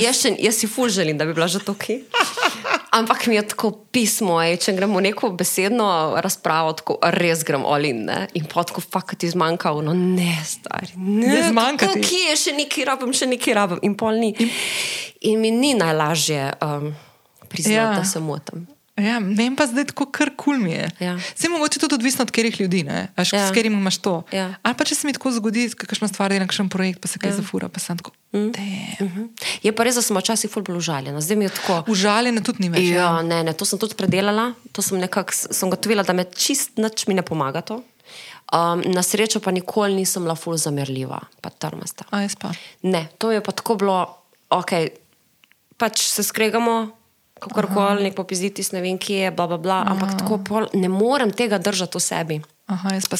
[0.00, 2.00] Jaz, še, jaz si ful želim, da bi bila že tukaj.
[2.98, 8.04] Ampak mi je tako pismo, ej, če gremo neko besedno razpravo, tako res gremo olin.
[8.06, 8.18] Ne?
[8.38, 10.94] In potko fakt ti zmanjka, no ne, stari.
[10.96, 11.90] Ne, ne zmanjka.
[11.98, 13.82] Kje je še nekaj rabim, še nekaj rabim.
[13.84, 14.30] In pol ni.
[14.38, 14.54] In,
[15.32, 16.94] in mi ni najlažje um,
[17.50, 17.90] priznati, ja.
[17.98, 18.64] da se motim.
[18.94, 20.86] Ja, vem pa zdaj, kako kar kul mi je.
[21.02, 21.14] Ja.
[21.18, 22.84] Vse mogoče tudi odvisno od katerih ljudi,
[23.16, 23.46] Aš, ja.
[23.46, 24.22] s katerimi imaš to.
[24.30, 24.54] Ja.
[24.62, 27.34] Ali pa če se mi tako zgodi, kakšna stvar je nekakšen projekt, pa se kaj
[27.34, 27.40] ja.
[27.40, 28.14] zafura, pa sem tako.
[28.32, 28.52] Mm.
[29.00, 29.26] Mhm.
[29.66, 31.18] Je pa res, da sem včasih ful bolj užaljena.
[31.18, 31.80] Zdaj mi je tako.
[31.90, 32.86] Užaljena tudi ni več.
[32.94, 33.10] Ja, ja.
[33.26, 35.34] Ne, ne, to sem tudi predelala, to sem nekako
[35.74, 37.82] gotovila, da me čist nič mi ne pomaga to.
[38.54, 42.06] Um, na srečo pa nikoli nisem bila ful zamerljiva, pa trmasta.
[42.14, 42.54] A jaz pa.
[42.86, 43.98] Ne, to je pa tako bilo,
[44.54, 44.76] ok,
[45.82, 46.92] pač se skregamo
[47.50, 50.88] kako koli, nek popizditi, ne vem, kje je, bla, bla, bla, ampak tako pol, ne
[50.88, 52.40] morem tega držati v sebi.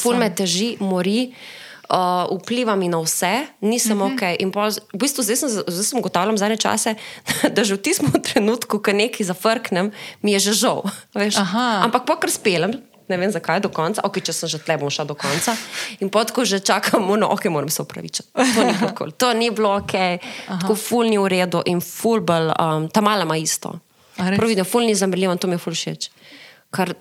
[0.01, 1.29] Ful me teži, mori.
[1.85, 4.15] Uh, vpliva mi na vse, nisem uh -huh.
[4.17, 4.41] ok.
[4.41, 6.95] In pol, v bistvu zdaj sem, zdaj sem ugotavljal zadnje čase,
[7.55, 10.81] da že v tistem trenutku, ko nekaj zafrknem, mi je že žal.
[11.85, 15.05] Ampak pokor spelem, ne vem zakaj do konca, ok, če sem že tle, bom šel
[15.05, 15.53] do konca.
[16.01, 18.29] In potko že čakam, no, ok, moram se upravičiti.
[18.33, 19.11] To ni bilo, cool.
[19.11, 20.59] to ni bilo ok, Aha.
[20.61, 23.79] tako ful ni v redu in ful bel, um, ta mala ima isto.
[24.15, 26.09] Prav vidim, ful ni zamrljiv, to mi je ful všeč.
[26.71, 26.93] Kar,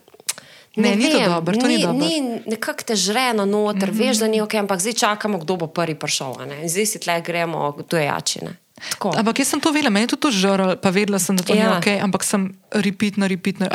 [0.77, 2.07] ne, ne, ni to dobro, to ni, ni dobro.
[2.07, 4.09] Ni nekako te žreno noter, mm -hmm.
[4.09, 6.35] veš, da ni ok, ampak zdaj čakamo, kdo bo prvi prišel.
[6.67, 8.57] Zdaj si tle gremo, kdo je jačine.
[9.17, 11.71] Ampak jaz sem to vedela, meni je to žrl, pa vedela sem, da to ja.
[11.71, 13.71] ni ok, ampak sem repeatno, repeatno.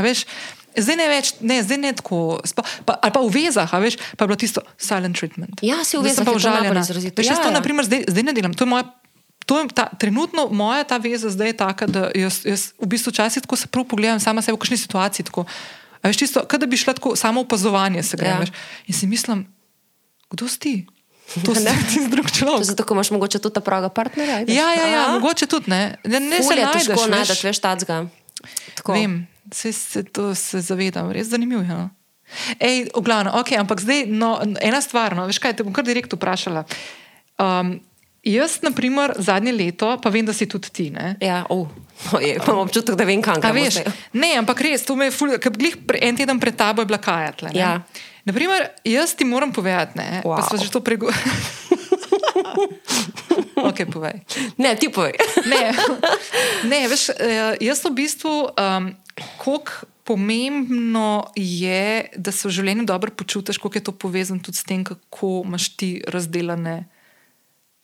[0.77, 4.23] Zdaj ne več, ne, zdaj ne tako, pa, pa, ali pa v vezah, veš, pa
[4.23, 5.63] je bilo tisto silent treatment.
[5.65, 6.83] Ja, si v vezah, pa užaljena.
[6.83, 7.55] Veš, ja, to, ja.
[7.55, 8.85] naprimer, zdaj, zdaj ne delam, to je moja
[9.50, 13.10] to je ta, trenutno moja ta veza zdaj je taka, da jaz, jaz v bistvu
[13.10, 15.26] včasih tako se prav pogledam sama sebe v kakšni situaciji.
[15.26, 15.45] Tako,
[16.06, 18.54] veš, čisto, da bi šla tako samo opazovanje se greš.
[18.54, 18.56] Ja.
[18.88, 19.47] In si mislim,
[20.30, 20.76] kdo si ti?
[21.45, 22.66] To se ti drug človek.
[22.66, 24.45] Zato, imaš mogoče tudi ta praga partnerja.
[24.47, 25.97] Ja, ja, ja mogoče tudi ne.
[26.06, 28.06] Ne, ne se najdeš, težko najdeš, veš, tacga.
[28.88, 31.62] Vem, se, se to se zavedam, res zanimivo.
[31.62, 31.89] Ja.
[32.58, 35.86] Ej, v glavnem, ok, ampak zdaj, no, ena stvar, no, veš kaj, te bom kar
[35.86, 36.66] direkt vprašala.
[37.38, 37.78] Um,
[38.24, 40.89] Jaz, na primer, zadnje leto, pa vem, da si tudi ti.
[40.91, 41.15] Ne?
[41.24, 41.67] Ja, oh.
[42.20, 43.82] imam občutek, da vem, kam greš.
[44.13, 47.00] Ne, ampak res, to me je ful, ker glih en teden pred tabo je bila
[47.00, 47.51] kajatle.
[47.55, 47.79] Ja.
[48.28, 50.37] Naprimer, jaz ti moram povedati, ne, wow.
[50.37, 51.24] pa smo že to pregovorili.
[53.70, 54.20] ok, povej.
[54.59, 55.16] Ne, ti povej.
[55.47, 55.71] ne,
[56.71, 58.91] ne, veš, eh, jaz v bistvu, um,
[59.39, 64.66] koliko pomembno je, da se v življenju dobro počutiš, koliko je to povezano tudi s
[64.66, 66.87] tem, kako imaš ti razdeljene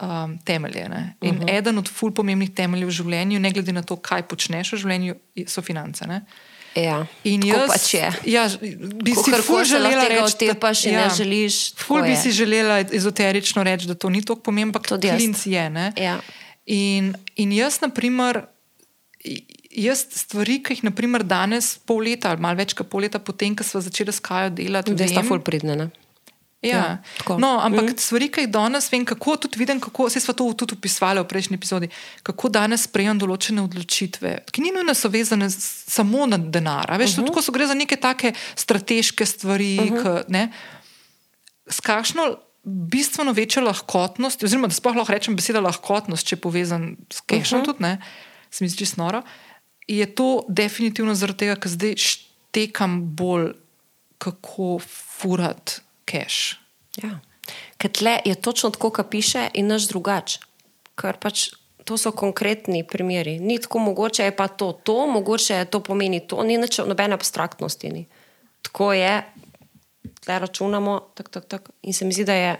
[0.01, 0.89] um, temelje.
[0.89, 1.15] Ne?
[1.21, 1.57] In uh -huh.
[1.57, 5.15] eden od ful pomembnih temeljev v življenju, ne glede na to, kaj počneš v življenju,
[5.47, 6.07] so finance.
[6.07, 6.21] Ne?
[6.75, 8.11] Ja, In jaz, pač je.
[8.25, 8.49] ja,
[9.03, 12.15] bi si koli se lahko želela reči, da- otepaš in ne želiš, Ful bi je.
[12.17, 15.69] si želela ezoterično reči, da to ni tako pomembno, ampak Tudi klinc je.
[15.69, 15.93] Ne?
[15.97, 16.19] Ja.
[16.65, 18.45] In, in jaz, na primer,
[19.71, 23.55] jaz stvari, ki jih naprimer, danes, pol leta ali malo več kot pol leta potem,
[23.55, 25.75] ko smo začeli s Kajo delati, Zdaj sta ful pridne.
[25.75, 25.89] Ne?
[26.65, 26.77] Ja,
[27.29, 27.93] Ja, no, ampak Mhm.
[27.93, 27.97] mm.
[27.97, 31.27] stvari, ki jih danes vem, kako tudi vidim, kako se smo to tudi opisovali v
[31.27, 31.89] prejšnji epizodi,
[32.23, 36.91] kako danes sprejemam določene odločitve, ki ni nujno so vezane samo na denar.
[36.97, 37.19] Veš, uh -huh.
[37.21, 40.23] tudi ko so gre za neke take strateške stvari, uh -huh.
[40.23, 40.51] k, ne,
[41.69, 46.97] s kakšno bistveno večjo lahkotnost, oziroma da sploh lahko rečem beseda lahkotnost, če je povezan
[47.13, 47.65] s kešom, uh -huh.
[47.65, 48.01] tudi ne,
[48.51, 49.21] se mi zdi čisto noro.
[49.87, 53.53] Je to definitivno zaradi tega, ker zdaj štekam bolj,
[54.17, 54.79] kako
[55.19, 56.57] furati keš.
[57.03, 57.19] Ja.
[57.77, 60.39] Ker tle je točno tako, kot piše, in naš drugač.
[60.95, 61.49] Ker pač
[61.85, 63.37] to so konkretni primeri.
[63.39, 67.91] Ni tako mogoče, je pa to, to mogoče to pomeni to, ni nič nobene abstraktnosti.
[67.93, 68.07] Ni.
[68.65, 69.21] Tako je,
[70.25, 71.69] tle računamo, tak, tak, tak.
[71.81, 72.57] in se mi zdi, da je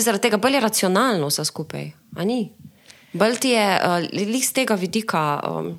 [0.00, 1.92] zaradi tega bolj racionalno vse skupaj.
[2.16, 2.50] a ni?
[3.12, 5.40] Bolj ti je, uh, z tega vidika.
[5.46, 5.78] Um,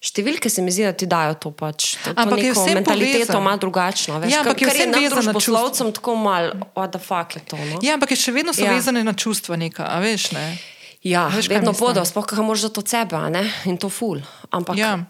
[0.00, 1.96] Številke se mi zdi, da ti dajo to pač.
[1.96, 3.40] To, to Ampak je neko vsem mentaliteto povezano.
[3.40, 4.18] malo drugačno.
[4.18, 5.90] Veš, Ja, ampak je kar, je nam vezano na čustva.
[5.90, 7.56] tako malo, what the fuck je to.
[7.58, 7.78] No?
[7.80, 8.70] Ja, ampak je še vedno so Ja.
[8.70, 8.76] ja.
[8.76, 10.30] vezane na čustva, neka, a veš.
[10.32, 10.58] Ne?
[11.00, 13.42] Ja, Veš, vedno bodo, sploh kaj moraš za to sebe, a ne?
[13.64, 14.18] in to ful.
[14.50, 15.02] Ampak Ja.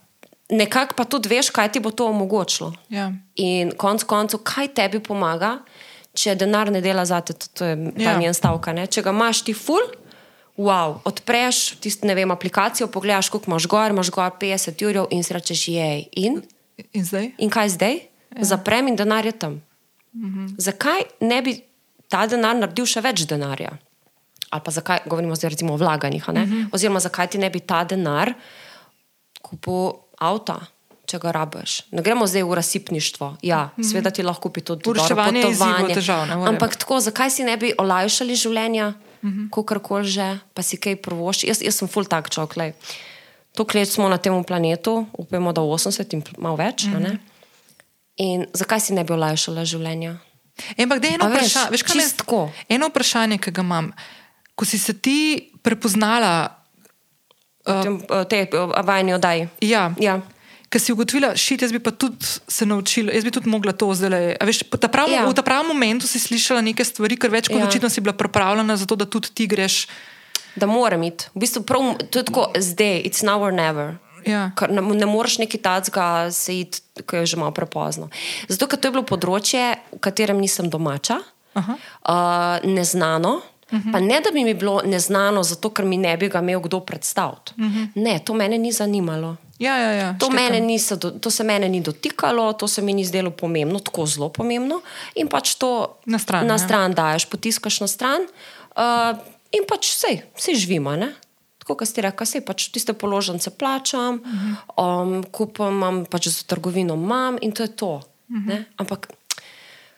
[0.48, 2.72] nekako pa tudi veš, kaj ti bo to omogočilo.
[2.88, 3.12] Ja.
[3.36, 5.60] In konc koncev, kaj tebi pomaga,
[6.10, 8.18] če denar ne dela za te, to, to je ta Ja.
[8.18, 8.72] njen stavka.
[8.72, 8.86] Ne?
[8.86, 9.80] Če ga imaš ti ful,
[10.58, 15.22] wow, odpreš tisto, ne vem, aplikacijo, pogledaš, koliko imaš gor, imaš gor 50 jurjev in
[15.24, 16.08] si rečeš, jej.
[16.12, 16.42] In,
[16.94, 17.30] In zdaj?
[17.38, 17.94] in kaj zdaj?
[18.36, 18.44] Ja.
[18.44, 19.62] Zaprem in denar je tam.
[20.14, 20.46] Mhm.
[20.58, 21.60] Zakaj ne bi
[22.08, 23.78] ta denar naredil še več denarja?
[24.50, 26.24] Ali pa zakaj, govorimo zdaj recimo o vlaganjih?
[26.28, 26.68] Mhm.
[26.72, 28.34] oziroma zakaj ti ne bi ta denar
[29.42, 30.58] kupil avta,
[31.06, 31.82] če ga rabiš.
[31.92, 33.36] Ne gremo zdaj v razsipništvo.
[33.42, 33.82] Ja, mhm.
[33.82, 35.94] sveda ti lahko kupi tudi V reševanje dobro izzivov, potovanje.
[35.94, 36.48] težav, ne, whatever.
[36.48, 39.48] Ampak tako, zakaj si ne bi olajšali življenja, mhm.
[39.54, 41.44] kakorkoli že, pa si kaj provoš.
[41.44, 42.54] Jaz, jaz sem full tak človek.
[42.54, 42.72] glej.
[43.56, 46.86] Toliko let smo na tem planetu, upamo, da 80 in malo več.
[46.86, 47.18] Mm -hmm.
[48.16, 50.18] In zakaj si ne bi olajšala življenja?
[50.76, 52.50] E, Ampak, da je eno A vprašanje, veš, kaj tako.
[52.68, 53.92] eno vprašanje, ki ga imam.
[54.54, 56.58] Ko si se ti prepoznala,
[57.68, 59.48] Uh, uh, te uh, vajni oddaji.
[59.60, 60.20] ja, Ja.
[60.68, 63.88] Ker si ugotovila, šit, jaz bi pa tudi se naučila, jaz bi tudi mogla to
[63.94, 64.36] zdaj.
[64.44, 65.24] Veš, ta prav, Ja.
[65.24, 67.68] V ta pravem momentu si slišala neke stvari, ker več kot Ja.
[67.68, 69.86] očitno si bila pripravljena za to, da tudi ti greš.
[70.56, 71.24] Da moram iti.
[71.34, 73.96] V bistvu prav, to je tako zdaj, it's now or never.
[74.26, 74.50] Ja.
[74.70, 78.08] Ne, ne moreš neki tacga se iti, ko je že malo prepozno.
[78.48, 81.20] Zato, ker to je bilo področje, v katerem nisem domača,
[81.54, 81.72] Aha.
[81.72, 83.40] uh, neznano.
[83.70, 83.92] Uh -huh.
[83.92, 86.80] Pa ne, da bi mi bilo neznano, zato ker mi ne bi ga imel kdo
[86.80, 87.52] predstaviti.
[87.56, 87.88] Uh -huh.
[87.94, 89.36] Ne, to mene ni zanimalo.
[89.58, 90.30] Ja, ja, ja, To,
[90.60, 94.80] niso, to se mene ni dotikalo, to se mi ni zdelo pomembno, tako zelo pomembno.
[95.18, 96.62] In pač to Na stran, na ja.
[96.62, 98.22] stran daješ, potiskaš na stran,
[98.78, 99.18] uh,
[99.50, 100.94] in pač vse, vse živimo.
[100.94, 101.10] Ne?
[101.58, 104.54] Tako kot ste rekli, vse pač tiste položnice plačam, uh -huh.
[104.78, 107.94] um, kupam, imam pač za trgovino, imam in to je to.
[108.30, 108.64] Uh -huh.
[108.76, 109.10] Ampak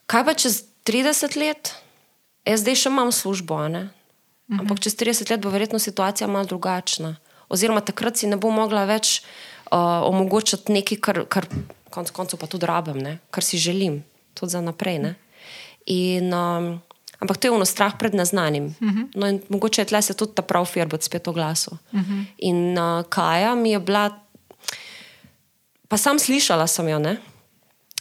[0.07, 1.75] kaj pa čez 30 let?
[2.45, 3.91] Jaz zdaj še imam službo, ne?
[4.59, 7.17] ampak čez 30 let bo verjetno situacija malo drugačna.
[7.51, 9.21] Oziroma takrat si ne bo mogla več
[9.71, 11.49] uh, omogočiti nekaj, kar, kar
[11.91, 13.19] konec koncev pa tudi rabim, ne?
[13.35, 14.01] kar si želim,
[14.39, 15.01] tudi za naprej.
[15.03, 15.15] Ne?
[15.91, 16.79] In, um,
[17.19, 18.71] ampak to je ono strah pred neznanim.
[18.79, 19.07] Uh -huh.
[19.15, 21.73] no, in mogoče je tle se tudi ta prav firbot spet oglasil.
[21.93, 22.25] Uh -huh.
[22.39, 24.11] In uh, Kaja mi je bila,
[25.89, 27.19] pa sam slišala sem jo, ne?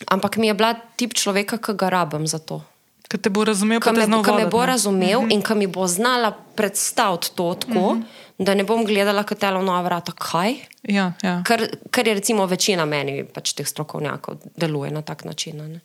[0.08, 2.64] ampak mi je bila tip človeka, ki ga rabim za to.
[3.10, 5.34] Ker te bo razumel, Ki me, ki me voditi, bo razumel uh -huh.
[5.34, 8.04] in ki mi bo znala predstaviti to tako, uh -huh.
[8.38, 10.12] da ne bom gledala kot telo nova vrata.
[10.12, 10.56] Kaj?
[10.84, 11.44] Ja, ja.
[11.46, 15.58] Kar, kar je recimo večina meni, pač teh strokovnjakov, deluje na tak način.
[15.58, 15.80] Ne?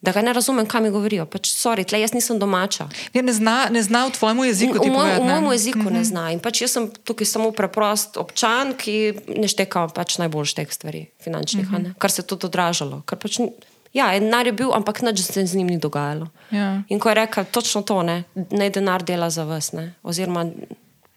[0.00, 1.24] Da ga ne razumem, kaj mi govorijo.
[1.26, 2.88] Pač, sorry, tle jaz nisem domača.
[3.12, 4.84] Ja, ne, zna, ne zna v tvojem jeziku.
[4.84, 5.92] V, moj, v mojem jeziku mm -hmm.
[5.92, 6.30] ne zna.
[6.32, 11.06] In pač jaz sem tukaj samo preprost občan, ki ne šteka pač najboljš teh stvari,
[11.24, 11.94] finančnih, mm -hmm.
[11.98, 13.02] kar se je tudi odražalo.
[13.06, 13.52] Pač, ni-
[13.94, 16.26] ja, denar je bil, ampak nič se z njim ni dogajalo.
[16.50, 16.82] Ja.
[16.88, 19.72] In ko je rekel, točno to, ne, naj denar dela za vas.
[19.72, 20.50] Ne, oziroma,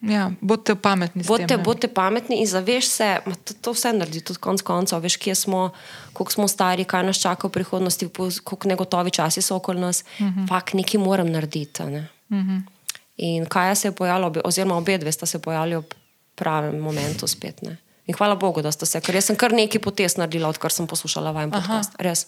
[0.02, 1.24] Ja, bodite pametni.
[1.24, 1.64] Bodite, tem, ne.
[1.64, 5.02] bodite pametni in zaveš se, ma, to, to vse naredi, tudi konec koncev.
[5.02, 5.70] Veš, kje smo,
[6.14, 8.10] koliko smo stari, kaj nas čaka v prihodnosti,
[8.44, 10.04] koliko negotovi časi so okoli nas.
[10.20, 10.48] Uh -huh.
[10.50, 11.84] Fak, nekaj moram narediti.
[11.84, 12.08] Ne?
[12.30, 12.62] Uh -huh.
[13.18, 15.86] In kaj se je pojavilo, oziroma obe dve sta se pojavili ob
[16.36, 17.62] pravem momentu spet.
[17.62, 17.78] Ne?
[18.08, 20.88] In hvala Bogu, da ste se, ker jaz sem kar nekaj potez naredila, odkar sem
[20.88, 21.96] poslušala vajen podcast.
[22.00, 22.26] Res.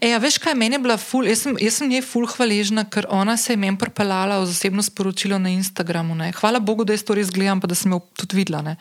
[0.00, 2.82] E, ja, veš kaj, meni je bila ful, jaz sem, jaz sem njej ful hvaležna,
[2.90, 6.18] ker ona se je meni pripeljala v zasebno sporočilo na Instagramu.
[6.18, 6.32] Ne.
[6.34, 8.64] Hvala Bogu, da jaz to res gledam, pa da sem jo tudi videla.
[8.66, 8.74] Ne.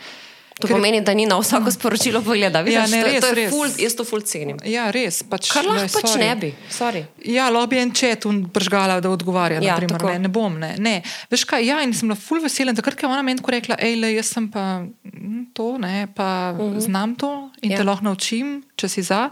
[0.55, 2.61] To Ker- pomeni, da ni na vsako sporočilo pogleda.
[2.61, 3.49] Vidiš, Ja, ne, to, res, to res.
[3.51, 4.57] ful, jaz to ful cenim.
[4.63, 5.17] Ja, res.
[5.27, 6.19] Pač, Kar lahko pač sorry.
[6.23, 6.49] ne bi.
[6.71, 7.01] Sorry.
[7.27, 8.23] Ja, bi en čet
[8.53, 9.59] pržgala, da odgovarja.
[9.59, 10.09] Ja, naprimer, tako.
[10.13, 10.55] ne, ne bom.
[10.59, 10.75] Ne.
[10.79, 11.01] Ne.
[11.29, 12.71] Veš kaj, ja, in sem bila ful vesela.
[12.71, 16.59] in Takrat, je ona meni rekla, hej, jaz sem pa mm, to, ne, pa uh
[16.59, 16.79] -huh.
[16.79, 17.77] znam to in Ja.
[17.77, 19.29] te lahko naučim, če si za.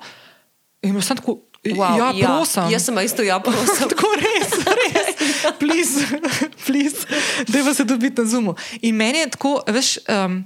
[0.83, 2.63] In bila sem tako, Wow, ja, prosim.
[2.71, 3.87] Jaz sem isto, ja, prosim.
[3.91, 5.15] Tako res, res,
[5.59, 6.19] please,
[6.65, 7.07] please,
[7.47, 8.55] da pa se dobiti na zumu.
[8.81, 10.43] In meni je tako, veš, um,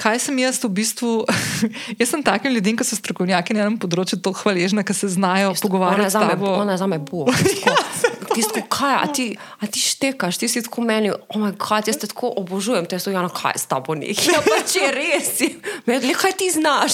[0.00, 1.10] kaj sem jaz v bistvu.
[2.00, 5.52] jaz sem takim ljudem, ki so strokovnjaki na enem področju, tako hvaležna, ki se znajo
[5.52, 6.08] Ona je pogovarjati.
[6.08, 6.54] s zame, tabo.
[6.56, 7.28] ona je zame bog.
[7.36, 9.26] Ti si tako, kaj, a ti,
[9.58, 12.96] a ti štekaš, ti si tako meni, oh moj bog, jaz te tako obožujem, te
[12.96, 14.24] so, ja, no, kaj s tabo nekaj.
[14.26, 15.40] Ja, pa če res
[15.86, 16.92] vedno, kaj ti znaš.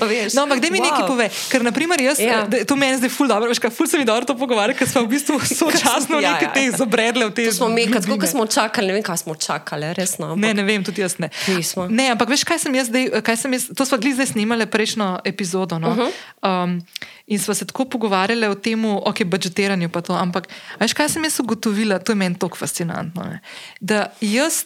[0.00, 0.84] Veš, No, ampak da mi wow.
[0.84, 2.46] nekaj pove, ker naprimer jaz, Ja.
[2.46, 2.64] ja.
[2.64, 5.02] to meni zdaj ful dobro, veš, kaj ful se mi dobro to pogovarja, ker smo
[5.02, 6.76] v bistvu sočasno Ja, nekaj ja, teh ja.
[6.76, 8.26] zabredle v te To smo mi, globine.
[8.26, 10.36] smo čakali, ne vem, kaj smo čakali, resno.
[10.36, 11.28] Ne, ne vem, tudi jaz ne.
[11.48, 11.86] Nismo.
[11.88, 14.66] Ne, ampak veš, kaj sem jaz zdaj, kaj sem jaz, to smo glih zdaj snimali
[14.66, 15.78] prejšnjo epizodo.
[15.78, 15.88] No?
[15.88, 16.08] Uh Mhm.
[16.40, 16.64] -huh.
[16.64, 16.80] um,
[17.26, 20.12] in smo se tako pogovarjali o tem, ok, budžetiranju pa to.
[20.12, 20.48] Ampak
[20.80, 23.24] veš, kaj sem jaz ugotovila, to je meni tako fascinantno.
[23.24, 23.40] Ne?
[23.80, 24.64] Da jaz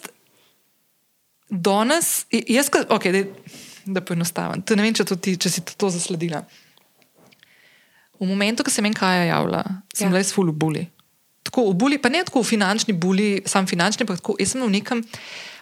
[1.49, 3.23] danes, jaz, ka- ok, da,
[3.85, 6.41] da poenostavim, to ne vem, če, to ti, če si to, to zasledila.
[8.19, 9.63] V momentu, ko se meni kaj javlja,
[9.93, 10.09] sem Ja.
[10.09, 10.83] bila jaz ful v buli.
[11.45, 14.63] Tako v buli, pa ne tako v finančni buli, sam finančni, ampak tako, jaz sem
[14.63, 15.03] v nekem,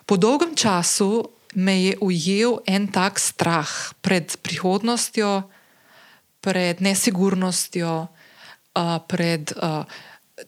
[0.06, 3.68] po dolgem času me je ujel en tak strah
[4.02, 5.44] pred prihodnostjo,
[6.42, 8.08] pred nesigurnostjo,
[8.76, 9.52] uh, pred.
[9.58, 9.84] Uh,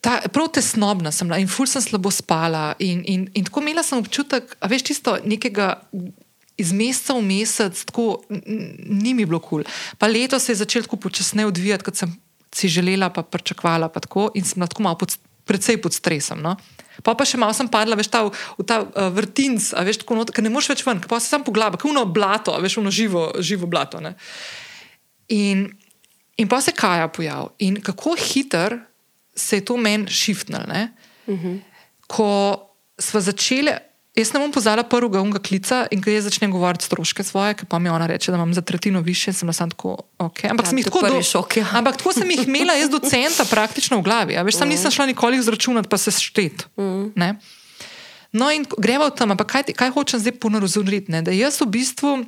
[0.01, 2.73] Ta, prav tesnobna sem bila in ful sem slabo spala.
[2.81, 5.75] In, in, in tako imela sem občutek, a veš, čisto nekega
[6.57, 9.61] iz meseca v mesec, tako ni mi bilo kul.
[9.61, 9.75] Cool.
[10.01, 12.15] Pa leto se je začelo tako počasneje odvijati, kot sem
[12.55, 13.91] si želela, pa pričakovala.
[13.93, 15.13] Pa tako, in sem tako malo pod,
[15.45, 16.41] predvsej pod stresom.
[16.41, 16.55] No?
[17.03, 20.01] Pa pa še malo sem padla, veš, ta, v, v ta uh, vrtinc, a veš,
[20.01, 22.63] tako not, ker ne moreš več ven, pa se sam poglaba, kot uno blato, a
[22.63, 23.99] veš, uno živo, živo blato.
[24.01, 24.15] Ne?
[25.35, 25.67] In,
[26.39, 27.51] in pa se kaja pojav.
[27.59, 28.79] In kako hiter
[29.35, 30.63] se je to meni šiftnilo.
[31.27, 31.59] Uh -huh.
[32.07, 32.61] Ko
[32.99, 33.71] smo začeli,
[34.15, 37.67] jaz ne bom pozvala prvega unga klica in ko jaz začnem govoriti stroške svoje, ker
[37.67, 40.45] pa mi ona reče, da imam za tretjino više, sem sam tako, ok.
[40.49, 41.67] Ampak Ja, sem tako prvi šok, ja.
[41.79, 44.37] Ampak tako sem jih imela jaz do centa praktično v glavi.
[44.37, 46.67] A veš, sam nisem šla nikoli izračunati, pa se štet.
[47.15, 47.35] Ne?
[48.31, 51.11] No, in greva v tam, ampak kaj, kaj hočem zdaj ponazoriti?
[51.11, 51.21] ne?
[51.21, 52.25] Da jaz v bistvu,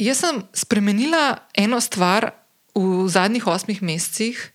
[0.00, 2.32] jaz sem spremenila eno stvar
[2.74, 4.52] v zadnjih osmih mesecih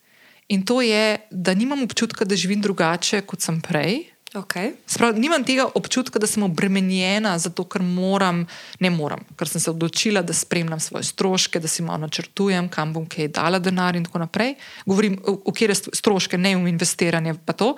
[0.48, 4.04] in to je, da nimam občutka, da živim drugače, kot sem prej.
[4.36, 4.74] Okay.
[4.84, 8.42] Sprav, nimam tega občutka, da sem obremenjena, zato ker moram,
[8.84, 12.92] ne moram, ker sem se odločila, da spremljam svoje stroške, da si malo načrtujem, kam
[12.94, 14.58] bom kaj dala denar in tako naprej.
[14.86, 17.72] Govorim o, kjer stroške, ne v investiranje, pa to.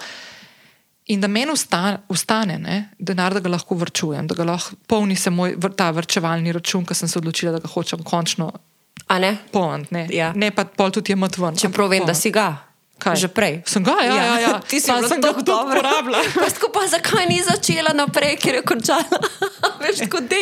[1.14, 5.16] In da meni ustane, ustane ne, denar, da ga lahko vrčujem, da ga lahko polni
[5.16, 8.50] se moj ta vrčevalni račun, ker sem se odločila, da ga hočem končno
[9.08, 9.38] A ne?
[9.52, 9.94] polniti.
[9.94, 10.34] Ne, Ja.
[10.36, 11.56] ne pa pol tudi jemati ven.
[11.56, 12.68] Čeprav vem, da si ga.
[12.98, 13.14] Kaj?
[13.14, 13.62] Že prej.
[13.70, 14.36] Sem ga, ja, ja.
[14.42, 14.54] ja.
[14.70, 16.18] Ti si sem ga tako tudi porabila.
[16.42, 19.22] Pa tako pa zakaj ni začela naprej, ker je končala?
[19.86, 20.40] Veš, tako da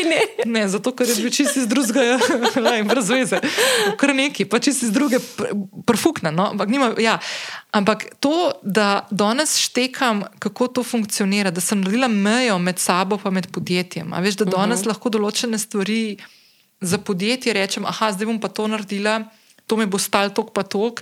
[0.47, 0.63] ne.
[0.71, 2.15] Zato ker je bil čist iz drugega,
[2.63, 3.41] ne, brez veze.
[3.99, 5.19] Kar neki, pa čist iz druge,
[5.83, 6.31] profukna.
[6.31, 6.47] No?
[6.55, 7.19] Ampak, nima, ja.
[7.75, 13.35] Ampak to, da danes štekam, kako to funkcionira, da sem naredila mejo med sabo in
[13.35, 14.15] med podjetjem.
[14.15, 14.95] A veš, da danes uh -huh.
[14.95, 16.15] lahko določene stvari
[16.85, 19.25] za podjetje rečem, ah, zdaj bom pa to naredila,
[19.65, 21.01] to mi bo stalo tok pa tok.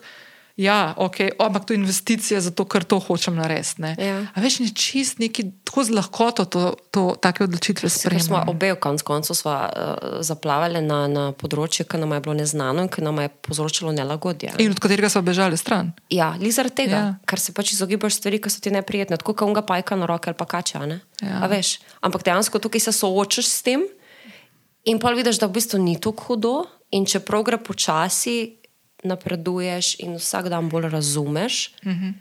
[0.53, 1.33] Ja, okay.
[1.41, 3.81] o, ampak to je investicija, zato ker to hočem narediti.
[3.81, 3.95] ne.
[3.97, 4.21] Ja.
[4.21, 8.51] A veš, ni čist neki tako z lahkoto to, to take odločitve smo sprejemamo.
[8.53, 12.85] obe v konc koncu sva, uh, zaplavali na, na področje, ki nam je bilo neznano
[12.85, 14.53] in ki nam je povzročilo nelagodje.
[14.61, 15.89] In od katerega so bežali stran.
[16.13, 17.17] Ja, li zaradi tega, Ja.
[17.25, 20.29] ker se pač izogibaš stvari, ki so ti neprijetne, tako kot unga pajka na roke
[20.29, 20.85] ali pa kača.
[20.85, 21.41] Ja.
[21.41, 23.89] A veš, ampak dejansko tukaj se soočaš s tem
[24.83, 26.53] in pa vidiš, da v bistvu ni tako hudo,
[26.91, 28.57] in čeprav gre počasi,
[29.03, 31.73] napreduješ in vsak dan bolj razumeš.
[31.83, 32.13] Uh -huh.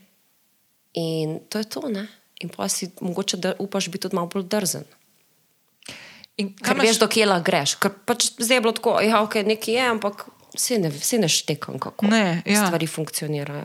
[0.92, 2.06] In to je to, ne?
[2.40, 4.84] In pa si mogoče da upaš biti tudi malo bolj drzen.
[6.36, 7.74] In Ker veš, do kje lahko greš.
[7.74, 11.28] Ker pač zdaj je bilo tako, ja, ok, nekaj je, ampak vse ne, vse ne
[11.28, 12.66] štekam, kako Ne, ja.
[12.66, 13.64] stvari funkcionirajo.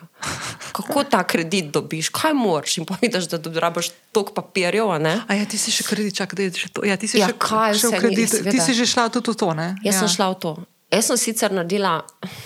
[0.72, 4.98] Kako ta kredit dobiš, kaj moraš in povedeš, da dobiš toliko papirjev, a?
[5.28, 6.86] A ja, ti si še kredit, čakaj, da je še to.
[6.88, 7.36] Ja, ti si Ja, še,
[7.80, 8.30] še v ni, kredit.
[8.30, 8.52] seveda.
[8.52, 9.76] Ti si že šla tudi v to, ne?
[9.84, 10.00] Jaz ja.
[10.06, 10.52] sem šla v to.
[10.88, 12.00] Jaz sem sicer naredila,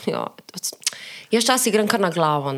[0.10, 0.26] jo,
[1.30, 2.50] jaz časi grem kar na glavo,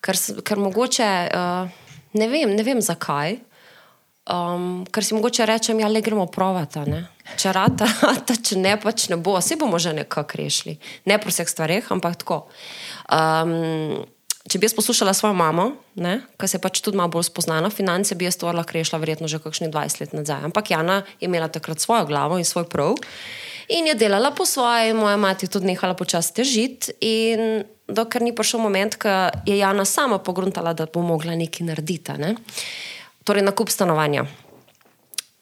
[0.00, 1.68] ker, ker mogoče uh,
[2.16, 3.36] ne, vem, ne vem zakaj.
[4.26, 6.82] Um, ker si mogoče rečem, ja, le gremo provati.
[7.38, 10.74] Če rata, rata, če ne, pač ne bo, vse bomo že nekako rešili.
[11.06, 12.40] Ne pri vseh stvareh, ampak tako.
[13.06, 14.02] Um,
[14.50, 18.18] če bi jaz poslušala svojo mamo, ki se je pač tudi malo bolj spoznala, finance
[18.18, 20.42] bi jaz to lahko rešila, verjetno že kakšni 20 let nazaj.
[20.50, 22.98] Ampak Jana je imela takrat svojo glavo in svoj prav
[23.68, 26.94] in je delala po svoje, moja mati je tudi nehala počasi težiti.
[27.02, 32.18] In dokler ni prišel moment, ko je Jana sama pogruntala, da bo mogla nekaj narediti.
[32.18, 32.34] Ne?
[33.26, 34.24] Torej, nakup stanovanja.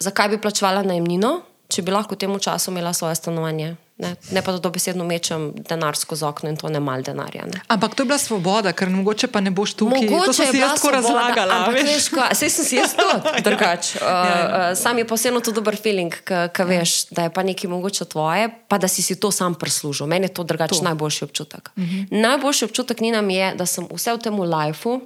[0.00, 3.74] Zakaj bi plačevala najemnino, če bi lahko v tem času imela svoje stanovanje?
[3.94, 7.44] Ne, ne pa da dobesedno mečem denar skozi okno in to ne mal denarja.
[7.46, 7.60] Ne.
[7.70, 10.00] Ampak to je bila svoboda, ker mogoče pa ne boš tukaj.
[10.02, 11.58] Mogoče to sem si jaz tako razlagala.
[11.76, 13.06] Veš, ko, sej sem si jaz to
[13.46, 14.00] drugače.
[14.00, 18.08] Uh, uh, sam je posebno to dober feeling, ki veš, da je pa nekaj mogoče
[18.10, 20.10] tvoje, pa da si si to sam prislužil.
[20.10, 21.70] Meni je to drugače najboljši občutek.
[21.76, 22.06] -huh.
[22.10, 25.00] Najboljši občutek ni nam je, da sem vse v tem lifeu,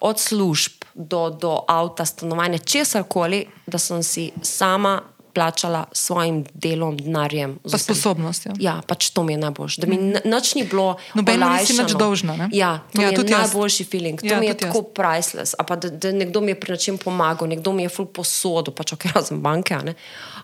[0.00, 5.02] od služb do, do avta, stanovanja, česar koli, da sem si sama
[5.32, 7.58] plačala s svojim delom, denarjem.
[7.62, 8.52] Pa sposobnostjo.
[8.58, 9.80] Ja, pač to mi je najboljše.
[9.80, 10.26] Da mi Mhm.
[10.26, 10.96] nič ni bilo.
[11.14, 11.60] Nobeno olajšano.
[11.60, 12.48] nisi nič dolžna, ne?
[12.52, 13.40] Ja, to Ja, ja, je tudi jaz.
[13.42, 14.18] najboljši feeling.
[14.18, 14.72] To Ja, ja, mi je tudi jaz.
[14.72, 15.54] tako priceless.
[15.54, 18.72] A pa da, da nekdo mi je pri čem pomagal, nekdo mi je ful posodil,
[18.72, 19.76] pač ok, razen banke.
[19.76, 19.94] ne.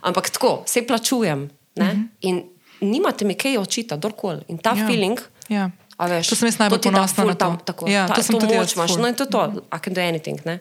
[0.01, 1.49] Ampak tako, vse plačujem.
[1.75, 2.07] Uh -huh.
[2.21, 2.43] In
[2.81, 4.41] nimate mi kaj očita, kdorkoli.
[4.47, 4.77] In ta Mhm.
[4.77, 4.83] Ja.
[4.83, 4.87] ja.
[4.87, 5.19] feeling.
[5.49, 5.69] Ja.
[5.97, 7.49] Veš, To sem jaz najbolj ponosna na to.
[7.65, 8.97] Tako, Ja, ta, to sem to tudi jaz moč imaš.
[9.01, 9.41] No in to je to,
[9.73, 10.37] I can do anything.
[10.45, 10.59] Ne?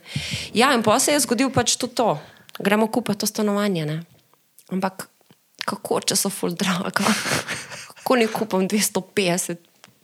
[0.56, 2.16] Ja, in pa se je zgodil pač tudi to.
[2.58, 3.84] Gremo kupiti to stanovanje.
[3.86, 3.98] Ne?
[4.72, 5.08] Ampak
[5.68, 7.04] kako, če so full draga?
[8.00, 9.60] Kako ne kupam 250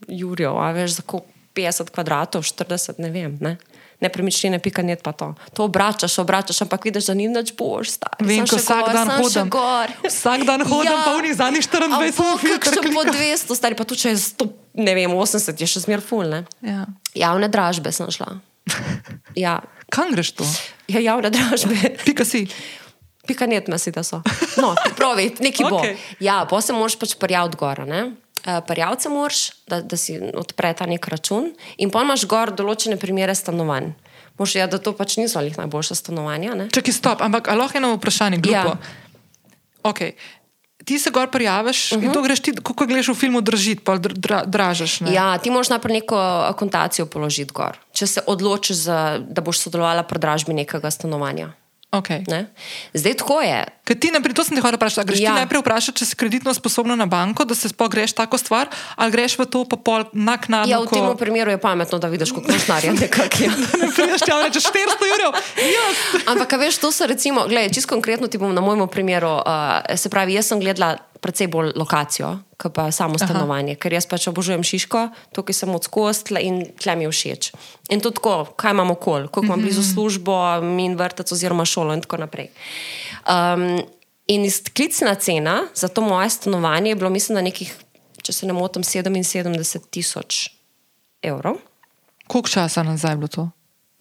[0.09, 3.37] jurjev, a veš, za koliko 50 kvadratov, 40, ne vem.
[3.41, 3.57] Ne?
[4.03, 5.33] Nepremičnine, pika net pa to.
[5.55, 7.97] To obračaš, obračaš, ampak vidiš, da ni nič boš.
[8.19, 9.53] Vem, ko vsak dan hodim.
[10.09, 12.67] Vsak dan hodim, pa v njih zadnjih 24 minut.
[12.67, 14.49] Še po 200, stari pa tu če je 100,
[14.83, 16.27] ne vem, 80, je še zmer full.
[16.27, 16.43] Ne?
[16.67, 16.89] Ja.
[17.15, 18.41] Javne dražbe sem šla.
[19.35, 19.63] Ja,
[19.93, 20.45] Kam greš to?
[20.89, 21.77] ja javne dražbe.
[22.05, 22.47] Pika si.
[23.29, 24.23] Pika net me si, da so.
[24.57, 25.79] No, pravi, neki bo.
[25.85, 25.97] Okej.
[26.21, 27.85] Ja, pa se moraš pač prijaviti gor.
[27.87, 28.13] ne.
[28.47, 32.51] Eh, Prijaviti se moraš, da, da si odpre ta nek račun, in pa imaš gor
[32.51, 33.93] določene primere stanovanj.
[34.39, 36.55] Moš ja, da to pač niso ali najboljša stanovanja.
[36.59, 36.69] Ne?
[36.75, 38.75] Čakaj, stop, ampak lahko eno vprašanje, glupo.
[38.75, 39.91] Ja.
[39.93, 40.17] Okay.
[40.83, 42.05] Ti se gor prijaviš uh -huh.
[42.05, 45.01] in to greš ti, kot greš v filmu, držiti, pa dra, dra, dražeš.
[45.01, 45.13] Ne?
[45.13, 50.03] Ja, ti moraš najprej neko akontacijo položiti gor, če se odločiš, za, da boš sodelovala
[50.03, 51.53] pri dražbi nekega stanovanja.
[51.93, 52.25] Okay.
[52.25, 52.49] Ne?
[52.97, 53.69] Zdaj tako je.
[53.85, 55.29] Ker ti, naprej, to sem te hotel vprašati, greš ja.
[55.29, 55.31] Ja.
[55.37, 58.73] ti najprej vprašati, če si kreditno sposobna na banko, da se sploh greš tako stvar,
[58.97, 60.73] ali greš v to pa pol naknadno.
[60.73, 63.45] Ja, v ko- tem primeru je pametno, da vidiš, kako snarja nekako.
[63.45, 63.51] je.
[63.93, 65.31] Prideš tja in rečeš 400 jurjev.
[65.61, 65.97] Yes.
[66.33, 70.09] Ampak, veš, to so recimo, gledaj, čisto konkretno ti bom na mojem primeru, uh, se
[70.09, 73.81] pravi, jaz sem gledala precej bolj lokacijo, kot pa samo stanovanje, Aha.
[73.81, 75.05] ker jaz pač obožujem Šiško,
[75.37, 77.51] tukaj sem od skost in tle mi je všeč.
[77.95, 80.35] In to tako, kaj imam okol, koliko imam blizu službo,
[80.67, 82.51] min vrtec oziroma šolo in tako naprej.
[83.31, 83.79] Um,
[84.27, 87.71] in izklicna cena za to moje stanovanje je bilo, mislim, da nekih,
[88.23, 90.49] če se ne motim, 77 tisoč
[91.23, 91.63] evrov.
[92.27, 93.51] Koliko časa nazaj je bilo to?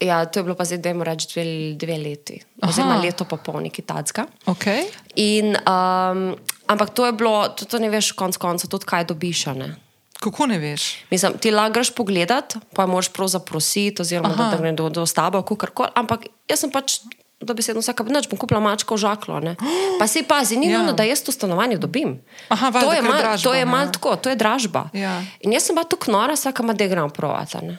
[0.02, 1.44] Ja, to je bilo pa zdaj, da jim rečem, dve,
[1.78, 3.02] dve leti, oziroma Aha.
[3.04, 4.26] leto pa pol, neki tacka.
[4.50, 4.88] Okay.
[5.16, 6.32] In, um,
[6.72, 9.48] ampak to je bilo, to, to ne veš, konc konca, tudi kaj dobiš.
[9.48, 9.76] a Ne?
[10.22, 11.06] Kako ne veš?
[11.10, 14.52] Mislim, ti lagaš pogledat, pa moraš prav zaprositi, oziroma Aha.
[14.52, 17.00] da, gre do, do staba, kar Ampak jaz sem pač,
[17.42, 19.40] da bi se eno vsaka noč bom kupila mačko v žaklo.
[19.42, 19.56] Ne?
[20.00, 20.78] Pa se pazi, ni Ja.
[20.78, 22.22] nujno, da jaz to stanovanje dobim.
[22.50, 24.90] Aha, valjda, to je mal- dražba, To je malo tako, to je dražba.
[24.94, 25.24] Ja.
[25.42, 27.62] In jaz sem pa tukaj nora, vsaka ima, da igram provata.
[27.62, 27.78] ne.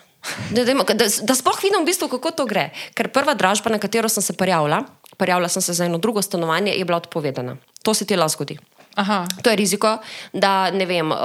[0.51, 2.71] Da, da, da, da sploh vidim, v bistvu, kako to gre.
[2.95, 4.83] Ker prva dražba, na katero sem se prijavila,
[5.19, 7.57] prijavila sem se za eno drugo stanovanje, je bila odpovedana.
[7.83, 8.59] To se ti lahko zgodi.
[8.95, 9.25] Aha.
[9.43, 9.97] To je riziko,
[10.33, 11.19] da, vem, uh,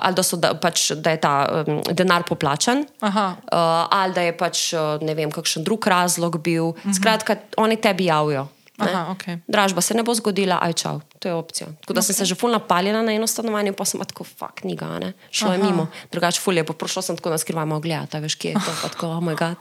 [0.00, 1.34] ali da, so, da, pač, da je ta
[1.66, 3.26] um, denar poplačan, Aha.
[3.40, 6.64] uh, ali da je pač, uh, ne vem, kakšen drug razlog bil.
[6.66, 6.96] Uh -huh.
[6.96, 8.48] Skratka, oni tebi javijo.
[8.76, 8.92] ne.
[8.92, 9.38] Aha, okej.
[9.48, 11.66] Dražba se ne bo zgodila, aj čau, to je opcija.
[11.80, 12.06] Tako da okay.
[12.06, 15.12] sem se že ful napaljena na eno stanovanje, pa sem tako, fuk, ni ga, ne.
[15.30, 15.70] Šlo je Aha.
[15.70, 18.54] mimo, drugače ful je, pa prišla sem tako na skrivaj, malo gledati, veš, kje je
[18.54, 19.56] to, pa tako, oh moj bog.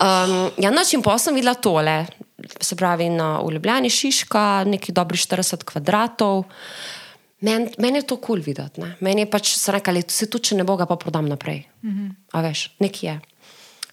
[0.00, 2.06] Um, ja, noč in pa sem videla tole,
[2.60, 6.46] se pravi na v Ljubljani Šiška, nekih dobrih 40 kvadratov.
[7.44, 8.80] Meni men je to kul cool videti.
[8.80, 8.96] ne.
[9.00, 11.64] Meni je pač se rekali, se tu če ne bo, ga pa prodam naprej.
[11.82, 12.14] Mm -hmm.
[12.32, 13.20] A veš, nekje je.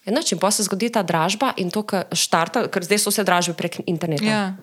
[0.06, 3.24] Enoč in pa se zgodi ta dražba in to, kar štarta, ker zdaj so vse
[3.24, 4.24] dražbe prek interneta.
[4.24, 4.56] Ja.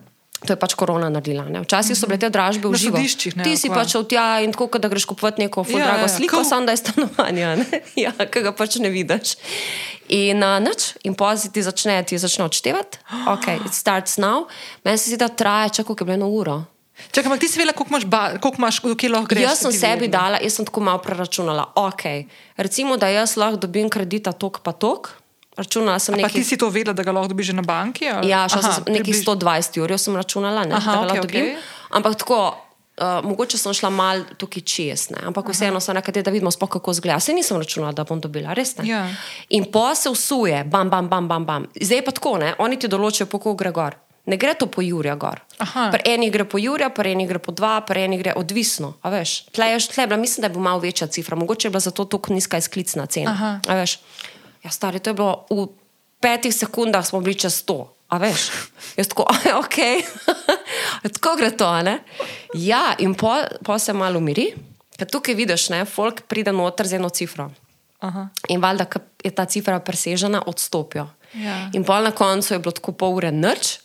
[0.45, 1.45] To je pač korona naredila.
[1.49, 1.61] Ne?
[1.65, 2.97] Včasih so bile te dražbe v živo.
[2.97, 5.85] sodiščih, ne, Ti si pač šel tja in tako, da greš kupovati neko Ja, ja,
[5.85, 7.81] drago ja, sliko, ko- samo da je stanovanje, ne?
[8.05, 9.35] ja, ki ga pač ne vidiš.
[10.13, 13.01] In uh, nič, in poziti ti začne, ti začne odštevati.
[13.33, 14.45] Ok, it starts now.
[14.85, 16.57] Meni se zdi, da traja, če kako je bilo eno uro.
[17.11, 18.05] Čakaj, ampak ti si vedela, koliko imaš,
[18.39, 19.43] koliko imaš kje lahko greš.
[19.43, 20.21] Jaz sem sebi vedela.
[20.21, 21.65] dala, jaz sem tako malo preračunala.
[21.75, 22.03] Ok,
[22.55, 25.11] recimo, da jaz lahko dobim kredita tok pa tok.
[25.57, 26.33] Računala sem Pa nekaj.
[26.33, 28.07] ti si to vedela, da ga lahko dobiš že na banki?
[28.07, 28.27] ali?
[28.27, 31.21] Ja, šla Aha, sem nekih približ- 120 ur, sem računala, ne, Aha, da ga lahko
[31.21, 31.41] dobim.
[31.41, 31.55] okej.
[31.91, 32.55] Ampak tako,
[32.95, 35.19] Uh, mogoče sem šla mal tukaj čez, ne?
[35.21, 37.19] ampak vseeno sem rekla, da vidimo, spok, kako zgleda.
[37.19, 38.87] Se nisem računala, da bom dobila, res ne.
[38.87, 39.11] Ja.
[39.49, 41.67] In pa se usuje, bam, bam, bam, bam, bam.
[41.75, 42.55] Zdaj pa tako, ne?
[42.57, 43.95] oni ti določijo, po koliko gre gor.
[44.25, 45.37] Ne gre to po Jurja gor.
[45.59, 45.91] Aha.
[45.91, 48.93] Pri eni gre po Jurja, pri eni gre po dva, pri eni gre odvisno.
[49.51, 51.79] Tle je, tle je bila, mislim, da je bila malo večja cifra, mogoče je bila
[51.81, 53.59] zato tako nizka izklicna cena.
[54.65, 55.67] Ja, stari, to je bilo v
[56.19, 57.93] petih sekundah, smo bili čez sto.
[58.09, 58.49] A veš,
[58.97, 59.25] jaz tako,
[59.61, 59.77] ok,
[61.17, 61.69] tako gre to.
[61.85, 61.99] Ne?
[62.57, 63.33] Ja, in po,
[63.65, 64.51] po se malo umiri,
[64.97, 67.49] ker tukaj vidiš, ne, folk pride noter z eno cifro.
[68.05, 68.27] Aha.
[68.53, 71.07] In valjda, ko je ta cifra presežena, odstopijo.
[71.37, 71.69] Ja.
[71.73, 73.79] In pol na koncu je bilo tako pol ure noč,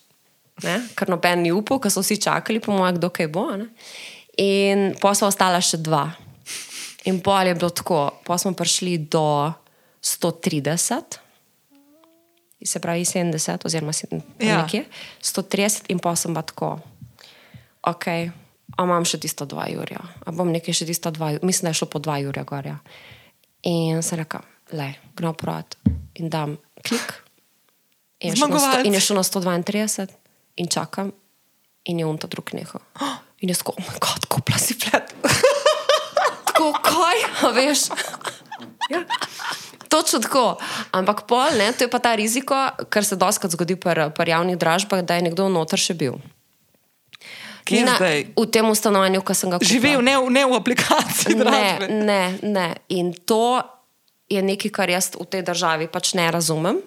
[0.61, 3.47] ker noben ni upal, ker so vsi čakali, po mojem, kdo kaj bo.
[3.57, 3.71] Ne?
[4.41, 6.07] In pa so ostala še dva.
[7.09, 9.25] In pol je bilo tako, pa smo prišli do
[10.03, 11.19] 130,
[12.65, 13.93] se pravi 70, oziroma
[14.39, 14.63] Ja.
[14.63, 14.85] nekje,
[15.23, 16.79] 130, in pa sem pa tako,
[17.83, 18.07] ok,
[18.77, 21.81] a imam še tisto dva jurja, a bom nekaj še tisto dva, mislim, da je
[21.81, 22.79] šlo po dva jurja gorja.
[23.69, 25.77] In sem rekel, le, gremo prot
[26.21, 27.13] in dam klik.
[28.21, 30.07] In je, sto, in je šlo na 132
[30.61, 31.13] in čakam,
[31.85, 32.81] in je unta drug nehal.
[33.41, 35.13] In jaz tako, oh moj bog, kupla si plet.
[36.49, 37.25] tako, kaj,
[37.57, 37.89] veš.
[38.93, 39.05] Ja.
[39.91, 40.57] Točno tako.
[40.91, 42.55] Ampak pol, ne, to je pa ta riziko,
[42.87, 46.21] kar se doskrat zgodi pri pri javnih dražbah, da je nekdo noter še bil.
[47.63, 48.33] Kje na- zdaj?
[48.33, 49.71] V tem stanovanju, ki sem ga kupila.
[49.71, 51.35] Živel, ne, ne v aplikaciji.
[51.35, 51.87] Ne, dražbe.
[51.91, 52.69] ne, ne.
[52.89, 53.61] In to
[54.27, 56.79] je nekaj, kar jaz v tej državi pač ne razumem,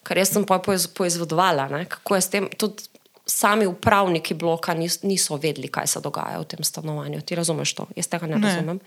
[0.00, 2.44] ker jaz sem poiz- poizvedovala, ne, kako je s tem.
[2.48, 2.86] Tudi
[3.24, 7.20] sami upravniki bloka nis, niso vedeli, kaj se dogaja v tem stanovanju.
[7.20, 7.86] Ti razumeš to?
[7.94, 8.38] Jaz tega ne, Ne.
[8.38, 8.46] ne.
[8.46, 8.78] razumem.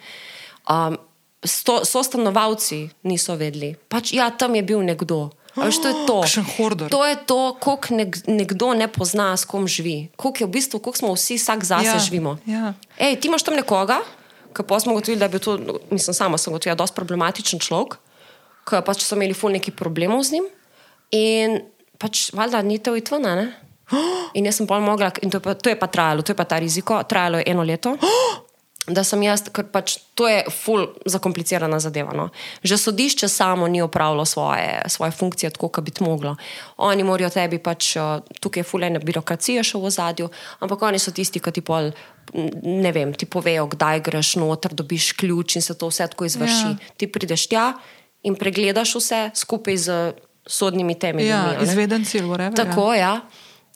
[0.66, 0.98] Um,
[1.46, 3.76] sto, so stanovalci niso vedeli.
[3.90, 5.30] Pač, ja, tam je bil nekdo.
[5.58, 6.18] Veš, to je to.
[6.94, 10.10] To je to, koliko nek, nekdo ne pozna, s kom živi.
[10.16, 12.38] Koliko je v bistvu, koliko smo vsi vsak zase Ja, ja, živimo.
[12.46, 12.74] ja.
[12.98, 14.02] Ej, ti imaš tam nekoga,
[14.54, 15.58] ki pa smo ugotovili, da je bil to,
[15.90, 17.98] mislim, sama sem ugotovila, dosti problematičen človek,
[18.70, 20.46] ki pač so imeli ful nekih problemov z njim
[21.10, 21.62] in
[21.98, 23.48] pač valjda ni te uitvana, ne?
[24.38, 26.38] In jaz sem pol mogla, in to je, pa, to je pa trajalo, to je
[26.38, 27.96] pa ta riziko, trajalo je eno leto.
[28.88, 32.14] Da sem jaz, ker pač to je ful zakomplicirana zadeva.
[32.16, 32.30] No.
[32.64, 36.38] Že sodišče samo ni opravilo svoje, svoje funkcije tako, kot bi moglo.
[36.78, 40.30] Oni morajo tebi pač, eh, tukaj je fulene birokracije še v ozadju,
[40.64, 41.92] ampak oni so tisti, ki ti pol,
[42.64, 46.72] ne vem, ti povejo, kdaj greš noter, dobiš ključ in se to vse tako izvrši.
[46.72, 46.80] Ja.
[46.80, 46.96] Ja.
[46.98, 47.74] Ti prideš tja
[48.24, 50.00] in pregledaš vse skupaj z
[50.48, 51.28] sodnimi temi.
[51.28, 52.56] Ja, ljudmi, izvedenci whatever.
[52.56, 53.22] Tako, ja.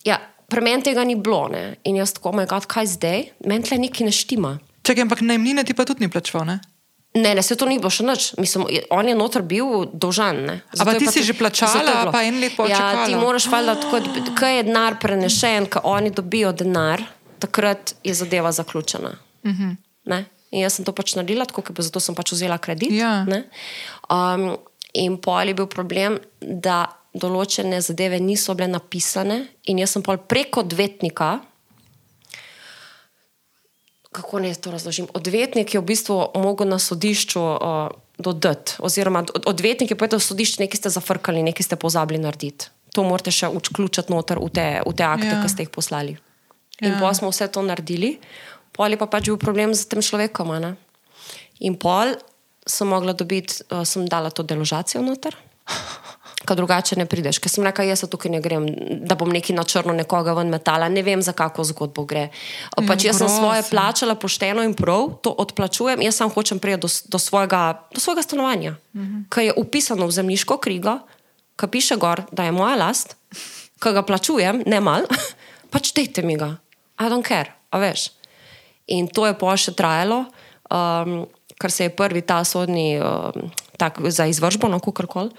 [0.04, 0.18] ja.
[0.48, 1.48] Pri meni tega ni bilo.
[1.52, 1.76] Ne?
[1.84, 3.24] In jaz tako, moj god, kaj zdaj?
[3.44, 4.58] Meni tle nekaj ne štima.
[4.82, 6.60] Čakaj, ampak najmnine ti pa tudi ni plačval, ne?
[7.14, 8.34] Ne, ne, se to ni bilo še nič.
[8.38, 10.36] Mislim, on je noter bil dolžan.
[10.42, 10.54] ne.
[10.72, 13.06] A pa ti si že plačala, pa en let pol Ja, čakala?
[13.06, 13.74] ti moraš valjda
[14.38, 17.02] kaj je denar prenešen, ko oni dobijo denar,
[17.38, 19.12] takrat je zadeva zaključena.
[19.44, 19.70] Uh Mhm.
[20.06, 20.24] -huh.
[20.52, 22.92] In jaz sem to pač naredila, tako, ker zato sem pač vzela kredit.
[22.92, 23.24] Ja.
[23.24, 23.44] ne.
[24.10, 24.56] Um,
[24.94, 30.16] in pol je bil problem, da določene zadeve niso bile napisane, in jaz sem pol
[30.16, 31.40] preko odvetnika.
[34.12, 35.06] Kako naj to razložim?
[35.10, 40.62] Odvetnik je v bistvu mogel na sodišču uh, dodati, oziroma od- odvetnik je povedal, sodišče
[40.62, 42.68] nekaj ste zafrkali, nekaj ste pozabili narediti.
[42.92, 45.40] To morate še vključiti noter v te, v te akte, Ja.
[45.40, 46.18] ki ste jih poslali.
[46.80, 47.00] In Ja.
[47.00, 48.18] pa smo vse to naredili,
[48.70, 50.60] pol je pa pač bil problem z tem človekom.
[50.60, 50.76] ne.
[51.60, 52.12] In pol
[52.62, 55.32] sem mogla dobiti, uh, sem dala to deložacijo noter.
[56.42, 57.38] Ker drugače ne prideš.
[57.38, 58.66] Ker sem rekla, jaz tukaj ne grem,
[59.06, 62.28] da bom neki na črno nekoga ven metala, ne vem, za kako zgodbo gre.
[62.74, 66.90] Pač jaz sem svoje plačala pošteno in prav, to odplačujem, jaz sam hočem priti do,
[66.90, 67.62] do, svojega,
[67.94, 69.22] do svojega stanovanja, uh -huh.
[69.30, 70.98] ki je upisano v zemljiško krigo,
[71.56, 73.16] ki piše gor, da je moja last,
[73.82, 75.06] ki ga plačujem, ne mal,
[75.72, 76.56] pač dejte mi ga.
[77.00, 78.10] I don't care, a veš.
[78.86, 80.26] In to je pa še trajalo,
[80.70, 81.26] um,
[81.58, 85.30] ker se je prvi ta sodni um, tak, za izvršbo, no, kako koli,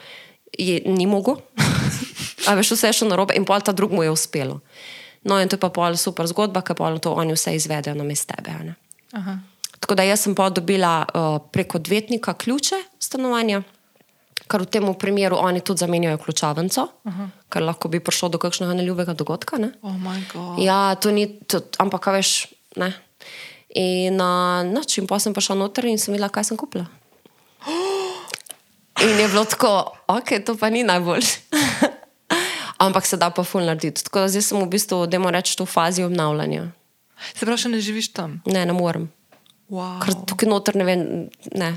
[0.86, 1.42] ni mogel.
[2.48, 4.60] A veš, vse je šlo na robe, in pol ta drug mu je uspelo.
[5.24, 8.04] No, in to je pa pol super zgodba, ker pol to oni vse izvedejo na
[8.04, 8.76] mestu tebe.
[9.16, 9.40] Aha.
[9.80, 13.64] Tako da jaz sem pa dobila uh, preko odvetnika ključe stanovanja,
[14.48, 16.88] ker v tem primeru oni tudi zamenjajo ključavnico,
[17.50, 19.58] ker lahko bi prišlo do kakšnega neljubega dogodka.
[19.58, 19.72] Ne?
[19.82, 20.60] Oh.
[20.60, 22.92] Ja, to ni, to, ampak a veš, ne.
[23.80, 26.88] In uh, noč, in pa sem prišla noter in sem videla, kaj sem kupila.
[29.04, 31.40] In je bilo tako, ok, to pa ni najboljše.
[32.86, 34.04] ampak se da pa ful narediti.
[34.04, 36.68] Tako da zdaj sem v bistvu, da moram reči, v fazi obnavljanja.
[37.34, 38.40] Se pravi, še ne živiš tam.
[38.46, 39.08] Ne, ne morem.
[39.72, 39.98] Wow.
[40.04, 41.04] Ker tukaj noter ne vem,
[41.56, 41.70] ne,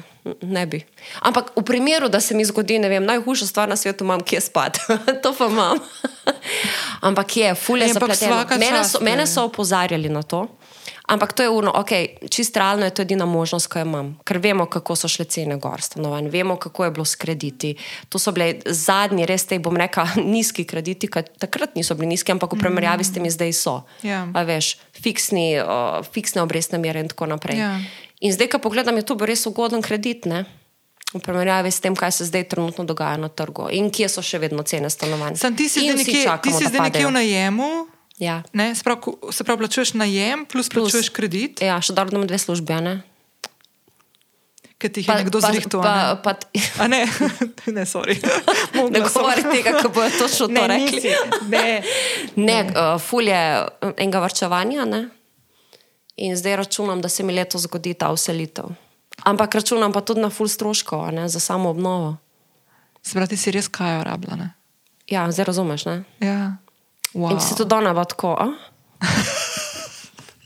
[0.42, 0.82] ne bi.
[1.24, 4.42] Ampak v primeru, da se mi zgodi, ne vem, najhujša stvar na svetu imam, kje
[4.48, 4.82] spati.
[5.22, 5.80] to pa imam.
[7.08, 8.58] Ampak je, fulje Ne, ampak zapleteno.
[8.58, 9.26] Mene so, mene ne.
[9.30, 10.46] so opozarjali na to.
[11.06, 11.90] Ampak to je uno, ok,
[12.30, 15.56] čist realno je to edina možnost, ki jo imam, ker vemo, kako so šle cene
[15.62, 17.76] gor stanovanj, vemo, kako je bilo s krediti.
[18.08, 22.34] To so bile zadnji, res te bom rekla, nizki krediti, ki takrat niso bili nizki,
[22.34, 23.78] ampak v primerjavi s temi zdaj so.
[24.02, 24.26] Ja.
[24.34, 27.62] A veš, fiksni, uh, fiksne obrestne mere in tako naprej.
[27.62, 27.78] Ja.
[28.20, 30.46] In zdaj, ko pogledam, je to bil res ugoden kredit, ne?
[31.14, 34.42] v primerjavi s tem, kaj se zdaj trenutno dogaja na trgu in kje so še
[34.42, 35.38] vedno cene stanovanj.
[35.38, 37.68] Sam ti si zdaj nekje, ti si da zdaj nekje v najemu,
[38.18, 38.42] Ja.
[38.52, 38.74] ne?
[38.74, 42.38] se pravi, se pravi, plačuješ najem, plus plačuješ kredit, Ja, še dobro, da imamo dve
[42.38, 42.94] službe, ne?
[44.78, 45.80] ki ti jih je nekdo zrihtel.
[45.80, 46.16] ne?
[46.22, 46.32] pa,
[46.76, 47.06] pa, ne,
[47.76, 48.16] ne, sorry.
[48.92, 50.92] ne govori tega, kako bojo točno to Ne, rekli.
[50.92, 51.12] nisi.
[51.48, 51.82] Ne.
[52.36, 55.08] Ne, uh, ful je uh, enega varčevanja, ne?
[56.16, 58.68] in zdaj računam, da se mi letos zgodi ta uselitev.
[59.24, 62.16] Ampak računam pa tudi na ful stroškov, a ne, za samo obnovo.
[63.02, 64.36] Se pravi, ti si res kajo rabila.
[64.36, 64.48] Ne?
[65.08, 65.96] Ja, zdaj razumeš, ne?
[66.20, 66.56] Ja.
[67.16, 67.32] Wow.
[67.32, 68.36] In se tudi ona bo tako.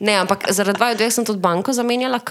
[0.00, 2.22] Ne, ampak zaradi dvaju dveh sem tudi banko zamenjala,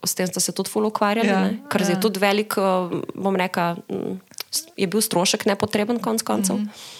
[0.00, 1.90] s tem ste se tudi ful ukvarjali, Ja, ja, ker ja.
[1.92, 4.14] je tudi velik, eh, bom rekla, mm,
[4.80, 6.56] je bil strošek nepotreben, konc koncev.
[6.56, 6.96] Mhm.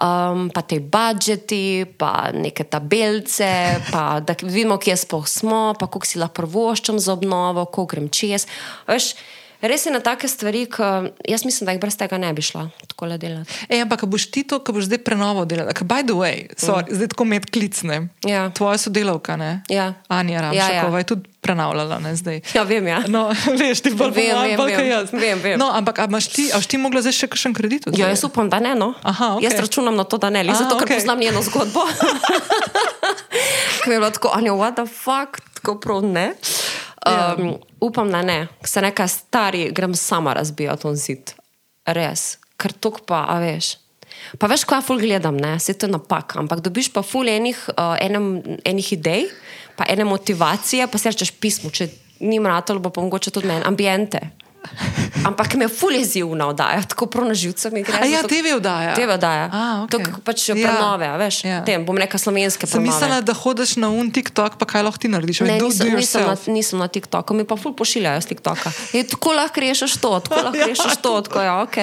[0.00, 6.08] Um, pa te budžeti, pa neke tabelece, pa da vidimo, kje sploh smo, pa koliko
[6.08, 8.46] si lahko prvoščam za obnovo, koliko grem čez.
[8.88, 9.12] Veš,
[9.62, 12.68] res je na take stvari, ki jaz mislim, da jih brez tega ne bi šla
[12.86, 13.52] tako le delati.
[13.68, 15.74] Ej, ampak, a boš ti to, ko boš zdaj prenovo delala?
[15.76, 17.00] Ker, by the way, sorry, mm.
[17.00, 18.08] zdaj tako med klicne.
[18.26, 18.48] Ja.
[18.54, 19.52] Tvoja sodelavka, ne?
[19.72, 19.94] Ja.
[20.08, 21.00] Anja Ja, Ramšakova, ja.
[21.00, 22.40] je tudi prenavljala, ne zdaj.
[22.54, 23.02] Ja, vem, ja.
[23.08, 23.28] No,
[23.60, 24.86] veš, ti bolj Vem, pomagam, vem, bolj vem.
[24.86, 25.12] jaz.
[25.12, 25.58] Vem, vem.
[25.58, 27.88] No, ampak a imaš ti, ti mogla zdaj še kakšen kredit?
[27.96, 28.74] Ja, jaz upam, da ne.
[28.78, 28.92] No.
[29.02, 29.48] Aha, okej.
[29.48, 31.00] Jaz računam na to, da ne, zato, ker okej.
[31.00, 31.84] poznam njeno zgodbo.
[33.84, 36.34] Ker je bilo tako, Anja, what the fuck, tako prav ne.
[37.06, 41.32] Um, upam, da ne, ker se nekaj stari, grem sama razbijati on zid.
[41.88, 43.78] Res, ker tok pa, a veš.
[44.36, 47.56] Pa veš, ko ja ful gledam, ne, se to napak, ampak dobiš pa ful enih,
[47.72, 49.30] uh, enem, enih idej,
[49.78, 51.88] pa ene motivacije, pa si rečeš pismo, če
[52.20, 54.20] ni mratalo, bo pa mogoče tudi meni, ambiente.
[55.20, 57.92] Ampak me ful jezivna oddaja, tako prav na živce mi gre.
[57.94, 58.94] A ja, TV oddaja.
[58.94, 59.44] TV oddaja.
[59.46, 60.04] A, To okej.
[60.04, 60.54] kako pač Ja.
[60.56, 61.44] prenove, a veš.
[61.44, 61.60] Ja.
[61.60, 62.88] Tem, bom rekla slovenske Sem prenove.
[62.90, 65.40] mislila, da hodiš na un TikTok, pa kaj lahko ti narediš?
[65.40, 68.72] Ne, nisem, nisem, na, nisem na TikToku, mi pa ful pošiljajo z TikToka.
[68.92, 70.66] Je, tako lahko rešiš to, tako lahko Ja.
[70.66, 71.76] rešiš to, tako je ok.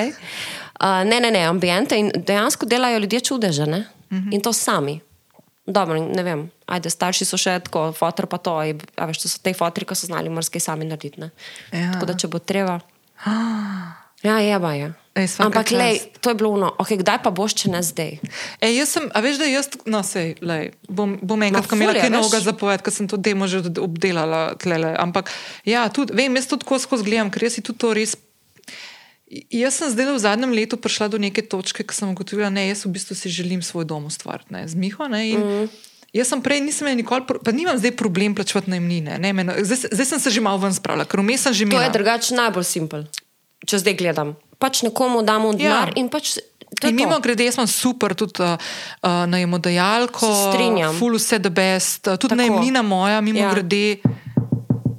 [0.78, 3.86] Uh, ne, ne, ne, ambiente in dejansko delajo ljudje čudeže, ne?
[4.12, 4.30] Mhm.
[4.32, 5.02] In to sami.
[5.68, 9.32] Dobro, ne vem, ajde, starši so še tako, fotor pa to, in, a veš, to
[9.32, 11.20] so te fotri, ki so znali marsikaj sami narediti.
[11.20, 11.32] ne.
[11.76, 11.92] Ja.
[11.96, 12.80] Tako da, če bo treba.
[14.26, 14.94] Ja, je pa je.
[15.18, 18.18] Ej, Ampak, lej, to je bilo ono, okay, kdaj pa boš, če ne zdaj?
[18.62, 21.94] E, jaz sem, a veš, da jaz, no, sej, lej, bom, bom enkrat, ko imela
[21.98, 24.94] je, kaj novega zapovedati, ker sem to demo že obdelala tlele.
[24.98, 25.30] Ampak,
[25.70, 28.18] ja, tudi, vem, jaz to tako skozi gledam, ker jaz si tudi to res.
[29.50, 32.82] Jaz sem zdaj v zadnjem letu prišla do neke točke, ko sem ugotovila, da jaz
[32.82, 35.04] v bistvu si želim svoj dom ustvariti ne, z Miho.
[35.06, 35.68] Ne, in, mm.
[36.14, 39.18] Jaz sem prej nisem imela nikoli, pa nimam zdaj problem plačevati najmnine.
[39.18, 41.70] Ne, meni- zdaj, zdaj sem se že malo ven spravila, ker vmes sem že To
[41.70, 41.90] je imela.
[41.90, 43.04] drugače najbolj simpel,
[43.62, 44.30] če zdaj gledam.
[44.56, 45.96] Pač nekomu damo denar Ja.
[45.96, 46.40] in pač.
[46.82, 48.56] In mimo grede, jaz imam super tudi uh,
[49.26, 50.28] najemodajalko,
[50.94, 53.46] full vse the best, uh, tudi najemnina moja, mimo Ja.
[53.46, 53.54] ja.
[53.54, 54.00] grede.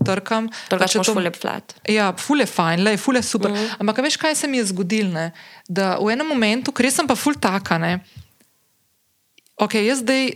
[0.09, 0.49] Trkam.
[0.69, 1.75] Drugače če imaš to- ful lep flat.
[1.87, 3.53] Ja, ful je fajn, lej, ful je super.
[3.53, 3.77] Mm.
[3.79, 5.13] Ampak veš, kaj se mi je zgodilo?
[5.13, 5.27] Ne?
[5.69, 7.99] Da v enem momentu, ker sem pa ful taka, ne?
[9.57, 10.29] ok, jaz zdaj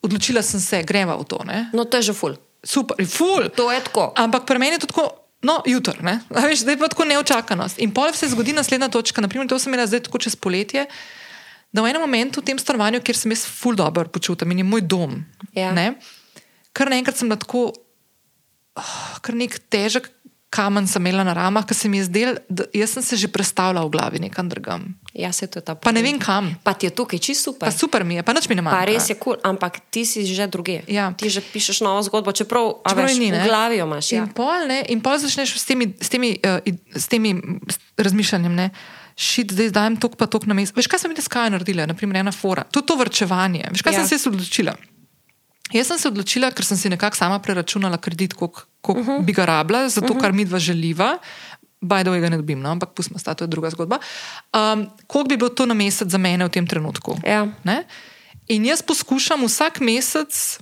[0.00, 1.40] odločila sem se, greva v to.
[1.44, 1.68] Ne?
[1.72, 2.36] No, to je že ful.
[2.60, 3.48] Super, ful.
[3.50, 4.12] To je tako.
[4.16, 5.08] Ampak pri meni je to tako.
[5.40, 6.20] No, jutr, ne?
[6.32, 7.80] Veš, zdaj pa tako neočakanost.
[7.80, 10.84] In pol se zgodi naslednja točka, naprimer, to sem imela zdaj tako čez poletje,
[11.72, 14.66] da v enem momentu v tem stanovanju, kjer sem jaz ful dobro počutim in je
[14.66, 15.12] moj dom,
[15.54, 15.70] Ja.
[15.72, 15.94] ne,
[16.72, 17.72] kar naenkrat sem tako,
[19.20, 20.10] kar nek težek
[20.50, 23.86] kamen sem imela na ramah, ker se mi je zdel, da sem se že predstavljala
[23.86, 24.98] v glavi nekam drugam.
[25.14, 26.04] Ja, se to ta Pa ne problem.
[26.04, 26.44] vem kam.
[26.66, 27.70] Pa ti je tukaj čisto super.
[27.70, 28.74] Pa super mi je, pa nič mi ne manjka.
[28.74, 30.82] Pa res je kul, cool, ampak ti si že druge.
[30.90, 31.14] Ja.
[31.14, 33.42] Ti že pišeš novo zgodbo, čeprav, Čeprav veš, ni, ne?
[33.42, 34.10] v glavi jo imaš.
[34.10, 34.26] Ja.
[34.26, 36.58] In pol, ne, in pol začneš s temi, s temi, uh,
[36.98, 37.30] s temi
[37.94, 38.54] razmišljanjem.
[38.54, 38.70] Ne.
[39.14, 40.74] Šit, zdaj dajem tok pa tok na mestu.
[40.74, 42.66] Veš, kaj sem jaz kaj naredila, naprimer ena fora.
[42.74, 43.70] To je to vrčevanje.
[43.70, 44.02] Veš, kaj Ja.
[44.02, 44.74] sem se odločila?
[45.72, 49.10] Jaz sem se odločila, ker sem si nekako sama preračunala kredit, koliko uh Mhm.
[49.10, 49.24] -huh.
[49.24, 50.20] bi ga rabila, zato uh -huh.
[50.20, 51.18] kar mi dva želiva.
[51.80, 52.70] Way, ga ne dobim, no?
[52.70, 53.98] ampak pustimo, to je druga zgodba.
[54.52, 57.16] Um, koliko bi bilo to na mesec za mene v tem trenutku?
[57.26, 57.46] Ja.
[57.64, 57.84] Ne?
[58.48, 60.58] In jaz poskušam vsak mesec,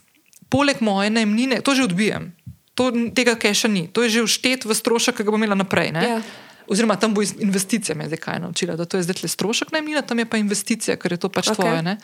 [0.48, 2.32] poleg moje najemnine, to že odbijem.
[2.74, 5.90] To, tega keša ni, to je že vštet v strošek, ki ga bom imela naprej.
[5.92, 6.02] ne.
[6.08, 6.22] Ja.
[6.68, 9.72] Oziroma, tam bo investicija, me je zdaj kaj naučila, da to je zdaj tle strošek
[9.72, 11.54] najemnina, tam je pa investicija, ker je to pač okay.
[11.54, 11.82] tvoje.
[11.82, 11.98] ne.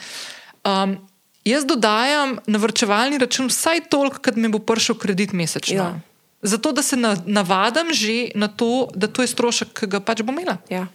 [0.65, 0.99] Um,
[1.45, 5.77] jaz dodajam na vrčevalni račun vsaj toliko, kot mi bo prišel kredit mesečno.
[5.77, 6.01] Ja.
[6.43, 10.21] Zato, da se na, navadim že na to, da to je strošek, ki ga pač
[10.23, 10.59] bom imela.
[10.69, 10.87] Ja.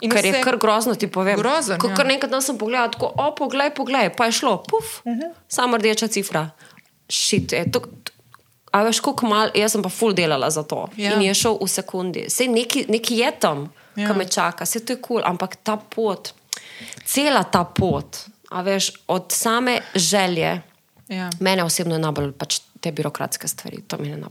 [0.00, 1.36] In Kar je vse- kar grozno, ti povem.
[1.36, 1.94] Grozen, Ko ja.
[1.94, 5.20] kar nekaj dan sem pogledal, tako, o, poglej, poglej, pa je šlo, puf, uh Mhm.
[5.20, 5.30] -huh.
[5.48, 6.50] samo rdeča cifra.
[7.08, 7.80] Šit, je, to,
[8.72, 10.88] A veš, koliko mal, jaz sem pa full delala za to.
[10.96, 11.14] Ja.
[11.14, 12.24] In je šel v sekundi.
[12.28, 14.02] Sej neki, neki je tam, Ja.
[14.02, 14.08] ja.
[14.08, 16.30] ki me čaka, vse to je kul, cool, ampak ta pot,
[17.04, 18.16] cela ta pot,
[18.50, 20.60] a veš, od same želje,
[21.10, 21.30] Ja.
[21.40, 24.30] mene osebno je najbolj pač te birokratske stvari, to mi je najbolj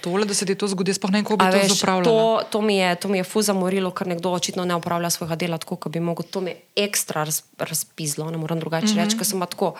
[0.00, 2.04] tole, da se ti to zgodi, sploh ne vem, kako bi A to veš, zapravljala.
[2.04, 5.36] to, to, mi je, to mi je fu zamorilo, ker nekdo očitno ne upravlja svojega
[5.36, 6.24] dela tako, kot bi mogel.
[6.30, 9.04] To mi je ekstra raz, razpizlo, ne morem drugače mm -hmm.
[9.04, 9.74] reči, ker sem tako.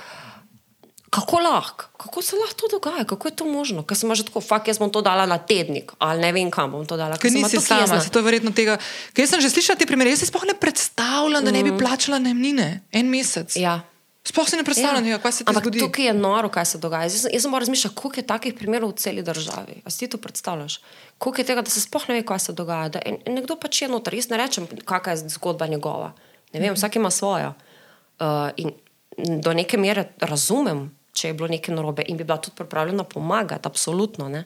[1.11, 3.83] Kako lahko, kako se lahko to dogaja, kako je to možno?
[3.83, 6.71] Ker sem že tako, fakt, jaz bom to dala na tednik ali ne vem, kam
[6.73, 7.17] bom to dala.
[7.17, 8.77] Ker nisi sama, se to je verjetno tega.
[9.17, 12.21] Ker sem že slišala te primere, jaz si sploh ne predstavljam, da ne bi plačala
[12.21, 13.57] najemnine en mesec.
[13.57, 13.63] Mm.
[13.63, 13.81] Ja.
[14.29, 15.19] Sploh si ne predstavljam, ja.
[15.19, 15.81] kaj se ti Ampak zgodi.
[15.81, 17.09] tukaj je noro, kaj se dogaja.
[17.09, 19.81] Jaz, jaz sem razmišljala, koliko je takih primerov v celi državi.
[19.85, 20.81] A si ti to predstavljaš?
[21.19, 22.89] Koliko je tega, da se sploh ne ve, kaj se dogaja.
[22.93, 24.13] Da, in nekdo pač je noter.
[24.19, 26.13] Jaz ne rečem, kakšna je zgodba njegova.
[26.53, 27.55] Ne vem, vsak ima svojo.
[28.21, 28.77] Uh, in
[29.17, 33.67] do neke mere razumem, če je bilo nekaj narobe in bi bila tudi pripravljena pomagati,
[33.69, 34.29] absolutno.
[34.29, 34.45] Ne?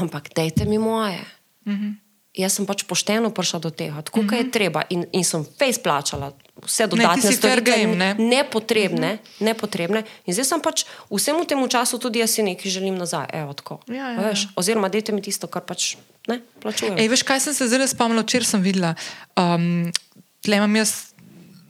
[0.00, 1.20] Ampak dajte mi moje.
[1.66, 1.94] Mm -hmm.
[2.32, 4.36] Jaz sem pač pošteno prišla do tega, tako mm -hmm.
[4.36, 6.32] je treba, in, in sem face plačala
[6.64, 8.14] vse dodatne storitve, game, ne?
[8.14, 9.44] nepotrebne, mm -hmm.
[9.44, 10.02] nepotrebne.
[10.26, 13.26] In zdaj sem pač vsemu temu času tudi jaz si nekaj želim nazaj.
[13.32, 13.80] Evo, tako.
[13.86, 15.96] Ja, ja, veš, oziroma, dajte mi tisto, kar pač
[16.28, 16.98] ne plačujem.
[16.98, 18.94] Ej, veš, kaj sem se zdaj spomnila, včeraj sem videla.
[19.36, 19.92] Um,
[20.40, 21.12] tle imam jaz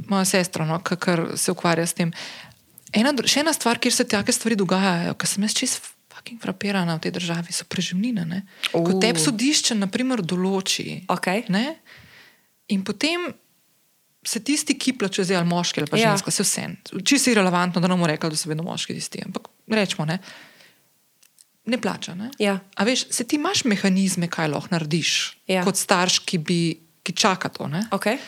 [0.09, 0.97] mojo sestro, no, ki
[1.37, 2.13] se ukvarja s tem.
[2.93, 6.95] Ena, še ena stvar, kjer se take stvari dogajajo, ki sem jaz čist fucking frapirana
[6.95, 8.25] v tej državi, so preživnine.
[8.25, 8.43] ne.
[8.71, 9.01] Ko Uh.
[9.01, 11.05] tebi sodišče, naprimer, določi.
[11.09, 11.49] Okej.
[11.49, 11.77] Ne?
[12.69, 13.33] In potem
[14.23, 16.11] se tisti, ki plačuje, zdaj ali moški ali pa Ja.
[16.11, 16.65] ženska, se vse.
[17.03, 19.19] Čisto je irrelevantno, da ne bomo rekli, da so vedno moški tisti.
[19.21, 20.19] Ampak rečemo, ne,
[21.65, 22.15] ne plača.
[22.15, 22.31] Ne?
[22.39, 22.61] Ja.
[22.75, 25.65] A veš, se ti imaš mehanizme, kaj lahko narediš, Ja.
[25.65, 26.61] kot starš, ki, bi,
[27.03, 27.67] ki čaka to.
[27.67, 27.83] Ne?
[27.91, 28.19] Okay.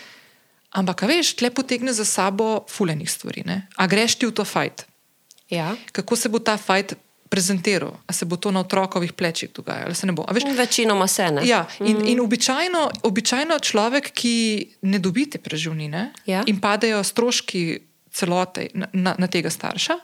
[0.74, 3.42] Ampak, veš, tle potegne za sabo fulenih stvari.
[3.46, 3.66] Ne?
[3.78, 4.86] A greš ti v to fajt?
[5.50, 5.76] Ja.
[5.94, 6.96] Kako se bo ta fajt
[7.30, 7.94] prezentiral?
[8.06, 9.86] A se bo to na otrokovih plečih dogajalo?
[9.86, 10.26] ali se ne bo?
[10.30, 11.46] Veš, Večinoma se ne.
[11.46, 14.34] Ja, in, in običajno, običajno človek, ki
[14.82, 16.42] ne dobi te preživnine Ja.
[16.46, 17.78] in padejo stroški
[18.14, 19.98] celote na, na, na tega starša,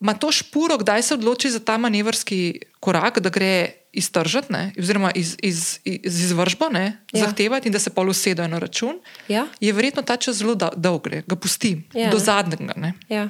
[0.00, 5.10] ima to špuro, kdaj se odloči za ta manevrski korak, da gre iztržiti, ne, oziroma
[5.14, 7.24] iz, iz, iz izvržbo ne, Ja.
[7.24, 8.98] zahtevati in da se pol usedejo na račun,
[9.28, 9.46] Ja.
[9.60, 12.72] je verjetno ta čas zelo dol- dolg, gre, ga pusti Ja, do zadnjega.
[12.76, 12.92] Ne.
[13.08, 13.28] Ja.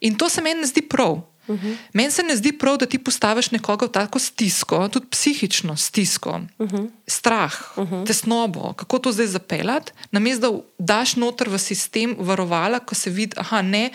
[0.00, 1.20] In to se meni ne zdi prav.
[1.48, 1.76] Uh -huh.
[1.92, 6.40] Meni se ne zdi prav, da ti postaviš nekoga v tako stisko, tudi psihično stisko,
[6.58, 6.90] uh -huh.
[7.06, 8.06] strah, uh -huh.
[8.06, 13.34] tesnobo, kako to zdaj zapeljati, namesto da daš noter v sistem varovala, ko se vidi,
[13.50, 13.90] da ne.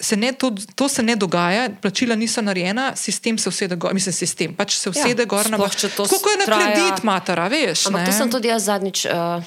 [0.00, 4.12] Se ne, to, to se ne dogaja, plačila niso narejena, sistem se usede gor, mislim,
[4.14, 7.86] sistem pač se usede ja, gor na to Tako je na kredit, matera, veš.
[7.90, 8.06] Ampak ne?
[8.06, 9.06] to sem tudi jaz zadnjič.
[9.10, 9.42] Uh,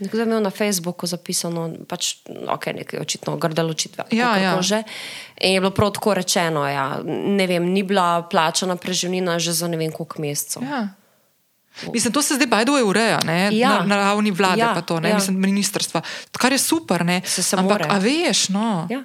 [0.00, 4.04] Nekdo je imel na Facebooku zapisano, pač, okay, nekaj očitno grde ločitve.
[4.16, 4.56] Ja, ja.
[4.60, 4.82] Že.
[5.44, 9.68] In je bilo prav tako rečeno, ja, ne vem, ni bila plačana preživnina že za
[9.68, 10.64] ne vem koliko mesecev.
[10.64, 10.88] Ja.
[11.92, 13.50] Mislim, to se zdaj bajdo ureja ne?
[13.52, 13.68] Ja.
[13.68, 15.08] na, na ravni vlade, Ja, pa to, ne?
[15.08, 15.14] ja.
[15.14, 16.02] mislim, ministrstva.
[16.32, 17.22] Kar je super, ne?
[17.24, 17.86] Se se ampak more.
[17.88, 18.86] a veš, no.
[18.90, 19.04] Ja.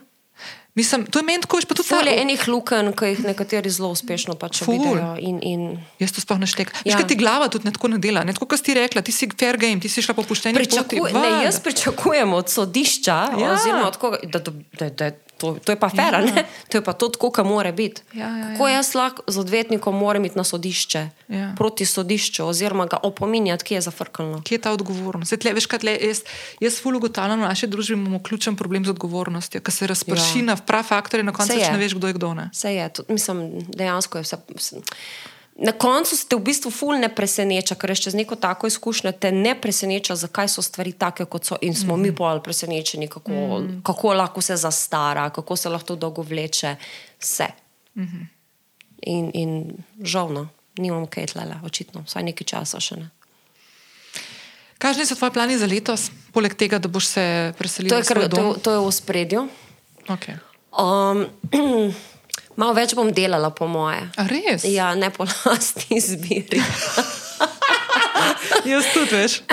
[0.76, 3.70] Mislim, to je meni tako, pa tudi Ful je ta- enih lukenj, ki jih nekateri
[3.72, 5.16] zelo uspešno pač vidijo.
[5.20, 5.62] In, in
[6.00, 6.76] Jaz to sploh ne štekam.
[6.76, 6.80] Ja.
[6.84, 6.98] Ja.
[6.98, 8.24] Veš, kaj ti glava tudi ne tako ne dela.
[8.24, 8.34] Ne?
[8.36, 10.68] Tako kot si rekla, ti si fair game, ti si šla po pošteni poti.
[10.68, 13.54] pričakuj, ne, jaz pričakujem od sodišča, ja.
[13.54, 16.44] oziroma od koga, da, da, da, da to, to je pa fera, Ja.
[16.70, 18.02] to je pa to, kako mora biti.
[18.14, 18.76] Ja, ja, Kako ja.
[18.76, 21.54] jaz lahko z odvetnikom moram iti na sodišče, Ja.
[21.58, 24.42] proti sodišču, oziroma ga opominjati, kje je zafrkano.
[24.44, 25.30] Kje je ta odgovornost?
[25.30, 26.22] Zdaj, tle, veš, kaj tle, jaz,
[26.60, 30.46] jaz ful ugotavljam, v naši družbi imamo ključen problem z odgovornostjo, ker se razprši Ja.
[30.46, 32.34] na prav faktorje, na koncu ne veš, kdo je kdo.
[32.34, 32.50] Ne?
[32.54, 34.38] Vse je, tudi, mislim, dejansko je vse.
[35.56, 39.32] Na koncu se te v bistvu ful ne preseneča, ker čez neko tako izkušnjo te
[39.32, 42.04] ne preseneča, zakaj so stvari take, kot so, in smo mm -hmm.
[42.04, 43.84] mi bolj presenečeni, kako, mm -hmm.
[43.84, 46.76] kako lahko se zastara, kako se lahko dolgo vleče.
[47.20, 47.48] Vse.
[47.96, 48.26] Mm -hmm.
[49.02, 49.74] in, in
[50.04, 53.10] žal, no, nimam kaj tlele, očitno, vsaj nekaj časa še ne.
[54.78, 58.30] Kakšni so tvoji plani za letos, poleg tega, da boš se preselil To je, kar,
[58.30, 59.48] to, to je v spredju.
[60.08, 60.36] Okay.
[60.72, 61.26] Um,
[62.56, 64.02] malo več bom delala, po moje.
[64.18, 64.64] A res?
[64.64, 66.62] Ja, ne po lastni izbiri.
[68.66, 69.42] Jaz tudi, veš.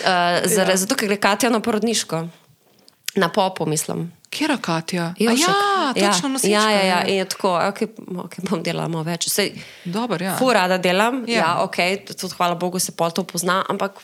[0.00, 2.22] Uh, zaradi, zato, ker gre Katja na porodniško,
[3.14, 4.08] na popu, mislim.
[4.30, 5.04] Kje je Katja?
[5.04, 5.48] A Jevšek.
[5.96, 9.28] Ja, točno nosilčka, ja, ja, ja, in je tako, okay, okay, bom delala malo več.
[9.28, 9.52] Sej,
[9.84, 10.36] Dobar, ja.
[10.38, 11.34] Fu rada delam, Ja.
[11.34, 11.78] ja, ja ok,
[12.08, 13.98] tudi hvala Bogu se pol to pozna, ampak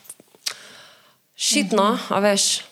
[1.35, 2.11] šitno, Mhm.
[2.11, 2.63] a veš,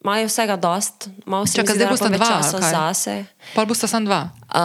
[0.00, 2.70] imajo vsega dost, malo se mi zdi, zdaj da bosta rabijo dva, časa kaj?
[2.72, 3.14] zase.
[3.54, 4.20] Pa bosta samo dva.
[4.56, 4.62] Uh,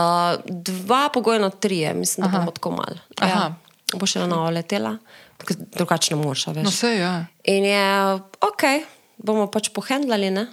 [0.47, 2.95] dva pogojno trije, mislim, da bomo tako mal.
[3.19, 3.49] Ja,
[3.91, 4.93] bo še na novo letela,
[5.37, 6.63] ker drugače ne moreš, a veš.
[6.63, 7.13] No, vse, ja.
[7.43, 7.83] In je,
[8.41, 8.63] ok,
[9.19, 10.47] bomo pač pohendlali, ne?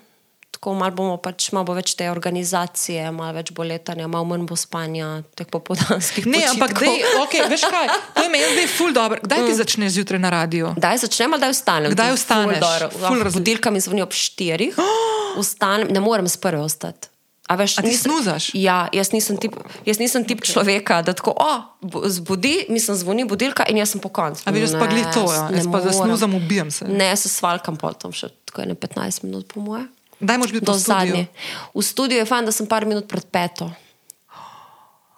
[0.50, 4.42] tako malo bomo pač, malo bo več te organizacije, malo več bo letanja, malo manj
[4.42, 6.54] bo spanja, teh popoldanskih Ne, počitkov.
[6.56, 7.86] ampak dej, okay, veš kaj,
[8.16, 9.20] to je meni zdaj ful dobro.
[9.22, 10.72] Kdaj ti začneš zjutraj na radiju?
[10.74, 11.94] Kdaj začnemo, kdaj vstanem?
[11.94, 12.50] Kdaj To je vstaneš?
[12.50, 12.86] Ful, dobro.
[12.90, 14.74] Ful Lahko razli- Budilka mi zvoni ob štirih,
[15.38, 17.06] vstanem, ne morem sprve ostati.
[17.48, 18.50] A, veš, A ti nisem- snuzaš?
[18.52, 21.52] Ja, jaz nisem tip, jaz nisem tip človeka, da tako, o,
[21.82, 24.42] bu- zbudi, mislim, zvoni budilka in jaz sem po koncu.
[24.44, 25.48] A veš, jaz pa glih to, ja.
[25.50, 25.88] Jaz pa morem.
[25.88, 26.84] zasnuzam, ubijem se.
[26.84, 29.88] Ne, jaz se svalkam potom še tako ene 15 minut, po moje.
[30.20, 31.26] Kdaj moraš biti Do zadnje.
[31.72, 33.72] V studiu je fajn, da sem par minut pred peto.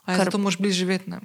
[0.05, 1.11] A ja, zato moraš bliž živeti.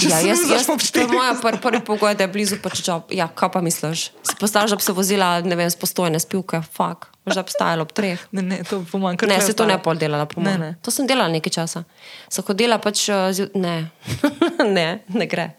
[0.00, 3.02] Ja, jaz, jaz, po to je moja pr, prvi pogoj, da je blizu pač job.
[3.12, 4.10] Ja, kaj pa misliš?
[4.40, 8.20] Postavljaš, da bi se vozila, ne vem, spostojne spivke, fuk, možda bi stajalo ob treh.
[8.32, 10.70] Ne, ne, to po manj kar Ne, se to ne pol delala, po Ne, ne.
[10.82, 11.84] To sem delala nekaj časa.
[12.28, 13.90] Sem hodila pač, eh, ne,
[14.76, 15.50] ne, ne gre.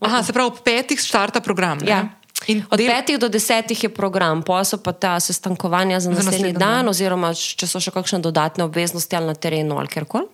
[0.00, 1.78] Aha, se pravi, ob petih starta program.
[1.84, 1.90] ne?
[1.90, 2.00] Ja.
[2.48, 6.30] In Od del- petih do desetih je program, pol so pa ta sestankovanja za naslednji
[6.32, 10.24] naslednji dan, oziroma če so še kakšne dodatne obveznosti ali na terenu ali kjerkoli.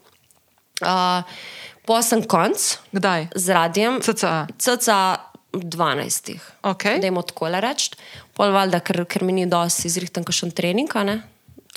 [0.82, 1.22] Uh,
[1.86, 2.58] Pol sem konc
[2.90, 3.30] Kdaj?
[3.34, 4.00] z radijem.
[4.02, 4.46] CCA.
[4.58, 5.22] CCA
[5.54, 6.34] 12.
[6.66, 6.98] Okay.
[7.00, 7.94] Dajmo tako reči.
[8.34, 11.22] Pol valjda, ker, ker mi ni dosti izrihten kakšen trening, ne?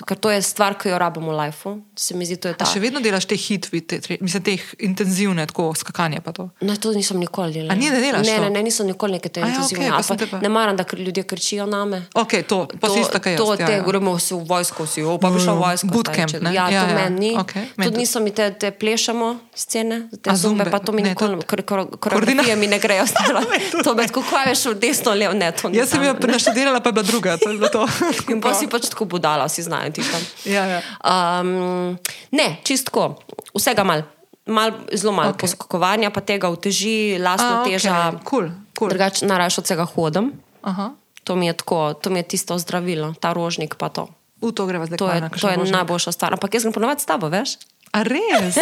[0.01, 1.73] Ker to je stvar, ki jo rabimo v lifeu.
[1.93, 2.65] Se mi zdi, to je A ta.
[2.65, 6.49] še vedno delaš te hitve, te, tre- mislim, teh intenzivne, tako skakanje pa to.
[6.61, 7.71] Ne, to nisem nikoli delala.
[7.71, 8.41] A ni, ne delaš Ne, to?
[8.41, 9.88] ne, ne, nisem nikoli neke te A ja, intenzivne.
[9.88, 12.05] pa ali sem pa te Ne maram, da ljudje kričijo name.
[12.13, 13.39] Ok, to, si ista kaj jaz.
[13.39, 13.81] To, ja, te, ja.
[13.81, 15.88] gremo si v vojsko, si, o, pa bi šel v vojsko.
[15.89, 16.49] Bootcamp, ne?
[16.49, 17.31] Ja, Ja, to ja, meni ni.
[17.34, 17.97] meni Tudi tudi.
[17.99, 22.55] niso mi te, te plešamo scene, te A zumbe, pa to mi nikoli, ker koreografije
[22.55, 23.05] mi ne grejo.
[23.84, 25.77] To me tako kaj veš v desno, levo, ne, to ni.
[25.77, 27.38] Jaz sem jo naštudirala, pa je bila druga.
[27.38, 27.84] To je bilo to.
[28.27, 30.22] In pa si pač tako budala, vsi znajo ti tam.
[30.56, 30.80] Ja, ja.
[31.03, 31.98] Um,
[32.32, 33.16] ne, čistko,
[33.53, 34.06] vsega mal.
[34.49, 35.45] Mal, zelo malo okay.
[35.45, 37.78] Poskakovanja, pa tega uteži, lastno A, okay.
[37.78, 38.18] teža.
[38.26, 38.90] cool, cool.
[38.90, 40.32] Drugače, najraje od vsega hodim.
[40.66, 40.90] Aha.
[41.24, 44.07] To mi tako, to mi je tisto zdravilo, ta rožnik pa to.
[44.41, 44.98] V to greva zdaj.
[44.98, 45.76] To je, to je rožnik.
[45.76, 46.34] najboljša stvar.
[46.34, 47.60] Ampak jaz grem ponovadi s tabo, veš?
[47.91, 48.57] A res?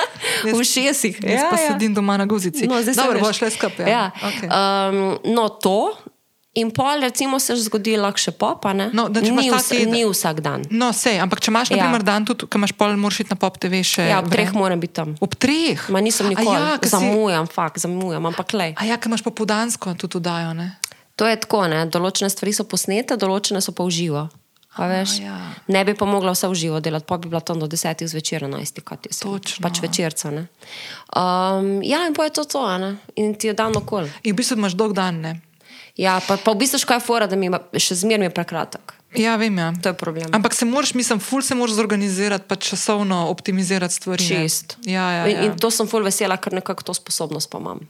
[0.56, 1.20] V šestih.
[1.20, 2.64] Jaz pa sedim doma na guzici.
[2.68, 3.20] No, zdaj veš.
[3.20, 3.88] boš šle skupaj.
[3.88, 4.10] Ja.
[4.16, 4.48] Okay.
[4.48, 5.96] Um, no, to.
[6.54, 8.72] In pol, recimo, se zgodi lahko še popa.
[8.74, 8.88] Ne?
[8.92, 10.64] No, da ni, ta vs teden- ni vsak dan.
[10.70, 11.84] No, sej, ampak če imaš, na Ja.
[11.86, 14.08] primer, dan tudi, ki imaš pol, moraš iti na pop TV še.
[14.10, 15.14] Ja, ob treh moram biti tam.
[15.20, 15.78] Ob treh?
[15.88, 18.74] Ma nisem A nikoli, Ja, ja, ke si- zamujam, fakt, zamujam, ampak le.
[18.76, 20.74] A ja, ki imaš popoldansko tudi dajo, ne?
[21.16, 21.86] To je tako, ne?
[21.86, 24.30] določene stvari so posnete, določene so pa v živo.
[24.78, 25.54] A ja.
[25.68, 28.42] Ne bi pa mogla vse v živo delati, pa bi bila tam do desetih zvečer,
[28.46, 29.22] enajstih, kaj ti se.
[29.22, 29.62] Točno.
[29.62, 30.30] Pač večerca.
[30.30, 30.48] Ne?
[31.14, 32.96] Um, ja, in pa je to to, a ne?
[33.16, 34.06] in ti je dan okol.
[34.24, 35.40] In v bistvu imaš dolg dan, ne?
[36.00, 38.94] Ja, pa, pa v bistvu škoda je fora, da mi je še zmeraj prekratek.
[39.18, 39.68] Ja, vem, ja.
[39.82, 40.30] To je problem.
[40.32, 44.24] Ampak se moraš, mislim, ful se moraš zorganizirati, pa časovno optimizirati stvari.
[44.24, 44.78] Čist.
[44.86, 45.44] Ja, ja, In, ja.
[45.44, 47.84] in to sem ful vesela, ker nekako to sposobnost pa imam.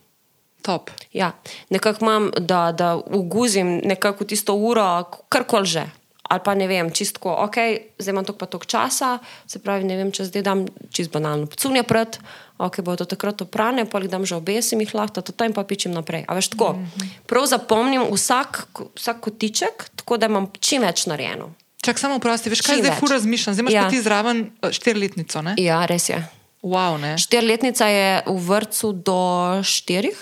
[0.66, 0.90] Top.
[1.12, 1.32] Ja,
[1.70, 5.86] nekako imam, da, da uguzim nekako tisto uro, karkoli že.
[6.30, 7.56] Ali pa ne vem, čistko, ok,
[7.98, 9.18] zdaj imam toliko pa toliko časa,
[9.50, 10.62] se pravi, ne vem, če zdaj dam
[10.94, 12.20] čist banalno pecunje pred,
[12.60, 15.64] ok, bo to takrat oprane, pa jih dam že obesim jih lahko, to in pa
[15.64, 16.28] pičem naprej.
[16.28, 16.76] A veš tako,
[17.24, 18.68] prav zapomnim vsak,
[19.00, 21.54] vsak kotiček, tako da imam čim več narejeno.
[21.80, 23.00] Čak samo vprosti, veš, kaj Čim zdaj več.
[23.00, 23.54] ful razmišljam?
[23.56, 23.88] Zdaj imaš Ja.
[23.88, 25.54] ti zraven eh, štiriletnico, ne?
[25.56, 26.20] Ja, res je.
[26.60, 27.16] Wow, ne?
[27.16, 29.20] Štirletnica je v vrtu do
[29.64, 30.18] štirih.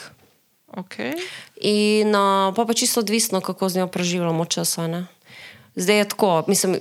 [0.78, 1.18] Okay.
[1.66, 4.78] In uh, pa pa čisto odvisno, kako z njo preživljamo čas.
[5.74, 6.78] Zdaj je tako, mislim,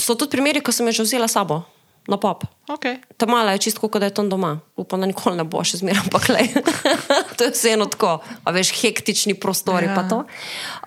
[0.00, 1.68] so tudi primeri, ko sem jo že vzela sabo
[2.08, 2.44] na pop.
[2.68, 2.98] Okay.
[3.20, 4.54] Ta mala je čisto, kot da je tam doma.
[4.76, 6.46] Upam, da nikoli ne bo še zmeraj, ampak le.
[7.36, 8.14] to je vseeno tako,
[8.44, 9.94] a veš, hektični prostori ja.
[9.94, 10.08] pa Ja.
[10.08, 10.18] to.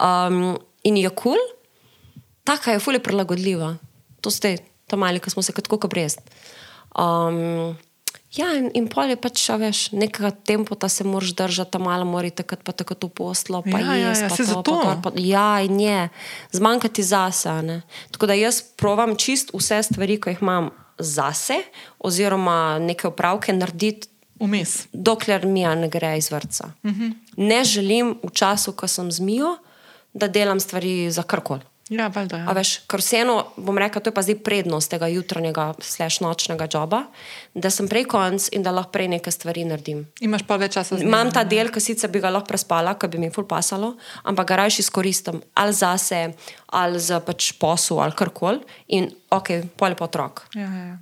[0.01, 1.41] Um, in je kul, cool,
[2.43, 3.75] taka je fulje prilagodljiva.
[4.21, 4.57] To ste,
[4.89, 6.17] ta mali, ki smo se kot kot brez.
[6.97, 7.77] Um,
[8.35, 12.29] ja, in, in pol je pač, veš, nekega tempota se moraš držati, ta mala mora
[12.29, 14.63] takrat pa tako poslo, pa Ja, ja, jesti, ja, pa saj to, zato.
[14.63, 16.09] pa gor, pa, ja, in je,
[16.51, 17.53] zmanjkati zase.
[17.61, 17.81] ne.
[18.11, 20.71] Tako da jaz provam čist vse stvari, ki jih imam
[21.01, 21.53] zase,
[21.99, 24.07] oziroma neke opravke narediti,
[24.39, 24.87] Vmes.
[24.93, 26.71] dokler mi ne gre iz vrca.
[26.83, 27.01] Uh Mhm.
[27.01, 27.13] -huh.
[27.37, 29.57] Ne želim v času, ko sem zmijo,
[30.13, 31.61] da delam stvari za karkoli.
[31.91, 32.37] Ja, valjda.
[32.37, 32.53] A Ja.
[32.55, 37.01] veš, ker vseeno, bom rekel, to je pa zdaj prednost tega jutranjega, slash nočnega joba,
[37.53, 40.05] da sem prej konc in da lahko prej neke stvari naredim.
[40.23, 43.11] Imaš pa več časa za Imam ta del, ki sicer bi ga lahko prespala, ki
[43.11, 46.33] bi mi ful pasalo, ampak ga raje izkoristim ali zase,
[46.71, 48.63] ali za pač posel, ali karkoli.
[48.95, 50.47] In ok, pol je pa otrok.
[50.55, 50.97] Ja, ja, ja.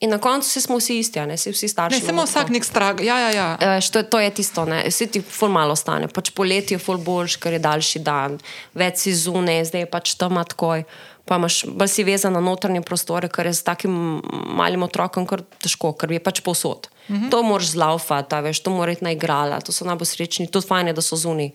[0.00, 1.98] In na koncu vsi smo vsi isti, a ne vsi, vsi starši.
[1.98, 2.94] Ne, samo vsak nek strah.
[3.02, 3.46] Ja, ja, ja.
[3.58, 4.84] Veš, to, je- to je tisto, ne.
[4.86, 6.06] vsi ti ful malo stane.
[6.08, 8.38] Pač poletje je ful boljš, ker je daljši dan,
[8.74, 10.84] več si zunaj, zdaj je pač tam takoj.
[11.26, 14.22] Pa imaš bolj si vezan na notranje prostore, kar je z takim
[14.54, 16.86] malim otrokom kar težko, ker je pač povsod.
[17.08, 17.30] Uh -huh.
[17.30, 21.02] To moraš zlaufati, veš, to moraš na igrala, to so najbolj srečni, je fajn, da
[21.02, 21.50] so zunaj.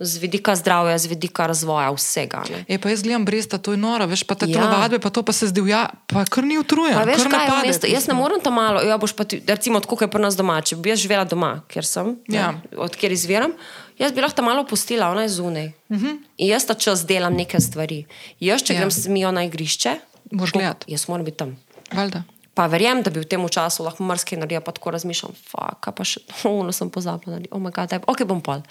[0.00, 2.42] Z vidika zdravja, z vidika razvoja vsega.
[2.68, 4.60] E, pa jaz gledam brez ta, to je noro, veš, pa te ja.
[4.60, 6.98] telovadbe, pa to pa se zdi, ja, pa kar ni utrujen.
[7.04, 7.86] Veš, kaj je mesto?
[7.86, 10.60] Jaz ne morem tam malo, ja, boš pa ti, recimo, tako je pri nas doma,
[10.62, 12.54] če bi jaz živela doma, ker sem, ja.
[12.76, 13.52] od kjer izviram.
[13.98, 15.72] Jaz bi lahko malo postila, ona je zunaj.
[15.88, 16.18] Uh -huh.
[16.36, 18.04] In jaz ta čas delam neke stvari.
[18.40, 18.78] Jaz, če ja.
[18.78, 19.94] grem s mijo na igrišče,
[20.30, 20.92] moraš gledati.
[20.92, 21.56] Jaz moram biti tam.
[21.92, 22.22] Valda.
[22.56, 26.06] Pa verjamem, da bi v tem času lahko marsikaj naredil, pa tako razmišljam, fuck, pa
[26.08, 28.64] še ono sem pozabil, oh my god, ok, bom pol.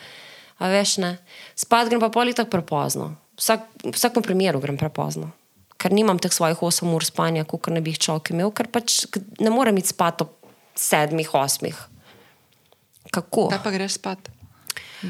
[0.57, 1.17] A veš, ne.
[1.59, 3.13] Spat grem pa pol tako prepozno.
[3.37, 5.29] Vsak, v vsakem primeru grem prepozno.
[5.75, 9.03] Ker nimam teh svojih 8 ur spanja, kot ne bi jih človek imel, ker pač
[9.43, 10.31] ne morem iti spat ob
[10.79, 11.75] 7, 8.
[13.13, 13.51] Kako?
[13.51, 14.31] Kaj pa greš spat?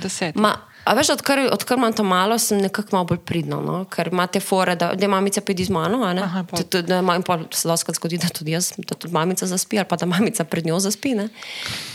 [0.01, 0.35] deset.
[0.35, 3.79] Ma, a veš, odkar, odkar imam to malo, sem nekako malo bolj pridno, no?
[3.89, 5.97] ker imate fore, da, da mamica pidi z mano.
[6.71, 10.05] Da imam pol sloska zgodi, da tudi jaz, da tudi mamica zaspi, ali pa da
[10.05, 11.15] mamica pred njo zaspi.
[11.17, 11.29] Ne?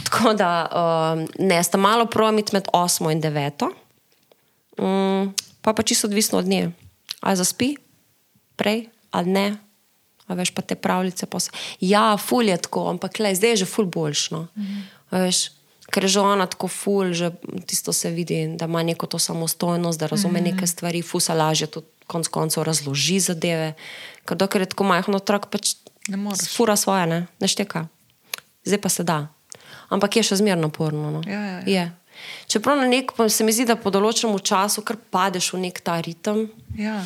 [0.09, 3.71] Tako da um, ne, sta malo promit med osmo in deveto,
[4.79, 5.31] um,
[5.63, 6.73] pa pa čisto odvisno od nje.
[7.21, 7.77] Ali zaspi
[8.57, 9.47] prej ali ne.
[10.27, 11.27] A veš pa te pravljice.
[11.81, 14.47] Ja, ful je tako, ampak le, zdaj je že ful boljšno.
[14.55, 14.67] Mm
[15.11, 15.60] -hmm
[15.91, 17.33] ker je že ona tako ful, že
[17.67, 20.53] tisto se vidi, da ima neko to samostojnost, da razume mm -hmm.
[20.55, 23.75] neke stvari, fusa lažje tudi konc koncev razloži zadeve.
[24.25, 25.75] Ker dokler je tako majhen otrok, pač.
[26.57, 27.87] Fura svoje, ne, ne šteka.
[28.65, 29.29] Zdaj pa se da.
[29.89, 31.11] Ampak je še zmerno naporno.
[31.11, 31.23] No?
[31.27, 31.91] Ja, ja, ja.
[32.47, 36.01] Čeprav na nek se mi zdi, da po določenem času kar padeš v nek ta
[36.01, 36.49] ritem.
[36.79, 37.01] Ja.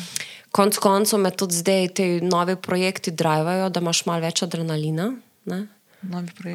[0.55, 5.11] Konec koncev me tudi zdaj ti novi projekti drivajo, da imaš malo več adrenalina.
[5.45, 5.65] Ne?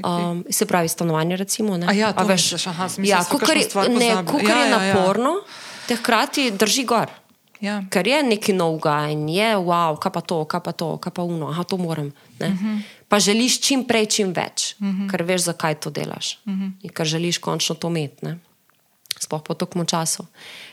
[0.04, 1.36] Um, se pravi, stanovanje.
[1.36, 3.56] Recimo, ja, to veš, aha, smisel, ja, kukar,
[3.88, 4.94] ne, kukar ja, je ja, ja.
[4.94, 5.86] naporno, ja.
[5.88, 7.10] te hkrati drži gor.
[7.60, 7.82] Ja.
[7.92, 11.12] Ker je neki nov gaj in je, wow, kaj pa to, kaj pa to, kaj
[11.12, 12.12] pa uno, aha, to moram.
[12.40, 12.56] Uh mhm.
[12.56, 12.80] -huh.
[13.08, 15.02] Pa želiš čim prej, čim več, uh mhm.
[15.02, 15.10] -huh.
[15.10, 16.62] ker veš, zakaj to delaš uh mhm.
[16.62, 16.72] -huh.
[16.82, 18.26] in ker želiš končno to imeti,
[19.18, 20.26] sploh po tokom času.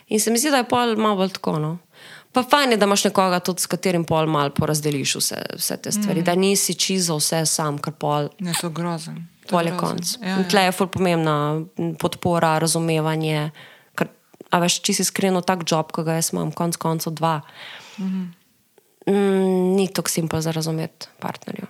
[0.08, 1.60] In se mi zdi, da je pol malo tako.
[1.60, 1.78] No?
[2.38, 5.91] Pa fajn je, da imaš nekoga, tudi, s katerim pol malo porazdeliš vse, vse te
[5.91, 6.26] stvari, mm.
[6.27, 8.27] da nisi čizo vse sam, kar pol.
[8.45, 9.23] Ne, to grozen.
[9.49, 10.11] Pol je konc.
[10.22, 10.43] Ja, ja.
[10.51, 11.34] Tle je ful pomembna
[11.97, 13.47] podpora, razumevanje.
[13.97, 14.11] Ker,
[14.53, 17.39] a veš, če si iskreno tak job, ki ga jaz imam, konc koncev dva.
[17.97, 19.15] Mm -hmm.
[19.15, 21.65] mm, ni tako simpel za razumeti partnerja.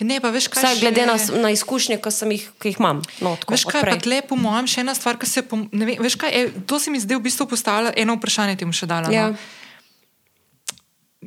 [0.00, 3.02] Ne, pa veš, kaj Vsaj, glede na, na izkušnje, ki, jih, ki jih imam.
[3.20, 5.44] No, tako, veš, kaj je lepo, mojem, še ena stvar, ki se.
[5.44, 8.72] Vem, veš, kaj, je, to se mi zdaj v bistvu postavlja, eno vprašanje ti bom
[8.72, 9.10] še dala.
[9.10, 9.14] No.
[9.14, 9.28] Ja.
[9.34, 9.36] No?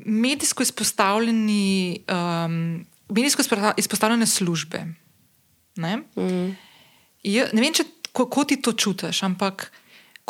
[0.02, 2.56] Medijsko izpostavljeni, um,
[3.14, 3.46] medijsko
[3.78, 4.86] izpostavljene službe.
[5.82, 6.48] Ne, mm.
[7.28, 7.86] je, ne vem, če,
[8.16, 9.70] kako ti to čutiš, ampak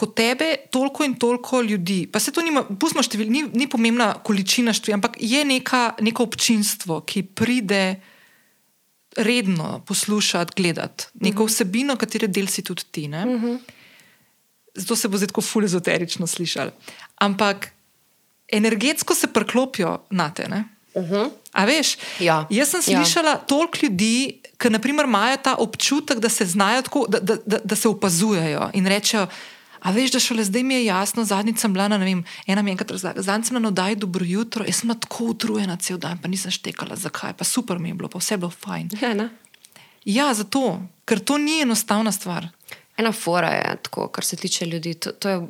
[0.01, 2.63] ko tebe toliko in toliko ljudi, pa se to nima,
[3.05, 7.99] števil, ni, ni pomembna količina števila, ampak je neka, neko občinstvo, ki pride
[9.17, 11.51] redno poslušati, gledati neko mhm.
[11.51, 13.05] vsebino, katere del si tudi ti.
[13.05, 13.45] Uh mhm.
[13.45, 13.59] -huh.
[14.75, 16.71] Zato se bo zdaj tako fulezoterično slišal.
[17.15, 17.71] Ampak
[18.51, 20.47] energetsko se preklopijo na te.
[20.93, 21.13] Uh mhm.
[21.13, 21.29] -huh.
[21.51, 21.97] A veš?
[22.19, 22.47] Ja.
[22.49, 23.03] Jaz sem ja.
[23.03, 23.37] slišala ja.
[23.37, 24.67] toliko ljudi, ki
[25.03, 29.27] imajo ta občutek, da se znajo tako, da, da, da, da se opazujejo in rečejo.
[29.81, 32.61] A veš, da šele zdaj mi je jasno, zadnjič sem bila na ne vem, ena
[32.61, 36.19] mi enkrat razlaga, zadnjič sem na nodaj dobro jutro, jaz sem tako utrujena cel dan,
[36.21, 38.91] pa nisem štekala, zakaj, pa super mi je bilo, pa vse bilo fajn.
[39.01, 39.29] Ja,
[40.05, 42.47] ja, zato, ker to ni enostavna stvar.
[42.97, 45.41] Ena fora je tako, kar se tiče ljudi, to, to je,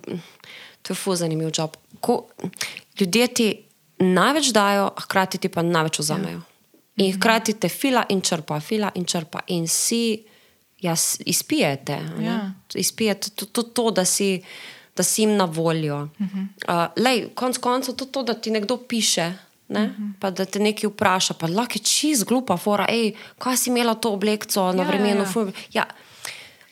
[0.81, 1.75] to je fu zanimiv job.
[1.99, 2.27] Ko
[2.99, 3.49] ljudje ti
[3.99, 6.37] največ dajo, hkrati ti pa največ vzamejo.
[6.37, 7.05] Ja.
[7.05, 10.23] In hkrati te fila in črpa, fila in črpa in si
[10.81, 10.95] ja,
[11.25, 11.99] izpijete.
[12.21, 12.51] Ja.
[12.73, 14.43] Izpijete to, to, to da, si,
[14.97, 16.01] da si jim na voljo.
[16.03, 16.47] Uh -huh.
[16.67, 19.33] uh, lej, konc koncev to, to, da ti nekdo piše.
[19.67, 19.83] Ne?
[19.83, 20.11] Uh -huh.
[20.19, 23.95] Pa da te nekaj vpraša, pa lahko je čist glupa, fora, ej, kaj si imela
[23.95, 25.21] to obleko na ja, vremenu.
[25.21, 25.51] Ja, ja.
[25.71, 25.85] Ja,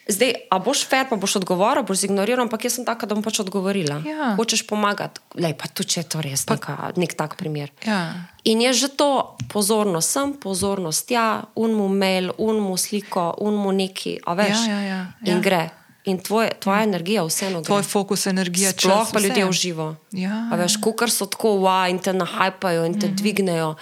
[0.10, 3.22] Zdaj, a boš fair, pa boš odgovoril, boš ignoriral, ampak jaz sem taka, da bom
[3.22, 4.00] pač odgovorila.
[4.10, 4.34] Ja.
[4.40, 7.70] Hočeš pomagati, le pa tu če je to res, pa, neka, nek tak primer.
[7.86, 8.26] Ja.
[8.50, 14.34] In je že to pozornost sem, pozornost ja, unmu mail, unmu sliko, unmu neki, a
[14.34, 14.66] veš.
[14.66, 15.30] Ja, ja, ja, ja.
[15.30, 15.68] In gre.
[16.10, 16.90] In tvoj, tvoja ja.
[16.90, 17.62] energija, vseeno.
[17.62, 19.92] Tvoj fokus, energija, če lahko pa ljudje uživo.
[20.18, 20.48] Ja.
[20.50, 23.22] A veš, kukar so tako wa in te nahajpajo in te mm -hmm.
[23.22, 23.76] dvignejo.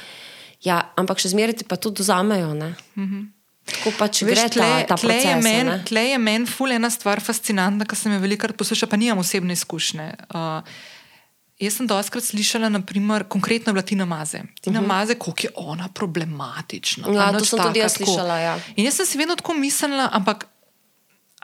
[0.66, 2.54] Ja, ampak še zmeraj ti pa tudi vzamejo.
[2.54, 3.37] Mm -hmm.
[3.68, 5.88] Tako pač Veš, gre tle, ta, ta tle proces.
[5.90, 9.24] Tle je meni men ful ena stvar fascinantna, ker sem jo velikokrat poslušala, pa nimam
[9.24, 10.12] osebne izkušnje.
[10.32, 10.78] Uh,
[11.58, 14.44] Jaz sem doskrat slišala, naprimer, konkretno Tina Maze.
[14.62, 14.92] Tina uh mhm.
[14.92, 15.00] -huh.
[15.00, 17.08] Maze, kako je ona problematična.
[17.14, 18.38] Ja, to sem tudi jaz slišala.
[18.40, 18.60] Ja.
[18.76, 20.46] In jaz sem si vedno tako mislila, ampak.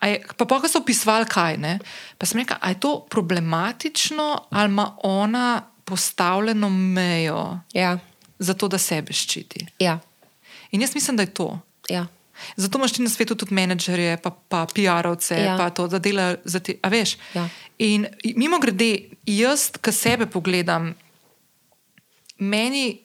[0.03, 1.79] Je, pa pa, ko so opisovali, kaj je.
[2.17, 7.97] Pa sem rekla, je to problematično ali ima ona postavljeno mejo ja.
[8.39, 9.65] za to, da sebe ščiti.
[9.79, 9.99] Ja.
[10.71, 11.59] In jaz mislim, da je to.
[11.89, 12.07] Ja.
[12.57, 15.57] Zato imaš ti na svetu tudi menedžerje, pa, pa PR-ovce, Ja.
[15.57, 16.75] pa to, da delajo za te.
[16.81, 17.17] A veš?
[17.35, 17.47] Ja.
[17.79, 20.93] In mimo grede, jaz, ki sebe pogledam,
[22.39, 23.01] meni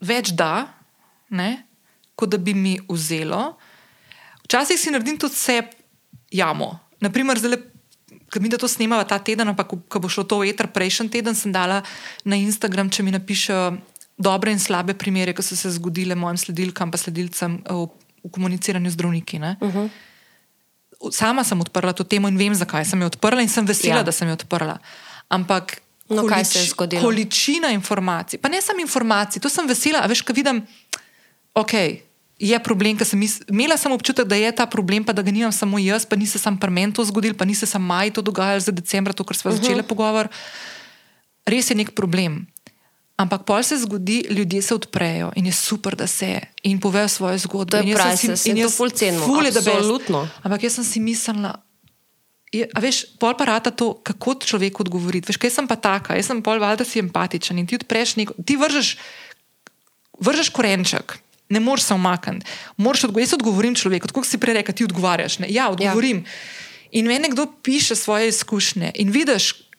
[0.00, 0.68] več da,
[1.30, 1.64] ne,
[2.16, 3.54] kot da bi mi vzelo.
[4.44, 5.70] Včasih si naredim tudi sebe
[6.34, 6.72] jamo.
[7.00, 7.58] Naprimer, zdaj,
[8.30, 11.10] ki mi da to snemava ta teden, ampak ko bo šlo to v eter, prejšnji
[11.10, 11.80] teden sem dala
[12.24, 13.78] na Instagram, če mi napišejo
[14.20, 17.88] dobre in slabe primere, ki so se zgodile mojim sledilkam, pa sledilcem v,
[18.22, 19.36] v komuniciranju z zdravniki.
[19.36, 19.78] Uh Mhm.
[19.78, 19.88] -huh.
[21.10, 24.02] Sama sem odprla to temo in vem, zakaj sem jo odprla, in sem vesela, Ja.
[24.02, 24.78] da sem jo odprla.
[25.28, 27.02] Ampak No, kaj se je zgodilo?
[27.02, 30.66] količina informacij, pa ne samo informacij, to sem vesela, veš, ko vidim,
[31.54, 31.72] ok.
[32.38, 35.30] Je problem, ker sem mis- imela sem občutek, da je ta problem, pa da ga
[35.30, 37.82] nimam samo jaz, pa ni se sam pri meni to zgodil, pa ni se sam
[37.82, 39.60] maj to dogajalo za decembra, to, kar smo uh -huh.
[39.60, 40.28] začeli pogovor.
[41.46, 42.46] Res je nek problem.
[43.20, 47.38] Ampak pol se zgodi, ljudje se odprejo in je super, da se in povejo svoje
[47.38, 47.70] zgodbe.
[47.70, 49.76] To je priceless in to jaz ful cenimo, ful je the best.
[49.76, 50.28] absolutno.
[50.42, 51.52] Ampak jaz sem si mislila,
[52.52, 55.28] je, a veš, pol pa rata to, kako človeku odgovoriti.
[55.28, 58.34] Veš, kaj sem pa taka, jaz sem pol valjda si empatičen in ti odpreš neko,
[58.40, 58.96] ti vržeš,
[60.18, 61.20] vržeš korenček.
[61.50, 62.46] Ne moreš se umakniti.
[62.78, 65.42] Moraš odgo jaz odgovorim človeku, kot si prej rekel, ti odgovarjaš.
[65.42, 65.50] Ne?
[65.50, 66.24] Ja, odgovorim.
[66.24, 66.98] Ja.
[67.02, 69.69] In meni nekdo piše svoje izkušnje in vidiš,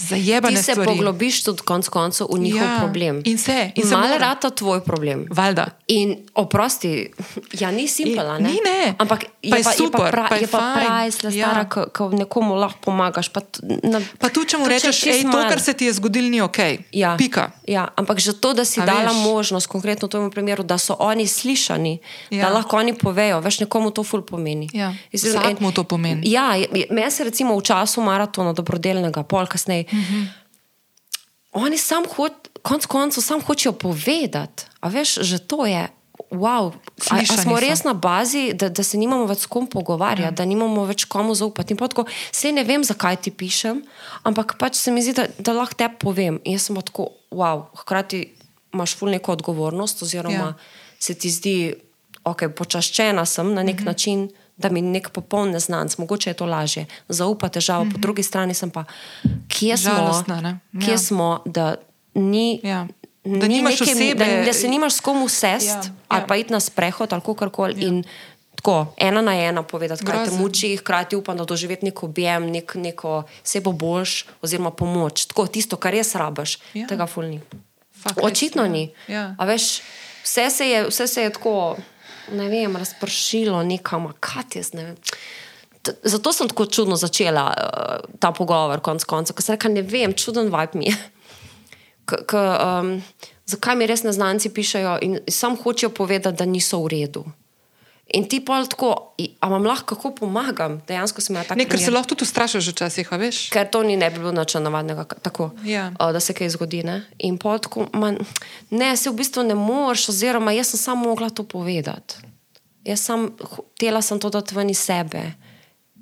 [0.00, 0.86] zajebane Ti se stvari.
[0.86, 3.22] poglobiš tudi konec koncev v njihov Ja, problem.
[3.24, 5.26] in se, in se malo rata tvoj problem.
[5.28, 5.66] Valjda.
[5.88, 7.10] In oprosti,
[7.52, 8.38] ja, ni simpela.
[8.38, 8.48] Ne?
[8.48, 8.94] ni, ne.
[8.94, 11.46] Ampak Pa je je pa, super, je pa, pra, pa je je pa priceless, Ja.
[11.46, 13.28] stara, ko, ko nekomu lahko pomagaš.
[13.28, 13.40] Pa,
[13.82, 16.28] na, Pa tu, če mu rečeš, je ej, čisto to, kar se ti je zgodilo,
[16.28, 16.58] ni ok.
[16.92, 17.50] Ja, Pika.
[17.64, 19.22] ja, ampak že to, da si A dala veš?
[19.24, 21.98] možnost, konkretno v tem primeru, da so oni slišani,
[22.28, 22.38] ja.
[22.38, 22.42] Ja.
[22.44, 24.68] da lahko oni povejo, veš, nekomu to ful pomeni.
[24.70, 26.22] Ja, Jaz sem- vsakmu to pomeni.
[26.24, 29.87] Ja, je- je- meni se recimo v času maratona dobrodelnega, pol kasneje.
[29.92, 29.98] Mm.
[29.98, 30.26] -hmm.
[31.52, 32.32] Oni sam hoč,
[32.62, 34.64] konc koncev sam hočejo povedati.
[34.80, 35.88] A veš, že to je.
[36.30, 36.74] Wow.
[37.10, 37.60] A, a smo so.
[37.62, 40.30] res na bazi, da, da se nimamo več s kom pogovarjati, ja.
[40.34, 41.76] da nimamo več komu zaupati.
[41.78, 42.04] Tako,
[42.34, 43.80] Sej ne vem, zakaj ti pišem,
[44.28, 46.40] ampak pač se mi zdi, da, da lahko te povem.
[46.44, 48.26] In jaz sem tako, wow, hkrati
[48.74, 50.50] imaš ful neko odgovornost, oziroma ja.
[50.52, 50.98] Ja.
[51.00, 51.56] se ti zdi,
[52.28, 53.90] ok, počaščena sem na nek uh -huh.
[53.94, 54.28] način,
[54.58, 57.92] da mi nek popoln neznanc, mogoče je to lažje, zaupa težavo, uh -huh.
[57.92, 58.84] po drugi strani sem pa,
[59.48, 60.58] kje smo, Žalostna, ne?
[60.84, 60.98] kje Ja.
[60.98, 61.74] smo, da
[62.14, 62.60] ni.
[62.62, 62.86] Ja.
[63.24, 66.36] Da ni neke- osebe- da, da se nimaš s kom usest ja, Ja, ali pa
[66.36, 67.82] iti na sprehod ali kar koli.
[67.82, 67.88] Ja.
[67.88, 68.04] In
[68.54, 72.74] tako, ena na ena povedati, kaj te muči, hkrati upam, da doživeti nek objem, nek,
[72.74, 75.26] neko se bo boljš, oziroma pomoč.
[75.26, 76.86] Tako, tisto, kar res rabaš, ja.
[76.86, 77.40] Tega fulni.
[78.22, 78.68] Očitno ja.
[78.68, 78.90] ni.
[79.08, 79.34] Ja.
[79.38, 79.80] A veš,
[80.24, 81.76] vse se je, vse se je tako,
[82.32, 84.96] ne vem, razpršilo nekam, kaj jaz ne vem.
[86.04, 90.12] Zato sem tako čudno začela uh, ta pogovor, konc koncev, ker sem rekla, ne vem,
[90.12, 90.96] čuden vibe mi je.
[92.08, 92.90] K, k, um,
[93.48, 97.24] zakaj mi res neznanci pišajo in sam hočejo povedati, da niso v redu.
[98.14, 101.58] In ti pa tako, "I- a vam lahko kako pomagam, dejansko sem imela tako.
[101.58, 103.50] Ne, ker se lahko tudi ustrašiš včasih, a veš.
[103.50, 105.88] Ker to ni ne bi bilo nič navadnega, tako, Ja.
[105.90, 106.82] uh, da se kaj zgodi.
[106.82, 108.18] Ne, In pol tako, man,
[108.70, 112.14] ne, se v bistvu ne moreš, oziroma jaz sem samo mogla to povedati.
[112.84, 113.28] Jaz sem,
[113.76, 115.32] htela sem to dati ven iz sebe.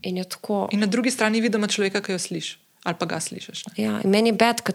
[0.02, 0.68] In tako.
[0.72, 3.64] In na drugi strani vidimo človeka, ki jo slišiš, ali pa ga slišiš.
[3.66, 3.84] Ne?
[3.84, 4.74] Ja, meni je bed, ker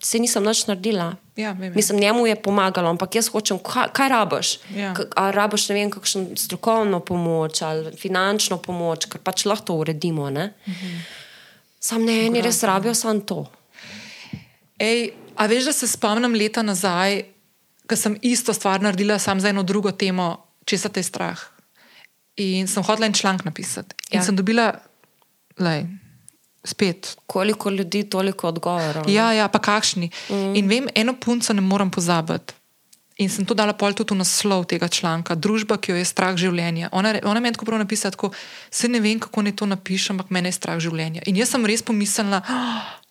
[0.00, 1.16] se nisem nič naredila.
[1.34, 1.72] Ja, vem, vem.
[1.74, 4.48] Mislim, njemu je pomagalo, ampak jaz hočem, kaj, kaj rabaš?
[4.70, 4.94] Ja.
[4.94, 9.74] K- A rabaš, ne vem, kakšno strokovno pomoč ali finančno pomoč, ker pač lahko to
[9.76, 10.30] uredimo.
[10.30, 10.52] Ne?
[10.64, 10.94] Mhm.
[11.80, 13.40] Sam ne, eni res rabijo samo to.
[14.78, 17.24] Ej, a veš, da se spomnim leta nazaj,
[17.84, 20.30] ko sem isto stvar naredila, sam za eno drugo temo,
[20.64, 21.38] česa te je strah.
[22.36, 23.94] In sem hodila en članek napisati.
[24.10, 24.24] In Ja.
[24.24, 24.72] sem dobila,
[25.58, 25.84] lej,
[26.64, 27.16] spet.
[27.26, 29.08] Koliko ljudi, toliko odgovorov.
[29.08, 30.10] Ja, ja, pa kakšni.
[30.30, 30.54] Mm.
[30.54, 32.54] In vem, eno punco ne morem pozabiti.
[33.16, 36.34] In sem to dala pol tudi v naslov tega članka, družba, ki jo je strah
[36.34, 36.88] življenja.
[36.90, 38.32] Ona, ona meni tako prav napisala, tako,
[38.70, 41.22] se ne vem, kako naj to napišem, ampak mene je strah življenja.
[41.26, 42.40] In jaz sem res pomislila,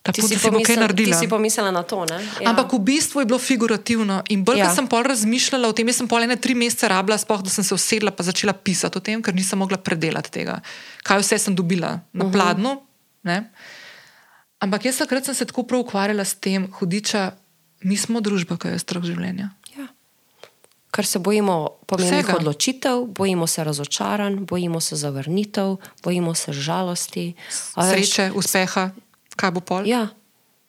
[0.03, 1.15] da Ti bo si, si bo kaj pomislila, ti naredila.
[1.15, 2.03] si pomislila na to.
[2.03, 2.19] Ne?
[2.41, 2.49] Ja.
[2.51, 4.23] Ampak v bistvu je bilo figurativno.
[4.27, 4.65] In bolj, Ja.
[4.65, 4.75] ja.
[4.75, 7.63] sem pol razmišljala o tem, jaz sem pol ene tri mesece rabila, spoh, da sem
[7.63, 10.59] se usedla in začela pisati o tem, ker nisem mogla predelati tega,
[11.01, 12.31] kaj vse sem dobila na Mhm.
[12.33, 12.75] pladnju.
[13.23, 13.43] Uh-huh.
[14.59, 17.31] Ampak jaz takrat sem se tako prav ukvarjala s tem, hudiča,
[17.81, 19.49] mi smo družba, ki je strah življenja.
[19.73, 19.87] Ja.
[20.89, 21.55] Ker se bojimo
[21.85, 22.37] pomembnih Vsega.
[22.37, 27.33] odločitev, bojimo se razočaranj, bojimo se zavrnitev, bojimo se žalosti.
[27.75, 28.89] A veš, Sreče, uspeha,
[29.35, 29.87] kaj bo pol?
[29.87, 30.07] Ja.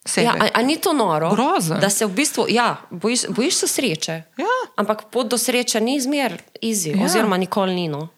[0.04, 0.26] Sebe.
[0.26, 1.30] Ja, a, a ni to noro?
[1.30, 1.78] Grozno.
[1.78, 4.12] Da se v bistvu, ja, bojiš, bojiš se sreče.
[4.36, 4.56] Ja.
[4.76, 6.96] Ampak pot do sreče ni zmer easy, Ja.
[6.96, 7.04] ja.
[7.04, 7.88] oziroma nikoli ni.
[7.88, 8.08] No,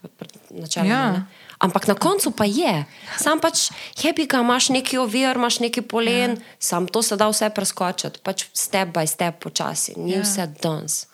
[0.50, 1.12] načeloma, Ja.
[1.12, 1.26] ne.
[1.58, 2.84] Ampak na koncu pa je.
[3.18, 3.70] Sam pač
[4.02, 6.56] hebi ga, imaš neki ovir, imaš neki polen, ja.
[6.58, 10.22] sam to se da vse preskočiti, pač step by step počasi, ni Ja.
[10.22, 11.06] vse danes.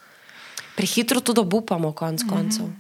[0.77, 2.73] Prehitro tudi obupamo, konc koncev.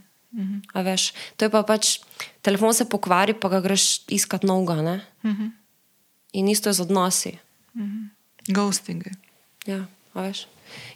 [0.74, 2.00] A veš, to je pa pač,
[2.42, 4.82] telefon se pokvari, pa ga greš iskat novega.
[4.82, 4.96] ne.
[6.32, 7.38] In isto je z odnosi.
[8.48, 9.04] Ghosting.
[9.66, 10.48] Ja, veš.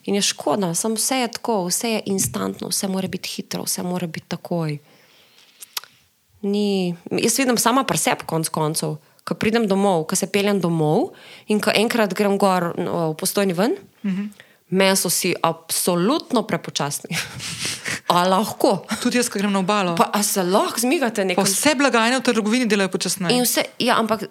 [0.09, 3.83] In je škoda, samo vse je tako, vse je instantno, vse mora biti hitro, vse
[3.83, 4.79] mora biti takoj.
[6.47, 8.97] Ni, jaz vidim sama pri sebi, konc koncev,
[9.27, 11.11] ko pridem domov, ko se peljem domov
[11.51, 14.29] in ko enkrat grem gor no, v postojni ven, mm -hmm.
[14.71, 17.17] meni so si absolutno prepočasni.
[18.15, 18.87] A lahko.
[19.03, 19.97] Tudi jaz, ko grem na obalo.
[19.97, 21.45] Pa a se lahko zmigate nekaj?
[21.45, 23.43] vse blagajne v trgovini delajo počasneje.
[23.43, 24.31] Vse, ja, ampak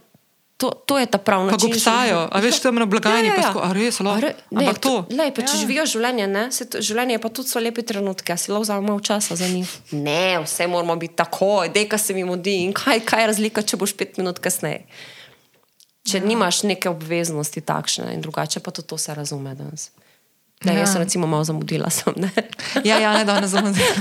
[0.57, 1.69] to, to je ta pravi Pa način.
[1.69, 4.21] goksajo, a veš, tam na blagajni pa tako, a res, lahko?
[4.21, 5.53] Re- Ne, Ampak to- Lej, pa, če Ja.
[5.53, 5.59] ja.
[5.59, 8.87] živijo življenje, ne, se to, življenje pa tudi so lepi trenutki, a si lahko vzamemo
[8.87, 9.67] malo časa za njih.
[9.91, 13.77] Ne, vse moramo biti tako, deka se mi mudi in kaj, kaj je razlika, če
[13.77, 14.85] boš pet minut kasneje.
[16.03, 16.23] Če ja.
[16.23, 19.89] nimaš neke obveznosti takšne in drugače, pa tudi to se razume danes.
[20.61, 20.73] Da, ja.
[20.73, 20.79] Ja.
[20.79, 21.89] Jaz sem recimo malo zamudila.
[21.89, 22.31] Sem, ne.
[22.83, 23.91] Ja, ja, ne danes zamudila.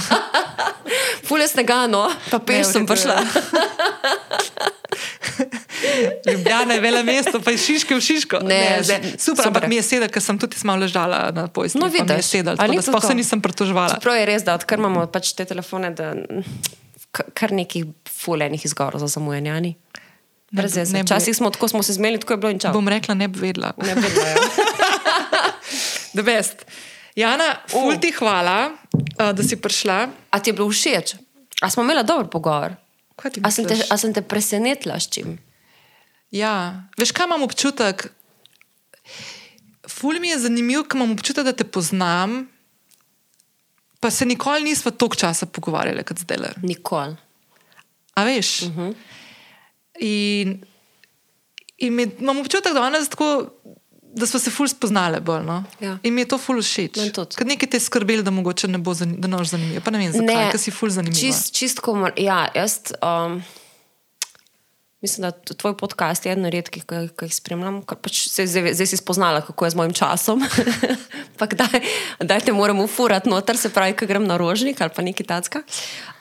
[1.26, 3.16] Fule snega, no, pa peš sem prišla.
[5.96, 6.10] ja.
[6.26, 8.38] Ljubljana je vele mesto, pa je Šiške v Šiško.
[8.40, 9.68] Ne, zdaj, z- super, ampak super.
[9.68, 11.78] mi je sedel, ker sem tudi malo ležala na pojsku.
[11.78, 13.94] No, mi je vidiš, sedel, tako da sploh se nisem pritoževala.
[13.94, 16.14] Čeprav je res, da odkar imamo pač te telefone, da
[17.32, 19.52] kar nekih fulejnih izgovorov za zamujanje.
[19.52, 19.74] Ne-
[20.86, 22.72] ne Včasih smo tako smo se zmeli, tako je bilo in čas.
[22.72, 23.72] Bom rekla, ne bi vedela.
[23.76, 24.34] Ne bi bilo, ja.
[26.12, 26.64] The best.
[27.14, 29.98] Jana, ful ti hvala, uh, da si prišla.
[30.30, 31.14] A ti je bilo všeč?
[31.60, 32.74] A smo imeli dober pogovor?
[33.42, 35.38] A sem, te, a sem te presenetila s čim?
[36.34, 38.08] Ja, veš, kaj imam občutek?
[39.88, 42.48] Ful mi je zanimivo, ker imam občutek, da te poznam,
[44.02, 46.56] pa se nikoli nismo toliko časa pogovarjali kot zdaj.
[46.62, 47.16] Nikoli.
[48.14, 48.62] A veš?
[48.62, 48.94] Uh -huh.
[50.00, 50.64] In,
[51.78, 53.50] in mi, imam občutek, da, danes tako,
[54.02, 55.44] da smo se ful spoznali bolj.
[55.44, 55.64] No?
[55.80, 55.98] Ja.
[56.02, 56.98] In mi je to ful všeč.
[57.36, 59.80] Ker nekaj te skrbelo, da mogoče ne bo zanimivo, da ne zanimivo.
[59.84, 61.20] Pa ne vem, zakaj, ker si ful zanimiv.
[61.20, 63.42] Čist, čist komor, ja, jaz um,
[65.04, 67.82] mislim, da tvoj podcast je eden redkih, ki, ki jih spremljam.
[67.84, 70.40] Pač se, zdaj, zdaj si spoznala, kako je z mojim časom.
[71.38, 71.82] pa kdaj,
[72.22, 75.62] kdaj te moram ufurati noter, se pravi, ko grem na rožnik ali pa nekaj tacka.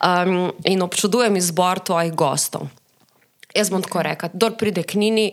[0.04, 2.68] Um, in občudujem izbor tvojih gostov.
[3.56, 5.26] Jaz bom tako rekel, kdo pride k Nini,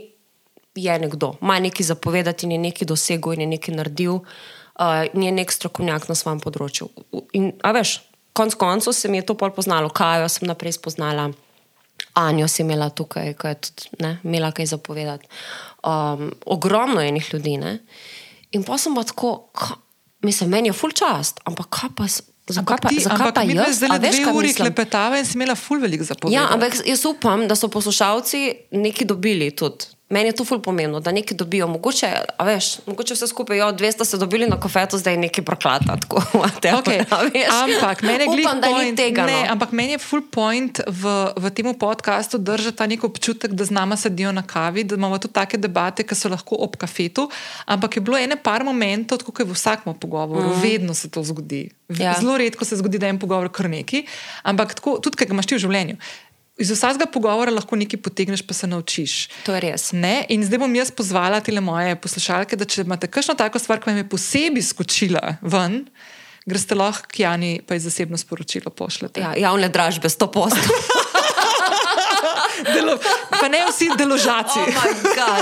[0.75, 5.27] je nekdo, ima nekaj zapovedati, in je nekaj dosegel in je nekaj naredil, uh, in
[5.27, 6.87] je nek strokovnjak na svojem področju.
[7.35, 7.97] In, a veš,
[8.31, 11.33] konc koncev se mi je to pol poznalo, Kajo sem naprej spoznala.
[12.21, 15.27] Anjo si imela tukaj, ko je tudi ne, imela kaj zapovedati.
[15.83, 17.57] Um, ogromno je enih ljudi.
[17.57, 17.77] Ne?
[18.51, 19.75] In pa sem pa tako, ka,
[20.21, 23.43] mislim, meni je full čast, ampak kaj pa, s- zakaj pa, ti, zakaj ampak pa
[23.43, 23.77] jaz?
[23.77, 26.35] zdaj veš, dve uri klepetava in si imela ful veliko zapovedati.
[26.35, 28.41] Ja, ampak jaz upam, da so poslušalci
[28.73, 29.85] nekaj dobili tudi.
[30.11, 31.67] Meni je to ful pomembno, da nekaj dobijo.
[31.71, 32.07] Mogoče,
[32.43, 35.95] veš, mogoče vse skupaj, jo, 200 so dobili na kofetu, zdaj nekaj proklata.
[36.01, 37.45] Tako, whatever, Okay.
[37.51, 37.63] a.
[37.63, 39.25] Ampak meni je upam, da ni point, tega.
[39.25, 39.51] ne, no.
[39.51, 43.71] ampak meni je full point v, v tem podkastu držati ta nek občutek, da z
[43.71, 47.29] nama sedijo na kavi, da imamo tudi take debate, ki so lahko ob kafetu.
[47.65, 50.61] Ampak je bilo ene par momentov, kot je v vsakem pogovoru, mm.
[50.61, 51.69] vedno se to zgodi.
[51.87, 52.15] Ja.
[52.19, 54.03] Zelo redko se zgodi, da je en pogovor kar neki,
[54.43, 55.97] ampak tako, tudi, kaj ga imaš ti v življenju.
[56.61, 59.15] Iz vsakega pogovora lahko nekaj potegneš, pa se naučiš.
[59.47, 59.89] To je res.
[59.97, 60.27] Ne?
[60.29, 63.89] In zdaj bom jaz pozvala te moje poslušalke, da če imate kakšno tako stvar, ki
[63.89, 65.87] vam je posebej skočila ven,
[66.45, 69.21] greste lahko k Jani, pa je zasebno sporočilo pošljete.
[69.21, 70.61] Ja, javne dražbe, 100 posto.
[72.73, 72.97] Delo,
[73.29, 74.59] pa ne vsi deložaci.
[74.61, 75.39] Oh.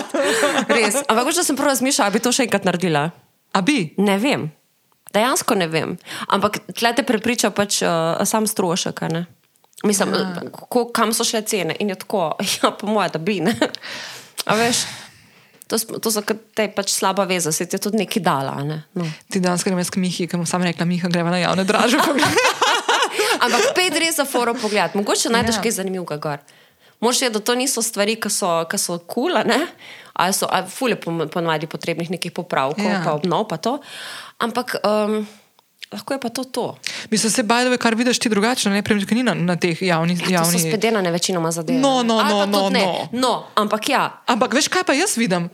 [0.72, 1.02] Res.
[1.04, 3.10] Ampak če sem prvo razmišljala, bi to še enkrat naredila.
[3.52, 3.91] A bi?
[4.00, 4.48] Ne vem.
[5.12, 5.98] Dejansko ne vem.
[6.30, 9.04] Ampak tle te prepriča pač uh, sam strošek.
[9.04, 9.24] a ne.
[9.84, 10.41] Mislim, ja.
[10.51, 11.76] ko, kam so šle cene.
[11.80, 12.34] In je tako,
[12.64, 13.39] ja, po mojem, da bi.
[13.39, 13.56] Ne?
[14.45, 14.84] A veš,
[15.68, 16.23] to, to so
[16.56, 18.57] te pač slaba veza, se ti je tudi nekaj dala.
[18.65, 18.81] Ne?
[18.97, 19.07] No.
[19.31, 22.01] Ti danes gremo s Mihi, ki mu sam rekla, Miha, gremo na javne dražbe.
[23.43, 25.61] Ampak pet res za foro pogled, mogoče najdeš Ja.
[25.64, 26.41] kaj zanimivega gor.
[26.99, 29.56] Možeš je, da to niso stvari, ki so, ki so kul, cool,
[30.19, 32.99] ali so ali fule ponovadi potrebnih nekih popravkov, ja.
[33.06, 33.77] pa obnov, pa to.
[34.43, 35.23] Ampak um,
[35.94, 36.78] lahko je pa to to.
[37.10, 40.20] Mislim, se bajdove, kar vidiš ti drugače, ne premiš, ni na, na teh javnih.
[40.22, 40.60] Ja, to javni...
[40.60, 41.80] so spedene večinoma zadeve.
[41.80, 42.86] No, no, no, no, ne.
[42.86, 43.20] no.
[43.20, 44.22] no, ampak ja.
[44.26, 45.49] Ampak veš, kaj pa jaz vidim?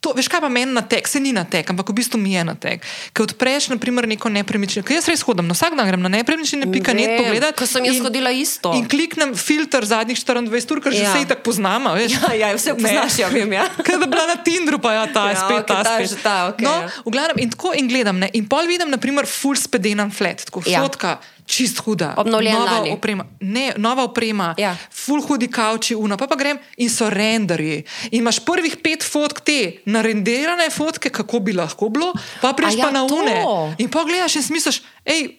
[0.00, 2.30] To, veš, kaj pa meni na tek, se ni na tek, ampak v bistvu mi
[2.30, 2.84] je na tek.
[3.10, 6.70] Ker odpreš, naprimer, neko nepremičnino, ker jaz res hodim, no, vsak dan grem na nepremičnine,
[6.70, 7.58] pika net Vem, pogledati.
[7.58, 8.70] ko sem jaz in- hodila isto.
[8.72, 11.10] In kliknem filter zadnjih 24 ur, ker že Ja.
[11.12, 11.94] vse tako poznamo.
[11.94, 12.14] Veš.
[12.14, 12.78] Ja, ja, vse Ne.
[12.78, 13.66] poznaš, ja, vem, ja.
[13.76, 15.82] Kaj da bila na Tinderu, pa ja, ta je Ja, spet okej, ta.
[15.82, 16.22] ta spet.
[16.22, 16.88] ta, okej, no, ja.
[17.02, 18.16] v glavnem, in tako in gledam.
[18.16, 18.30] Ne?
[18.32, 20.78] In pol vidim, naprimer, full spedenan flat, tako Ja.
[20.80, 21.18] fotka,
[21.48, 22.12] čist huda.
[22.16, 22.90] Obnovljen nova lani.
[22.90, 23.24] oprema.
[23.40, 24.76] Ne, nova oprema, Ja.
[24.92, 27.82] full hudi kavči, una, pa pa grem in so renderji.
[28.10, 32.84] In imaš prvih pet fotk te, narenderane fotke, kako bi lahko bilo, pa priješ ja,
[32.84, 33.14] pa na to.
[33.16, 33.36] une.
[33.78, 35.34] In pa gledaš in si misliš, hej.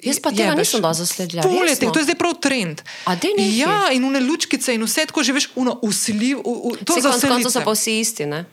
[0.00, 0.74] Jaz pa tega jebeš.
[0.74, 1.80] nisem zasledila, je resno?
[1.80, 2.82] tega, to je zdaj prav trend.
[3.54, 6.42] Ja, in une lučkice in vse tako živiš, uno usiljiv,
[6.84, 7.64] to Vse za konec koncev so selitve.
[7.64, 8.26] pa vsi isti.
[8.26, 8.44] Ne?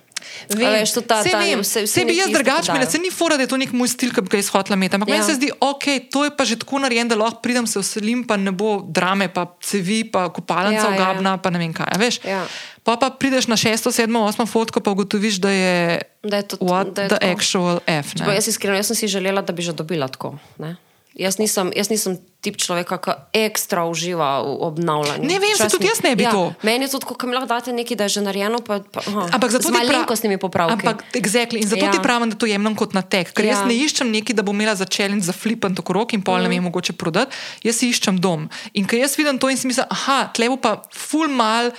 [0.49, 3.43] Vem, veš, ta, ta, vem, vse, saj bi jaz drugače imela, se ni fora, da
[3.43, 4.95] je to nek moj stil, ki bi ga jaz hotela imeti.
[4.95, 5.13] Ampak ja.
[5.13, 5.27] meni Ja.
[5.27, 8.37] se zdi, ok, to je pa že tako narejen, da lahko pridem se vselim, pa
[8.37, 11.01] ne bo drame, pa cevi, pa kopalnica Ja, ja, ja.
[11.01, 11.91] ogabna, pa ne vem kaj.
[11.97, 12.19] Veš?
[12.23, 12.45] Ja.
[12.81, 16.57] Pa pa prideš na šesto, sedmo, osmo fotko, pa ugotoviš, da je, Da je to-
[16.59, 17.31] what da je the tako.
[17.31, 18.15] actual F.
[18.17, 18.33] Ne?
[18.33, 20.37] Jaz iskreno, jaz sem si želela, da bi že dobila tako.
[20.57, 20.75] Ne?
[21.11, 25.27] Jaz nisem, jaz nisem tip človeka, ki ekstra uživa v obnavljanju.
[25.27, 26.55] Ne vem, Včasih tudi jaz ne bi ja, to.
[26.63, 29.27] Meni je tudi, ko mi lahko date nekaj, da je že narejeno, pa, pa aha,
[29.35, 30.79] Ampak zato z ti pra- malenkostnimi popravki.
[30.79, 31.59] Ampak, exactly.
[31.59, 31.91] In zato ja.
[31.91, 33.35] Ti pravim, da to jemljem kot na tek.
[33.35, 33.59] Ker ja.
[33.59, 33.67] jaz Ja.
[33.67, 36.47] ne iščem nekaj, da bom imela za challenge za flipan to krok in pol mm.
[36.47, 37.35] ne vem, mogoče prodati.
[37.67, 38.47] Jaz si iščem dom.
[38.71, 41.75] In ker jaz vidim to in si mislim, aha, tle bo pa full mal.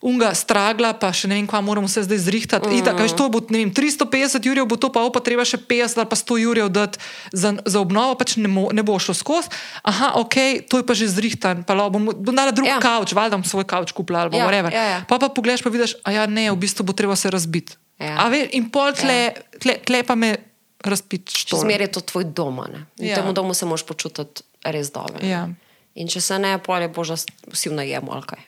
[0.00, 2.64] Unga stragla, pa še ne vem, kva moramo se zdaj zrihtati.
[2.64, 2.76] Mm.
[2.78, 5.98] Itak, veš, to bo vem, 350 jurjev, bo to pa, o, pa treba še 50
[5.98, 6.96] ali pa 100 jurjev dati
[7.30, 9.52] za, za obnovo, pač ne, mo, ne bo šlo skozi.
[9.82, 12.76] Aha, ok, to je pa že zrihtan, pa lo, bom, bom dala drug ja.
[12.76, 12.80] Ja.
[12.80, 14.72] kavč, valjda bom svoj kavč kupila ali Ja, whatever.
[14.72, 14.98] ja, ja.
[15.04, 17.76] Pa pa pogledaš, pa vidiš, a ja, ne, v bistvu bo treba se razbiti.
[18.00, 18.24] Ja.
[18.24, 20.32] A Ve, in pol tle, tle, tle pa me
[20.80, 21.52] razpič.
[21.52, 22.64] Zmeraj je to tvoj dom.
[22.64, 22.88] ne.
[22.96, 23.20] V Ja.
[23.20, 25.20] tem domu se moraš počutiti res dobro.
[25.20, 25.44] Ja.
[25.92, 27.20] In če se ne, pol je boža
[27.52, 28.40] vsi v najemu ali kaj.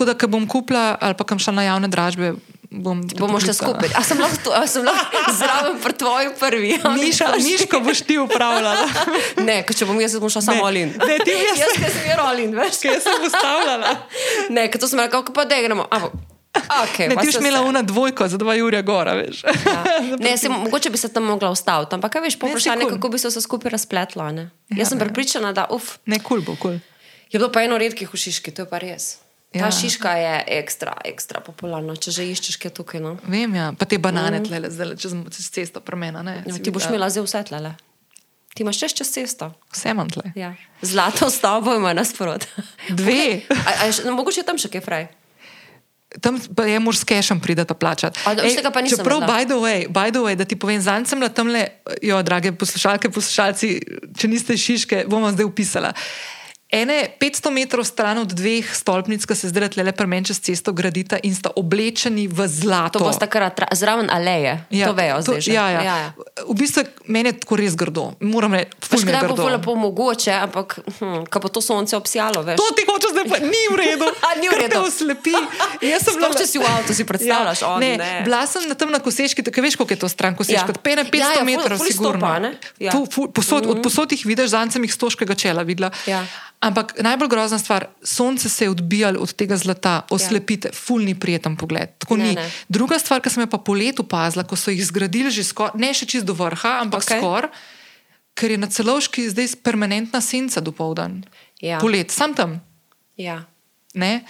[0.00, 2.32] Tako da, ko bom kupila ali pa kam šla na javne dražbe,
[2.72, 3.02] bom.
[3.12, 3.92] Bomo šli skupaj.
[3.92, 6.70] A sem lahko, a sem lahko zraven pri tvoji prvi?
[6.96, 8.88] Miška, Miško boš ti upravljala.
[9.44, 10.96] Ne, če bom jaz, bom šla samo Olin.
[10.96, 12.80] Ne, ti jaz- jaz sem jer Olin, veš?
[12.80, 13.92] Kaj sem ustavljala?
[14.48, 15.84] Ne, ker to sem rekla, pa da gremo.
[15.90, 16.16] Ampak,
[16.80, 19.44] okay, Ne, ti boš imela una dvojko za dva Jurja gora, veš.
[19.44, 19.84] Ja.
[20.16, 22.96] Ne, se, mogoče bi se tam mogla ustaviti, ampak kaj veš, po vprašanju, kul.
[22.96, 24.24] kako bi se vse skupaj razpletlo.
[24.32, 24.48] Ne?
[24.70, 25.04] Ja, Jaz sem ne.
[25.04, 26.80] prepričana, da uf, Ne, kul bo, kul.
[27.28, 29.18] je bilo pa eno redkih v Šiški, to je pa res.
[29.50, 29.70] Ta Ja.
[29.74, 33.00] šiška je ekstra, ekstra popularna, če že iščeš kaj tukaj.
[33.02, 33.16] No?
[33.26, 33.72] Vem, ja.
[33.74, 34.44] Pa te banane mm.
[34.46, 36.44] tle, zdaj čez, čez cesto premena, ne.
[36.46, 37.74] Ja, ti boš imela zdaj vse tlele.
[38.54, 39.50] Ti imaš še čez cesto.
[39.74, 40.30] Vse imam tle.
[40.38, 40.54] Ja.
[40.82, 42.46] Zlato stavbo ima nasprot.
[42.94, 43.42] Dve.
[43.66, 45.04] A, a, je še- no, mogoče tam še kaj fraj.
[46.22, 48.18] Tam je mož s kešem pridati plačati.
[48.26, 48.58] A, Ej,
[48.90, 51.68] Čeprav, by the, way, by the way, da ti povem, zanj sem bila tam le,
[52.02, 53.68] jo, drage poslušalke, poslušalci,
[54.18, 55.94] če niste šiške, bom vam zdaj upisala.
[56.70, 61.18] Ene 500 metrov stran od dveh stolpnic, ki se zdaj le premen čez cesto gradita
[61.26, 63.02] in sta oblečeni v zlato.
[63.02, 64.54] To bo atra- zraven aleje.
[64.70, 65.50] Ja, to vejo zdaj že.
[65.50, 65.80] Ja, ja.
[65.82, 66.08] Ja, ja.
[66.46, 68.14] V bistvu meni je tako res grdo.
[68.22, 68.70] Moram reči,
[69.02, 72.54] kdaj bo ful lepo mogoče, ampak hm, ko bo to sonce obsijalo, veš.
[72.54, 74.06] To ti hočeš zdaj, pa ni v redu.
[74.30, 74.86] A, ni v Ker te redu.
[74.86, 75.34] oslepi.
[75.82, 78.22] Jaz sem Sploh, če si v avtu, si predstavljaš, ja, o, ne, ne.
[78.22, 80.70] Bila sem na tem na koseški, tako veš, koliko je to stran koseška.
[80.70, 80.78] Ja.
[80.78, 80.82] Ja.
[80.86, 82.22] Pene 500 Ja, ja, ja, ful- metrov, ful sigurno.
[82.22, 82.54] stopa?
[82.78, 82.90] Ja.
[82.94, 83.72] Fu- fu- Posod, mm -hmm.
[83.72, 85.90] Od posod jih vidiš, zanj sem jih stoškega čela videla.
[86.06, 86.22] Ja.
[86.60, 90.76] Ampak najbolj grozna stvar, sonce se je odbijalo od tega zlata, oslepite, ja.
[90.76, 91.88] fulni prijeten pogled.
[91.98, 92.34] Tako Ne, ni.
[92.34, 92.50] ne.
[92.68, 95.80] Druga stvar, ki sem jo pa po letu pazila, ko so jih zgradili že skoraj,
[95.80, 97.16] ne še čist do vrha, ampak okay.
[97.16, 97.48] skoraj,
[98.36, 101.24] ker je na celovški zdaj permanentna senca do povdan.
[101.64, 101.80] Ja.
[101.80, 102.60] Polet, sam tam.
[103.16, 103.44] Ja.
[103.94, 104.20] Ne?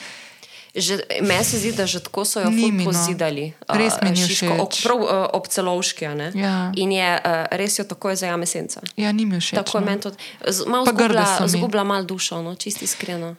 [0.75, 2.85] Že, meni se zdi, da že tako so jo Ni no.
[2.85, 3.53] pozidali.
[3.69, 4.85] Res mi uh, ni Šiško, ob, všeč.
[4.87, 6.05] prav uh, ob celovški.
[6.35, 6.71] Ja.
[6.79, 8.81] In je uh, res jo tako je zajame senca.
[8.97, 9.59] Ja, ni mi všeč.
[9.59, 9.87] Tako je no.
[9.91, 10.01] meni
[10.67, 13.35] Malo Pa grde zgubila, zgubila malo dušo, no, čisto iskreno.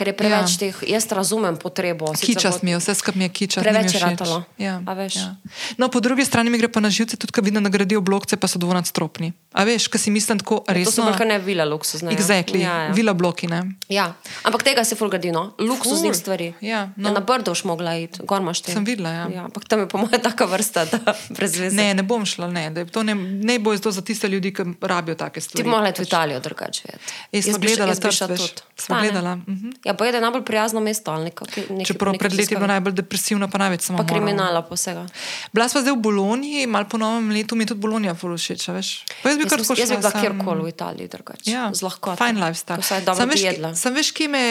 [0.00, 0.56] Ker je preveč Ja.
[0.56, 0.58] ja.
[0.62, 2.08] teh, jaz razumem potrebo.
[2.14, 3.60] Kičast mi je, vse skupaj mi je kičast.
[3.60, 4.38] Preveč je ratalo.
[4.56, 5.36] Ja, ja.
[5.76, 8.36] No, po drugi strani mi gre pa na živce, tudi ko vidim, da gradijo blokce,
[8.36, 9.32] pa so dvonadstropni.
[9.52, 11.04] A veš, kaj si mislim tako To so resno?
[11.04, 12.08] bolj ne vila luksuzne.
[12.08, 12.16] ja.
[12.16, 12.92] Exactly, Ja, ja.
[12.92, 13.76] vila bloki, ne?
[13.88, 16.20] Ja, ampak tega se fulgardino, luksuznih Ful.
[16.20, 16.54] stvari.
[16.60, 17.08] Ja, no.
[17.08, 18.72] ja, na Brdo už mogla iti, gor imaš te.
[18.72, 19.28] Sem videla, ja.
[19.28, 19.44] ja.
[19.44, 20.98] Ampak tam je po mojem taka vrsta, da
[21.28, 21.76] brez veze.
[21.76, 22.70] Ne, ne bom šla, ne.
[22.86, 25.64] To ne, ne bo to za tiste ljudi, ki rabijo take Ti stvari.
[25.64, 26.82] bi mogla iti v Italijo drugače.
[26.86, 27.12] videti.
[27.32, 28.38] Jaz sem gledala jaz Trst, veš.
[28.40, 28.62] tudi.
[28.88, 29.00] Ne.
[29.00, 29.70] gledala, mhm.
[29.84, 31.46] Ja, pa je da je najbolj prijazno mesto neko.
[31.84, 35.06] Čeprav pred leti je bilo najbolj depresivno, pa največ samo Pa kriminala posega.
[35.52, 38.68] Bila sva zdaj v Bologni, malo po novem letu mi je tudi Bologna zelo všeč,
[38.68, 39.04] a veš.
[39.22, 41.46] Pa jaz bi Jaz, kar tako jaz bi bila sam- kjerkoli v Italiji drugače.
[41.46, 42.16] Ja, z lahkoto.
[42.16, 42.76] Fajn lifestyle.
[42.76, 43.42] Ko Vsaj dobro Sam veš,
[43.74, 44.42] Sam veš, kje me,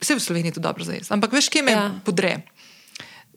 [0.00, 1.78] vse v Sloveniji je to dobro za jesti, ampak veš, kje me Ja.
[1.78, 1.90] ja.
[2.02, 2.42] podre.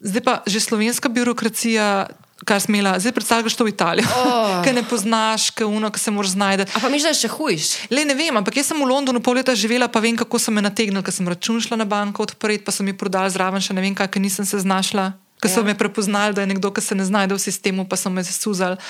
[0.00, 2.06] Zdaj pa že slovenska birokracija,
[2.44, 4.58] kar smela, zdaj predstavljaš to v Italijo, oh.
[4.64, 6.66] ker ne poznaš, ker uno, ki se moraš znajti.
[6.74, 7.90] A pa mi že še hujš.
[7.92, 10.50] Le ne vem, ampak jaz sem v Londonu pol leta živela, pa vem, kako so
[10.50, 13.76] me nategnili, ker sem račun šla na banko odpreti, pa so mi prodali zraven še
[13.76, 15.68] ne vem kaj, ker nisem se znašla, ker so Ja.
[15.68, 18.80] me prepoznali, da je nekdo, ki se ne znajde v sistemu, pa so me zasuzali.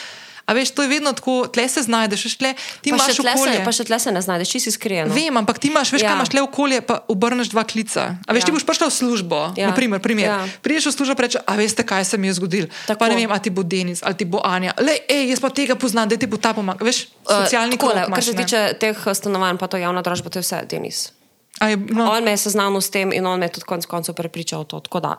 [0.51, 3.31] A veš, to je vedno tako, tle se znajdeš, tle, ti Pa še, imaš tle
[3.31, 3.59] se, okolje.
[3.63, 5.15] pa še tle se ne znajdeš, čisto iskreno.
[5.15, 6.11] Vem, ampak ti imaš, veš, ja.
[6.11, 8.19] Kaj imaš le okolje, pa obrneš dva klica.
[8.27, 8.51] A veš, ja.
[8.51, 9.39] Ti boš prišel v službo.
[9.55, 9.71] Ja.
[9.71, 10.27] Naprimer, primer.
[10.27, 10.43] Ja.
[10.67, 12.67] Priješ v službo in rečeš, a veste, kaj se mi je zgodilo.
[12.91, 14.75] Pa ne vem, a ti bo Denis ali ti bo Anja.
[14.83, 16.83] Le, ej, jaz pa tega poznam, da ti bo ta pomaga.
[16.83, 20.43] Veš, socialni uh, krog Kar se tiče teh eh, stanovanj, pa to javna dražba, to
[20.43, 21.15] je vse, Denis.
[21.61, 24.19] Je, no, On me je seznanil s tem in on me je tudi konec koncev
[24.19, 24.81] prepričal v to.
[24.81, 25.15] Tako da.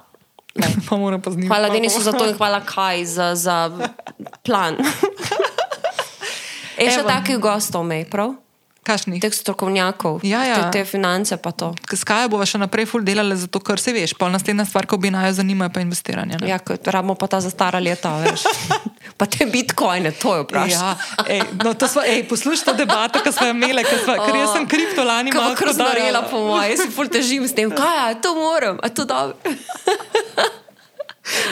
[0.89, 1.47] pa moram pa z njim.
[1.47, 3.71] Hvala Denisu za to in hvala Kaj za, za
[4.43, 4.77] plan.
[6.77, 8.35] Je še takih gostov, mej, prav?
[8.81, 9.21] Kašnih?
[9.21, 10.55] teh strokovnjakov, Ja, ja.
[10.71, 11.69] Te, te finance pa to.
[11.93, 14.97] S Kajo bova še naprej ful delali, zato ker se veš, pol naslednja stvar, ko
[14.97, 16.41] bi najo zanima, je pa investiranje.
[16.41, 16.49] ne.
[16.49, 16.57] Ja,
[16.89, 18.41] rabimo pa ta za stara leta, veš.
[19.21, 20.73] pa te bitcoine, to je vprašanje.
[20.73, 20.97] Ja,
[21.29, 24.33] ej, no, to smo, ej, poslušaj to debato, ki smo jo imeli, ker, sva, ker
[24.35, 26.25] jaz sem kriptolani malo Kako znorela prodajala.
[26.25, 29.37] po mojem, jaz si ful težim s tem, kaj je, to moram, a to dobro.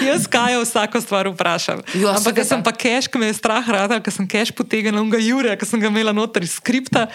[0.02, 1.82] Jaz Kajo vsako stvar vprašam.
[1.94, 2.48] Ja, Ampak seveda.
[2.50, 5.68] sem pa cash, ki me je strah rada, ker sem cash potegnila unga Jure, ker
[5.68, 7.08] sem ga imela noter iz skripta,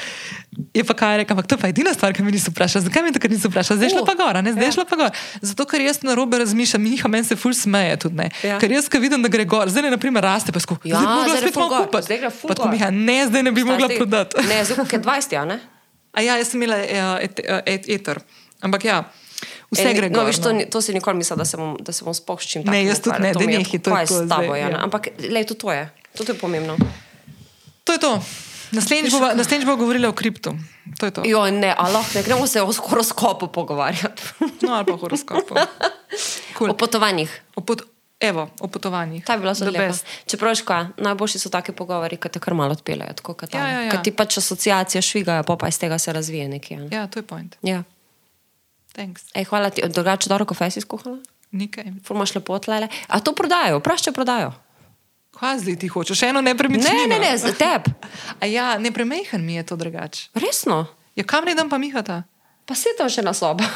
[0.74, 2.86] je pa kaj rekel, ampak to je pa edina stvar, ki me niso vprašali.
[2.88, 3.80] Zakaj me takrat niso vprašali?
[3.82, 4.74] Zdaj šla pa gor, ne, zdaj ja.
[4.78, 5.10] šla pa gor.
[5.42, 8.30] Zato, ker jaz na robe razmišljam, Miha meni se ful smeje tudi ne.
[8.44, 8.58] Ja.
[8.62, 10.78] Ker jaz, ko vidim, da gre gor, zdaj ne, naprimer, raste, pa sko.
[10.84, 12.70] Ja, zdaj zdaj malo gor, zdaj gre ful Pa tako.
[12.72, 14.46] Miha, ne, zdaj ne bi mogla Zdaj- prodati.
[14.48, 15.60] Ne, zdaj je 20, ja, ne?
[16.14, 18.20] A ja, jaz sem imela uh, et, uh, et, eter.
[18.62, 19.02] Ampak ja,
[19.74, 20.30] vse Ej, gre no, gor.
[20.30, 22.46] veš, to, ni- to si nikoli mislil, da se bom, da se bom sploh s
[22.46, 24.70] čim Ne, jaz tudi ne, mi je- nehaj, to je s tabo, ja.
[24.80, 25.90] Ampak, lej, to, to je.
[26.16, 26.78] To je pomembno.
[27.84, 28.22] To je to.
[28.74, 30.54] Naslednjič bova, naslednjič bova govorila o kriptu.
[30.98, 31.22] To to.
[31.24, 34.22] Jo, ne, a lahko ne gremo se o horoskopu pogovarjati.
[34.62, 35.54] No, ali pa horoskopu.
[36.58, 36.70] Cool.
[36.70, 37.30] O potovanjih.
[37.54, 37.82] O pot,
[38.20, 39.24] evo, o potovanjih.
[39.24, 39.94] Ta je bila zelo lepa.
[40.26, 43.14] Čeprav, kaj, najboljši so taki pogovori, ki te kar malo odpeljejo.
[43.52, 43.90] Ja, ja, ja.
[43.90, 46.76] Ker ti pač asociacije švigajo, pa, pa iz tega se razvije nekaj.
[46.76, 46.88] ne.
[46.90, 47.56] Ja, to je point.
[47.62, 47.82] Ja.
[48.94, 49.26] Thanks.
[49.32, 51.18] Ej, hvala ti, drugače dobro kofej si skuhala?
[51.50, 51.98] Nekaj.
[52.00, 52.86] Formaš lepo tlele.
[53.06, 54.54] A to prodajo, vprašaj, prodajo.
[55.34, 56.14] Zdaj ti hočeš?
[56.16, 56.94] Še eno nepremičnino?
[57.04, 57.90] Ne, ne, ne, za tebe.
[58.36, 60.30] A ja, nepremehen mi je to drugače.
[60.32, 60.86] Resno.
[61.12, 62.22] Ja, kam ne dam pa mihata?
[62.62, 63.66] Pa se tam še na sobo.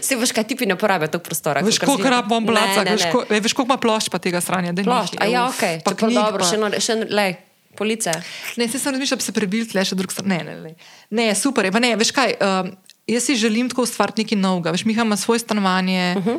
[0.00, 1.60] Se veš, kaj tipi ne porabijo tog prostora.
[1.60, 3.10] Veš, koliko rab bom Ne, placa, ne, veš, ne.
[3.12, 4.72] ko- ej, veš, koliko ima plošč pa tega stranja.
[4.74, 7.36] Plošč, a ja, ok, pa knjig, dobro, pa- še, eno- še, eno- lej,
[7.76, 8.14] police.
[8.56, 10.28] Ne, se sem razmišljal, da bi se prebil tle še drug stran.
[10.28, 10.72] Ne, ne, ne.
[11.12, 11.70] ne, super je.
[11.70, 12.72] Pa ne, veš kaj, um,
[13.08, 14.70] jaz si želim tako ustvariti nekaj novega.
[14.70, 16.14] Veš, Miha ima svoje stanovanje.
[16.18, 16.38] Uh -huh.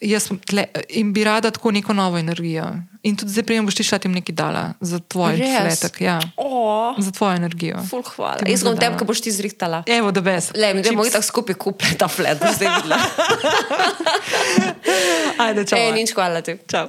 [0.00, 2.64] Jaz tle, in bi rada tako neko novo energijo.
[3.02, 5.80] In tudi zdaj prijem boš ti šla ti nekaj dala za tvoj Res?
[5.80, 6.00] fletek.
[6.00, 7.82] Ja, O, za tvojo energijo.
[7.90, 8.36] ful hvala.
[8.36, 9.82] Ti Jaz bom tem, ko boš ti zrihtala.
[9.86, 10.50] Evo, da bes.
[10.54, 12.98] Le, mi gremo tako skupaj kupiti ta flet, boš zdaj videla.
[15.44, 15.78] Ajde, čau.
[15.78, 16.56] Ej, nič hvala ti.
[16.70, 16.86] Čau.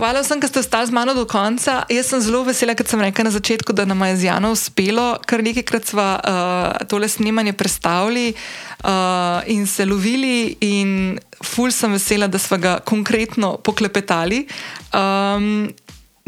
[0.00, 1.84] Hvala vsem, ki ste ostali z mano do konca.
[1.92, 5.20] Jaz sem zelo vesela, ker sem rekla na začetku, da nam je z Jano uspelo.
[5.28, 12.32] Kar nekajkrat smo uh, tole snemanje predstavili uh, in se lovili, in ful sem vesela,
[12.32, 14.46] da smo ga konkretno poklepetali.
[14.96, 15.68] Um,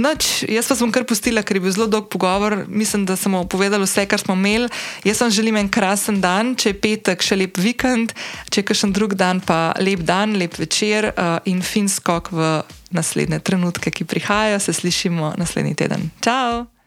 [0.01, 2.64] Noč, jaz pa sem kar pustila, ker je bil zelo dolg pogovor.
[2.69, 4.70] Mislim, da smo povedali vse, kar smo imeli.
[5.05, 8.16] Jaz vam želim en krasen dan, če je petek, še lep vikend,
[8.48, 12.52] če je kakšen drug dan, pa lep dan, lep večer uh, in fin skok v
[12.90, 14.64] naslednje trenutke, ki prihajajo.
[14.64, 16.09] Se slišimo naslednji teden.
[16.24, 16.81] Ciao!